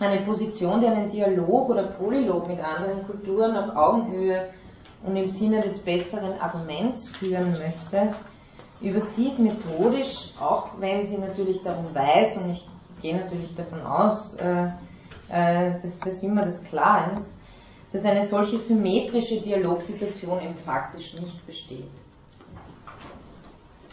eine 0.00 0.22
Position, 0.22 0.80
die 0.80 0.86
einen 0.86 1.10
Dialog 1.10 1.70
oder 1.70 1.84
Polylog 1.84 2.48
mit 2.48 2.60
anderen 2.60 3.04
Kulturen 3.06 3.56
auf 3.56 3.74
Augenhöhe 3.74 4.48
und 5.02 5.16
im 5.16 5.28
Sinne 5.28 5.60
des 5.60 5.80
besseren 5.80 6.40
Arguments 6.40 7.08
führen 7.08 7.52
möchte, 7.52 8.14
übersieht 8.80 9.38
methodisch, 9.38 10.32
auch 10.40 10.68
wenn 10.78 11.04
sie 11.04 11.18
natürlich 11.18 11.62
darum 11.62 11.94
weiß, 11.94 12.38
und 12.38 12.50
ich 12.50 12.68
gehe 13.02 13.16
natürlich 13.16 13.54
davon 13.54 13.82
aus, 13.82 14.34
äh, 14.34 14.68
äh, 15.28 15.80
dass 15.82 15.98
das 16.00 16.22
immer 16.22 16.44
das 16.44 16.62
klar 16.64 17.16
ist, 17.18 17.36
dass 17.92 18.04
eine 18.04 18.24
solche 18.26 18.58
symmetrische 18.58 19.40
Dialogsituation 19.40 20.42
eben 20.42 20.56
faktisch 20.56 21.14
nicht 21.14 21.44
besteht. 21.46 21.90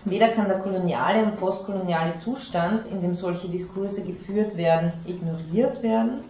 Weder 0.05 0.29
kann 0.29 0.47
der 0.47 0.59
koloniale 0.59 1.23
und 1.23 1.37
postkoloniale 1.37 2.15
Zustand, 2.15 2.85
in 2.85 3.01
dem 3.01 3.15
solche 3.15 3.47
Diskurse 3.47 4.03
geführt 4.05 4.55
werden, 4.55 4.93
ignoriert 5.05 5.81
werden, 5.81 6.23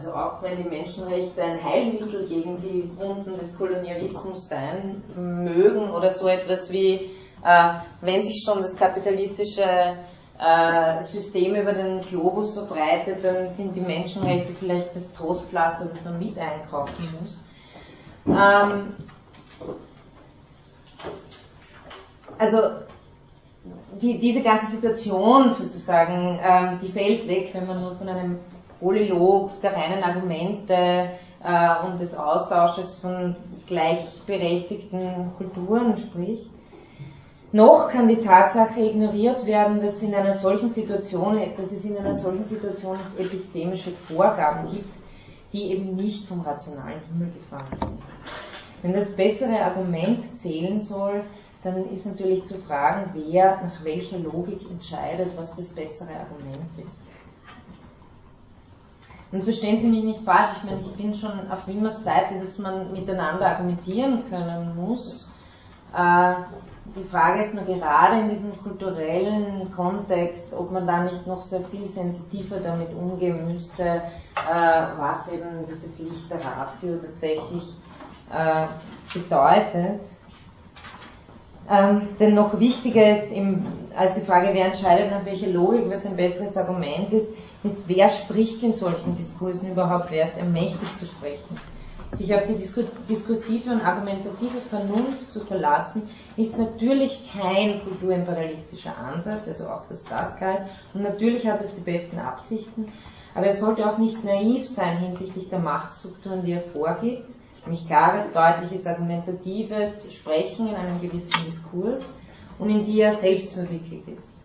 Also 0.00 0.14
auch 0.14 0.40
wenn 0.40 0.56
die 0.56 0.68
Menschenrechte 0.68 1.42
ein 1.42 1.62
Heilmittel 1.62 2.26
gegen 2.26 2.58
die 2.62 2.90
Wunden 2.96 3.38
des 3.38 3.58
Kolonialismus 3.58 4.48
sein 4.48 5.02
mögen 5.14 5.90
oder 5.90 6.10
so 6.10 6.26
etwas 6.26 6.72
wie, 6.72 7.10
äh, 7.44 7.72
wenn 8.00 8.22
sich 8.22 8.42
schon 8.42 8.62
das 8.62 8.74
kapitalistische 8.76 9.96
äh, 10.38 11.02
System 11.02 11.54
über 11.54 11.74
den 11.74 12.00
Globus 12.00 12.54
verbreitet, 12.54 13.22
dann 13.22 13.50
sind 13.50 13.76
die 13.76 13.82
Menschenrechte 13.82 14.54
vielleicht 14.54 14.96
das 14.96 15.12
Trostpflaster, 15.12 15.84
das 15.86 16.02
man 16.02 16.18
mit 16.18 16.38
einkaufen 16.38 17.14
muss. 17.20 17.38
Ähm, 18.26 18.94
also 22.40 22.58
die, 24.00 24.18
diese 24.18 24.42
ganze 24.42 24.66
Situation 24.66 25.52
sozusagen, 25.52 26.40
ähm, 26.42 26.78
die 26.80 26.88
fällt 26.88 27.28
weg, 27.28 27.50
wenn 27.52 27.66
man 27.66 27.82
nur 27.82 27.94
von 27.94 28.08
einem 28.08 28.38
Polylog 28.80 29.60
der 29.60 29.76
reinen 29.76 30.02
Argumente 30.02 31.10
äh, 31.44 31.86
und 31.86 32.00
des 32.00 32.16
Austausches 32.16 32.94
von 32.94 33.36
gleichberechtigten 33.66 35.32
Kulturen 35.36 35.98
spricht. 35.98 36.48
Noch 37.52 37.90
kann 37.90 38.08
die 38.08 38.16
Tatsache 38.16 38.80
ignoriert 38.80 39.44
werden, 39.44 39.82
dass, 39.82 40.02
in 40.02 40.14
einer 40.14 40.32
solchen 40.32 40.70
Situation, 40.70 41.38
dass 41.58 41.72
es 41.72 41.84
in 41.84 41.98
einer 41.98 42.14
solchen 42.14 42.44
Situation 42.44 42.96
epistemische 43.18 43.90
Vorgaben 43.90 44.70
gibt, 44.70 44.94
die 45.52 45.72
eben 45.72 45.94
nicht 45.94 46.26
vom 46.26 46.40
rationalen 46.40 47.02
Himmel 47.12 47.32
gefallen 47.32 47.76
sind. 47.80 48.02
Wenn 48.82 48.94
das 48.94 49.14
bessere 49.14 49.60
Argument 49.62 50.22
zählen 50.38 50.80
soll, 50.80 51.24
dann 51.62 51.90
ist 51.90 52.06
natürlich 52.06 52.44
zu 52.44 52.54
fragen, 52.58 53.10
wer 53.12 53.62
nach 53.62 53.84
welcher 53.84 54.18
Logik 54.18 54.70
entscheidet, 54.70 55.36
was 55.36 55.54
das 55.56 55.72
bessere 55.72 56.14
Argument 56.14 56.66
ist. 56.86 57.02
Und 59.32 59.44
verstehen 59.44 59.76
Sie 59.76 59.86
mich 59.86 60.02
nicht 60.02 60.22
falsch, 60.22 60.56
ich 60.58 60.64
meine, 60.64 60.80
ich 60.80 60.92
bin 60.96 61.14
schon 61.14 61.50
auf 61.50 61.66
Wimmers 61.68 62.02
Seite, 62.02 62.38
dass 62.40 62.58
man 62.58 62.92
miteinander 62.92 63.46
argumentieren 63.46 64.24
können 64.28 64.74
muss. 64.74 65.30
Äh, 65.94 66.34
die 66.96 67.04
Frage 67.04 67.42
ist 67.42 67.54
nur 67.54 67.64
gerade 67.64 68.20
in 68.20 68.30
diesem 68.30 68.52
kulturellen 68.60 69.70
Kontext, 69.72 70.52
ob 70.52 70.72
man 70.72 70.86
da 70.86 71.04
nicht 71.04 71.26
noch 71.26 71.42
sehr 71.42 71.60
viel 71.60 71.86
sensitiver 71.86 72.58
damit 72.58 72.92
umgehen 72.94 73.46
müsste, 73.46 73.84
äh, 73.84 74.86
was 74.96 75.28
eben 75.28 75.64
dieses 75.68 76.00
Licht 76.00 76.28
der 76.30 76.44
Ratio 76.44 76.96
tatsächlich 76.96 77.62
äh, 78.32 78.66
bedeutet. 79.14 80.00
Ähm, 81.70 82.08
denn 82.18 82.34
noch 82.34 82.58
wichtiger 82.58 83.16
ist 83.16 83.30
im, 83.30 83.64
als 83.96 84.14
die 84.14 84.22
Frage, 84.22 84.48
wer 84.52 84.66
entscheidet, 84.66 85.12
nach 85.12 85.24
welcher 85.24 85.46
Logik, 85.46 85.88
was 85.88 86.04
ein 86.04 86.16
besseres 86.16 86.56
Argument 86.56 87.12
ist, 87.12 87.32
ist, 87.62 87.78
wer 87.86 88.08
spricht 88.08 88.64
in 88.64 88.74
solchen 88.74 89.16
Diskursen 89.16 89.70
überhaupt, 89.70 90.10
wer 90.10 90.24
ist 90.24 90.36
ermächtigt 90.36 90.98
zu 90.98 91.06
sprechen. 91.06 91.56
Sich 92.12 92.34
auf 92.34 92.44
die 92.46 92.56
diskursive 93.08 93.70
und 93.70 93.86
argumentative 93.86 94.60
Vernunft 94.68 95.30
zu 95.30 95.44
verlassen, 95.44 96.08
ist 96.36 96.58
natürlich 96.58 97.30
kein 97.32 97.84
kulturimperialistischer 97.84 98.96
Ansatz, 98.98 99.46
also 99.46 99.68
auch 99.68 99.86
das 99.88 100.02
das 100.02 100.34
Kreis, 100.36 100.62
und 100.92 101.02
natürlich 101.02 101.46
hat 101.46 101.62
es 101.62 101.76
die 101.76 101.82
besten 101.82 102.18
Absichten, 102.18 102.86
aber 103.32 103.46
er 103.46 103.52
sollte 103.52 103.86
auch 103.86 103.98
nicht 103.98 104.24
naiv 104.24 104.66
sein 104.66 104.98
hinsichtlich 104.98 105.48
der 105.50 105.60
Machtstrukturen, 105.60 106.44
die 106.44 106.52
er 106.52 106.62
vorgibt, 106.62 107.36
nämlich 107.64 107.86
klares, 107.86 108.32
deutliches, 108.32 108.86
argumentatives 108.86 110.12
Sprechen 110.12 110.68
in 110.68 110.74
einem 110.74 111.00
gewissen 111.00 111.44
Diskurs 111.46 112.18
und 112.58 112.70
in 112.70 112.84
die 112.84 113.00
er 113.00 113.12
selbst 113.12 113.54
verwickelt 113.54 114.06
ist. 114.08 114.40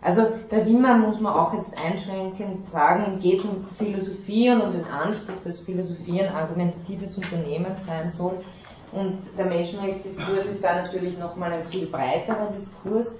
Also 0.00 0.28
bei 0.48 0.64
Wimmer 0.64 0.96
muss 0.96 1.20
man 1.20 1.32
auch 1.32 1.54
jetzt 1.54 1.76
einschränkend 1.76 2.66
sagen, 2.66 3.18
geht 3.18 3.44
um 3.44 3.66
Philosophie 3.76 4.50
und 4.50 4.62
um 4.62 4.72
den 4.72 4.84
Anspruch, 4.84 5.40
dass 5.42 5.60
Philosophie 5.60 6.22
ein 6.22 6.32
argumentatives 6.32 7.16
Unternehmen 7.16 7.76
sein 7.76 8.10
soll. 8.10 8.44
Und 8.92 9.18
der 9.36 9.46
Menschenrechtsdiskurs 9.46 10.46
ist 10.46 10.62
da 10.62 10.76
natürlich 10.76 11.18
nochmal 11.18 11.52
ein 11.52 11.64
viel 11.64 11.86
breiterer 11.86 12.50
Diskurs. 12.52 13.18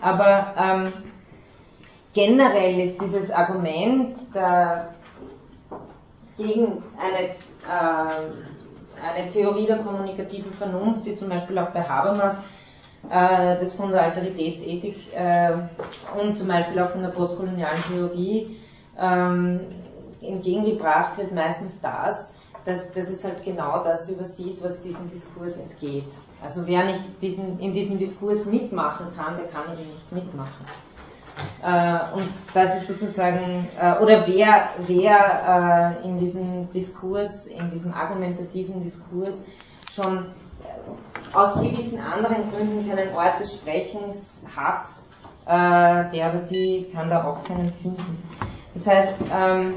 Aber 0.00 0.54
ähm, 0.56 0.92
generell 2.12 2.80
ist 2.80 3.00
dieses 3.00 3.30
Argument 3.30 4.16
der, 4.34 4.94
gegen 6.36 6.82
eine, 6.98 7.30
äh, 7.30 8.32
eine 9.02 9.28
Theorie 9.30 9.66
der 9.66 9.78
kommunikativen 9.78 10.52
Vernunft, 10.52 11.06
die 11.06 11.14
zum 11.14 11.28
Beispiel 11.28 11.58
auch 11.58 11.70
bei 11.70 11.82
Habermas 11.82 12.36
äh, 13.10 13.58
das 13.58 13.74
von 13.74 13.90
der 13.90 14.02
Alteritätsethik 14.02 15.12
äh, 15.14 15.52
und 16.20 16.36
zum 16.36 16.48
Beispiel 16.48 16.80
auch 16.80 16.90
von 16.90 17.02
der 17.02 17.10
postkolonialen 17.10 17.82
Theorie 17.82 18.56
ähm, 18.98 19.60
entgegengebracht 20.20 21.16
wird, 21.16 21.32
meistens 21.32 21.80
das, 21.80 22.34
dass, 22.64 22.92
dass 22.92 23.08
es 23.08 23.24
halt 23.24 23.42
genau 23.44 23.82
das 23.84 24.10
übersieht, 24.10 24.62
was 24.62 24.82
diesem 24.82 25.08
Diskurs 25.10 25.58
entgeht. 25.58 26.12
Also 26.42 26.66
wer 26.66 26.84
nicht 26.84 27.02
diesen, 27.22 27.58
in 27.60 27.72
diesem 27.72 27.98
Diskurs 27.98 28.44
mitmachen 28.44 29.06
kann, 29.16 29.36
der 29.36 29.46
kann 29.46 29.72
eben 29.72 29.90
nicht 29.90 30.12
mitmachen. 30.12 30.66
Äh, 31.62 32.14
und 32.14 32.28
das 32.54 32.76
ist 32.76 32.88
sozusagen, 32.88 33.68
äh, 33.78 33.98
oder 33.98 34.26
wer, 34.26 34.70
wer 34.86 35.96
äh, 36.02 36.06
in 36.06 36.18
diesem 36.18 36.70
Diskurs, 36.72 37.46
in 37.46 37.70
diesem 37.70 37.92
argumentativen 37.92 38.82
Diskurs 38.82 39.44
schon 39.92 40.32
aus 41.32 41.54
gewissen 41.54 42.00
anderen 42.00 42.50
Gründen 42.50 42.88
keinen 42.88 43.14
Ort 43.14 43.40
des 43.40 43.56
Sprechens 43.56 44.42
hat, 44.56 44.88
äh, 45.46 46.10
der 46.10 46.30
oder 46.30 46.42
die 46.50 46.90
kann 46.92 47.10
da 47.10 47.24
auch 47.24 47.42
keinen 47.44 47.72
finden. 47.72 48.22
Das 48.74 48.86
heißt, 48.86 49.14
ähm, 49.34 49.74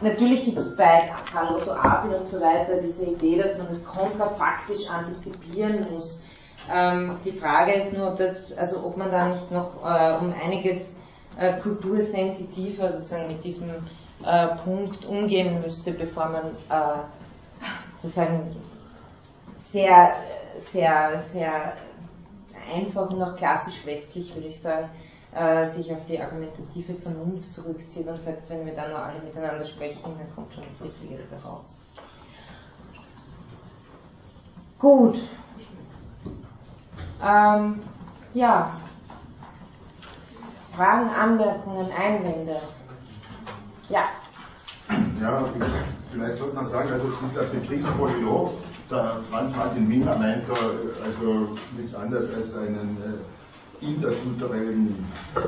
natürlich 0.00 0.44
gibt 0.44 0.58
es 0.58 0.76
bei 0.76 1.10
Carl 1.30 1.54
Otto 1.54 1.72
Apel 1.72 2.14
und 2.14 2.26
so 2.26 2.40
weiter 2.40 2.80
diese 2.82 3.04
Idee, 3.06 3.38
dass 3.42 3.58
man 3.58 3.68
das 3.68 3.84
kontrafaktisch 3.84 4.88
antizipieren 4.88 5.86
muss, 5.92 6.22
Ähm, 6.72 7.18
die 7.24 7.32
Frage 7.32 7.74
ist 7.74 7.92
nur, 7.92 8.12
ob 8.12 8.18
das, 8.18 8.52
also 8.56 8.84
ob 8.84 8.96
man 8.96 9.10
da 9.10 9.28
nicht 9.28 9.50
noch 9.50 9.84
äh, 9.84 10.16
um 10.18 10.32
einiges 10.32 10.94
äh, 11.38 11.60
kultursensitiver 11.60 12.90
sozusagen 12.90 13.28
mit 13.28 13.44
diesem 13.44 13.70
äh, 14.24 14.48
Punkt 14.64 15.04
umgehen 15.04 15.60
müsste, 15.60 15.92
bevor 15.92 16.28
man 16.28 16.46
äh, 16.46 17.02
sozusagen 17.98 18.56
sehr, 19.58 20.14
sehr, 20.58 21.18
sehr 21.18 21.72
einfach 22.72 23.10
und 23.10 23.22
auch 23.22 23.36
klassisch 23.36 23.84
westlich, 23.86 24.34
würde 24.34 24.48
ich 24.48 24.60
sagen, 24.60 24.88
äh, 25.32 25.64
sich 25.64 25.92
auf 25.92 26.04
die 26.06 26.20
argumentative 26.20 26.94
Vernunft 26.94 27.52
zurückzieht 27.52 28.06
und 28.08 28.20
sagt, 28.20 28.48
wenn 28.48 28.64
wir 28.64 28.74
da 28.74 28.88
nur 28.88 28.98
alle 28.98 29.20
miteinander 29.20 29.64
sprechen, 29.64 30.00
dann 30.04 30.34
kommt 30.34 30.52
schon 30.54 30.64
das 30.68 30.80
Richtige 30.82 31.16
dabei 31.16 31.42
raus. 31.42 31.78
Gut. 34.78 35.18
Ähm, 37.24 37.80
ja. 38.34 38.72
Fragen, 40.74 41.08
Anmerkungen, 41.10 41.90
Einwände? 41.90 42.60
Ja. 43.88 44.04
Ja, 45.20 45.44
vielleicht 46.12 46.36
sollte 46.36 46.56
man 46.56 46.66
sagen, 46.66 46.92
also 46.92 47.08
dieser 47.24 47.44
Betriebspolilog, 47.44 48.52
der 48.90 49.20
Franz 49.30 49.56
Martin 49.56 49.88
Winger 49.88 50.16
meint 50.16 50.48
da 50.48 50.54
also 51.04 51.56
nichts 51.76 51.94
anderes 51.94 52.32
als 52.34 52.54
einen 52.54 52.96
äh, 53.80 53.84
interkulturellen 53.84 55.04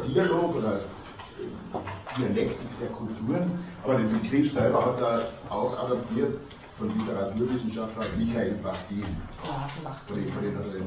Dialog 0.08 0.56
oder 0.56 0.76
äh, 0.76 2.18
Dialektik 2.18 2.80
der 2.80 2.88
Kulturen, 2.88 3.64
aber 3.84 3.96
den 3.96 4.20
Begriff 4.20 4.52
selber 4.52 4.86
hat 4.86 5.00
er 5.00 5.28
auch 5.54 5.78
adaptiert 5.84 6.38
von 6.78 6.90
Literaturwissenschaftler 6.98 8.06
Michael 8.16 8.54
Bachtin. 8.62 9.04
Hat 9.44 9.70
also 9.84 10.14
nicht 10.14 10.32
selber. 10.32 10.86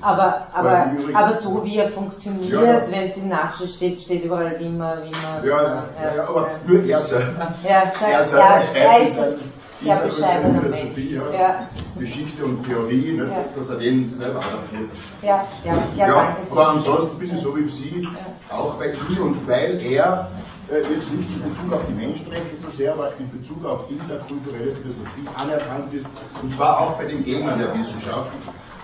Aber, 0.00 0.46
aber, 0.52 0.92
aber 1.12 1.34
so 1.34 1.64
wie 1.64 1.76
er 1.78 1.90
funktioniert, 1.90 2.52
ja, 2.52 2.82
wenn 2.90 3.08
es 3.08 3.16
im 3.16 3.28
Nachschluss 3.28 3.74
steht, 3.74 4.00
steht 4.00 4.24
überall 4.24 4.58
wie 4.58 4.68
man, 4.68 4.98
wie 5.02 5.10
man. 5.10 5.44
Ja, 5.44 5.84
äh, 6.00 6.16
ja, 6.16 6.28
aber 6.28 6.48
nur 6.66 6.84
er 6.84 7.00
selber. 7.00 7.54
Ja, 7.64 7.82
er 8.00 8.24
selber 8.24 8.44
ja, 8.44 8.62
schreibt 8.62 9.38
sehr 9.80 9.96
bescheidener 9.96 10.62
Mensch. 10.62 10.98
Ja. 11.32 11.68
Geschichte 11.98 12.44
und 12.44 12.64
Theorie, 12.64 13.12
ne, 13.12 13.30
ja. 13.30 13.44
dass 13.56 13.70
er 13.70 13.76
den 13.76 14.08
selber 14.08 14.40
adaptiert. 14.40 14.90
Ja, 15.22 15.46
ja, 15.64 15.82
ja, 15.96 16.06
ja 16.06 16.36
aber 16.50 16.68
ansonsten 16.68 17.18
bin 17.18 17.34
ich 17.34 17.40
so 17.40 17.56
wie 17.56 17.68
Sie, 17.68 18.06
auch 18.50 18.74
bei 18.74 18.92
ihm 18.92 19.22
und 19.22 19.46
weil 19.46 19.78
er 19.84 20.30
jetzt 20.70 21.12
nicht 21.12 21.30
in 21.30 21.42
Bezug 21.50 21.72
auf 21.72 21.82
die 21.88 21.94
Menschenrechte 21.94 22.56
so 22.62 22.70
sehr, 22.70 22.92
aber 22.92 23.12
in 23.18 23.30
Bezug 23.30 23.64
auf 23.64 23.90
interkulturelle 23.90 24.72
Philosophie 24.76 25.26
anerkannt 25.34 25.92
ist, 25.94 26.06
und 26.42 26.52
zwar 26.52 26.80
auch 26.80 26.98
bei 26.98 27.06
den 27.06 27.24
Gegnern 27.24 27.58
der 27.58 27.72
Wissenschaft. 27.78 28.30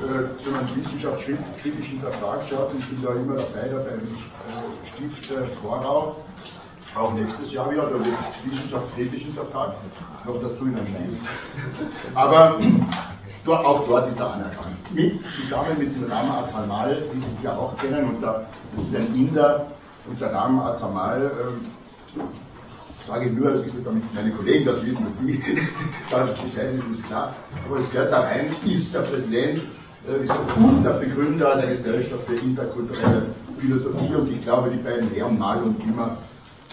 Äh, 0.01 0.44
wenn 0.44 0.52
man 0.52 0.77
Wissenschaft 0.77 1.20
kritisch 1.62 1.86
hinterfragt 1.86 2.51
schaut, 2.51 2.70
ich 2.77 2.85
bin 2.89 3.02
da 3.02 3.15
immer 3.15 3.36
dabei, 3.36 3.69
da 3.69 3.77
beim 3.77 4.01
äh, 4.01 4.89
Stift 4.89 5.31
äh, 5.31 5.47
Vorau, 5.62 6.16
auch 6.97 7.15
nächstes 7.15 7.52
Jahr 7.52 7.70
wieder, 7.70 7.82
da 7.82 7.98
wird 7.98 8.16
Wissenschaft 8.44 8.94
kritisch 8.97 9.23
hinterfragt, 9.23 9.77
noch 10.27 10.40
dazu 10.43 10.66
in 10.66 10.77
einem 10.77 10.86
Stift. 10.86 11.19
Aber 12.15 12.59
auch 13.47 13.86
dort 13.86 14.11
ist 14.11 14.19
er 14.19 14.32
anerkannt. 14.32 14.74
Mit, 14.93 15.20
zusammen 15.40 15.78
mit 15.78 15.94
dem 15.94 16.11
Rama 16.11 16.40
Atalmal, 16.40 16.97
die 17.12 17.20
Sie 17.20 17.44
ja 17.44 17.52
auch 17.56 17.77
kennen, 17.77 18.05
und 18.09 18.20
da, 18.20 18.47
das 18.77 18.86
ist 18.86 18.97
ein 18.97 19.15
Inder, 19.15 19.66
und 20.07 20.21
der 20.21 20.33
Rama 20.33 20.71
Atamal, 20.71 21.31
ähm, 21.41 22.25
sage 23.07 23.27
ich 23.27 23.33
nur, 23.33 23.49
also 23.49 23.65
ich 23.65 23.73
damit 23.85 24.15
meine 24.15 24.31
Kollegen 24.31 24.65
das 24.65 24.85
wissen, 24.85 25.05
dass 25.05 25.19
Sie 25.19 25.43
da 26.11 26.25
Bescheid 26.25 26.77
wissen, 26.77 26.95
ist 26.95 27.07
klar. 27.07 27.35
Aber 27.67 27.79
es 27.79 27.91
gehört 27.91 28.13
da 28.13 28.21
rein, 28.21 28.51
ist 28.65 28.95
der 28.95 29.01
Präsident 29.01 29.63
äh, 30.09 30.59
und 30.59 30.83
der 30.83 30.95
Begründer 30.95 31.57
der 31.57 31.71
Gesellschaft 31.71 32.25
für 32.27 32.37
interkulturelle 32.37 33.27
Philosophie 33.59 34.15
und 34.15 34.31
ich 34.31 34.43
glaube, 34.43 34.71
die 34.71 34.83
beiden 34.83 35.11
Herren 35.11 35.39
Mal 35.39 35.63
und 35.63 35.83
Immer, 35.85 36.17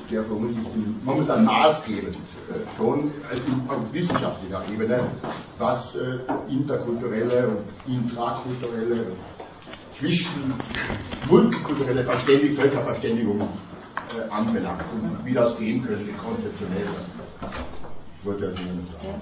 der 0.10 0.24
für 0.24 0.34
uns 0.34 0.52
ist 0.52 0.68
momentan 1.04 1.46
maßgebend 1.46 2.16
äh, 2.16 2.78
schon 2.78 3.12
als 3.30 3.42
auf 3.68 3.94
wissenschaftlicher 3.94 4.62
Ebene, 4.72 5.00
was 5.58 5.96
äh, 5.96 6.20
interkulturelle 6.50 7.48
und 7.48 7.94
intrakulturelle 7.94 9.06
zwischen 10.02 10.54
multikulturelle 11.30 12.04
Verständigung, 12.04 12.58
Völkerverständigung 12.58 13.40
äh, 13.40 14.30
anbelangt 14.32 14.84
und 14.94 15.26
wie 15.26 15.34
das 15.34 15.58
gehen 15.58 15.84
könnte 15.84 16.12
konzeptionell. 16.14 16.88
Ich 18.20 18.26
wollte 18.26 18.42
das 18.42 18.60
Ihnen 18.60 18.88
sagen. 18.98 19.22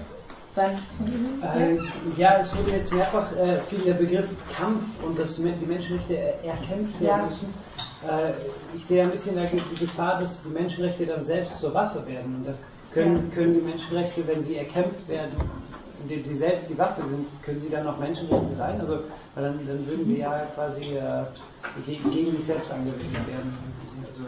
Äh, 1.42 1.78
ja, 2.16 2.38
es 2.40 2.56
wurde 2.56 2.72
jetzt 2.72 2.92
mehrfach 2.92 3.30
äh, 3.36 3.60
viel 3.60 3.80
der 3.80 3.94
Begriff 3.94 4.28
Kampf 4.56 5.02
und 5.04 5.18
dass 5.18 5.36
die 5.36 5.66
Menschenrechte 5.66 6.16
erkämpft 6.42 7.00
werden 7.00 7.20
ja. 7.20 7.26
müssen. 7.26 7.54
Äh, 8.08 8.32
ich 8.74 8.84
sehe 8.84 9.02
ein 9.02 9.10
bisschen 9.10 9.36
die 9.36 9.78
Gefahr, 9.78 10.18
dass 10.18 10.42
die 10.42 10.48
Menschenrechte 10.48 11.06
dann 11.06 11.22
selbst 11.22 11.60
zur 11.60 11.72
Waffe 11.74 12.04
werden. 12.06 12.34
Und 12.34 12.48
da 12.48 12.54
können, 12.92 13.28
ja. 13.28 13.34
können 13.34 13.54
die 13.54 13.60
Menschenrechte, 13.60 14.26
wenn 14.26 14.42
sie 14.42 14.56
erkämpft 14.56 15.08
werden, 15.08 15.32
indem 16.02 16.24
sie 16.24 16.34
selbst 16.34 16.68
die 16.70 16.78
Waffe 16.78 17.06
sind, 17.06 17.26
können 17.42 17.60
sie 17.60 17.70
dann 17.70 17.84
noch 17.84 17.98
Menschenrechte 17.98 18.54
sein? 18.54 18.80
Also, 18.80 19.00
dann, 19.34 19.66
dann 19.66 19.86
würden 19.86 20.04
sie 20.04 20.18
ja 20.18 20.46
quasi 20.54 20.96
äh, 20.96 21.24
gegen, 21.86 22.10
sich 22.32 22.44
selbst 22.44 22.72
angewendet 22.72 23.26
werden. 23.26 23.58
Also, 24.06 24.24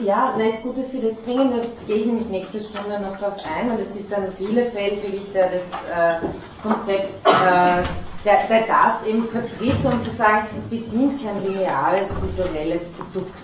ja, 0.00 0.34
na, 0.38 0.44
ist 0.44 0.62
gut, 0.62 0.78
dass 0.78 0.92
Sie 0.92 1.02
das 1.02 1.16
bringen, 1.16 1.50
da 1.50 1.64
gehe 1.86 1.96
ich 1.96 2.06
nämlich 2.06 2.28
nächste 2.28 2.60
Stunde 2.60 3.00
noch 3.00 3.18
darauf 3.18 3.44
ein 3.44 3.70
und 3.70 3.80
es 3.80 3.96
ist 3.96 4.12
dann 4.12 4.32
Bielefeld 4.36 5.02
wirklich, 5.02 5.32
der 5.32 5.50
das 5.50 5.62
äh, 5.92 6.26
Konzept, 6.62 7.26
äh, 7.26 7.82
der, 8.24 8.46
der 8.48 8.66
das 8.68 9.04
eben 9.06 9.24
vertritt, 9.24 9.84
um 9.84 10.00
zu 10.00 10.10
sagen, 10.10 10.46
Sie 10.66 10.78
sind 10.78 11.20
kein 11.20 11.42
lineares 11.44 12.14
kulturelles 12.14 12.84
Produkt, 12.90 13.34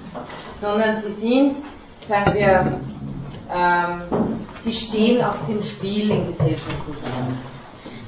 sondern 0.55 0.97
Sie 0.97 1.11
sind, 1.11 1.57
sagen 2.07 2.35
wir, 2.35 2.81
ähm, 3.53 4.44
Sie 4.65 4.73
stehen 4.73 5.23
auf 5.23 5.37
dem 5.47 5.63
Spiel 5.63 6.11
in 6.11 6.27
gesellschaftlichen 6.27 7.39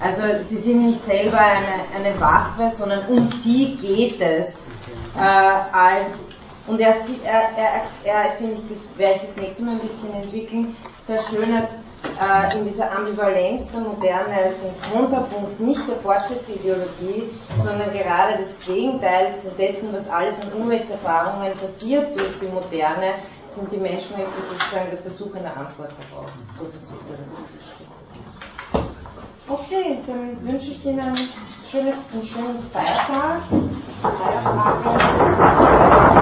also 0.00 0.22
sie 0.46 0.58
sind 0.58 0.86
nicht 0.86 1.04
selber 1.04 1.38
eine, 1.38 1.84
eine 1.94 2.20
Waffe, 2.20 2.70
sondern 2.74 3.06
um 3.08 3.28
sie 3.28 3.76
geht 3.76 4.20
es 4.20 4.68
äh, 5.16 5.20
als 5.20 6.06
und 6.66 6.80
er, 6.80 6.96
er, 7.24 7.50
er, 7.56 7.82
er 8.04 8.32
finde 8.38 8.54
ich, 8.54 8.60
das 8.68 8.98
werde 8.98 9.20
ich 9.22 9.28
das 9.28 9.36
nächste 9.36 9.62
Mal 9.62 9.74
ein 9.74 9.80
bisschen 9.80 10.12
entwickeln, 10.14 10.76
sehr 11.00 11.22
schönes 11.22 11.78
äh, 12.20 12.58
in 12.58 12.66
dieser 12.66 12.90
Ambivalenz 12.90 13.70
der 13.70 13.80
Moderne 13.80 14.34
als 14.34 14.54
den 14.58 14.74
Konterpunkt 14.92 15.60
nicht 15.60 15.88
der 15.88 15.96
Fortschrittsideologie, 15.96 17.30
sondern 17.62 17.92
gerade 17.92 18.38
des 18.38 18.48
Gegenteils 18.66 19.34
dessen, 19.56 19.92
was 19.92 20.08
alles 20.08 20.40
an 20.40 20.52
Unrechtserfahrungen 20.60 21.52
passiert 21.58 22.16
durch 22.16 22.38
die 22.40 22.46
Moderne, 22.46 23.14
sind 23.56 23.72
die 23.72 23.78
Menschenrechte 23.78 24.42
sozusagen 24.50 24.90
der 24.90 24.98
Versuch 24.98 25.34
einer 25.34 25.56
Antwort 25.56 25.90
darauf. 26.12 26.28
So 26.58 26.66
versucht 26.66 27.08
er 27.08 27.16
das 27.16 27.30
zu 27.30 27.36
verstehen. 27.56 27.88
Okay, 29.48 30.02
dann 30.06 30.44
wünsche 30.44 30.72
ich 30.72 30.84
Ihnen 30.84 31.00
einen 31.00 31.16
schönen, 31.70 31.94
einen 32.12 32.24
schönen 32.24 32.58
Feiertag. 32.70 33.40
Feiertage. 34.02 36.06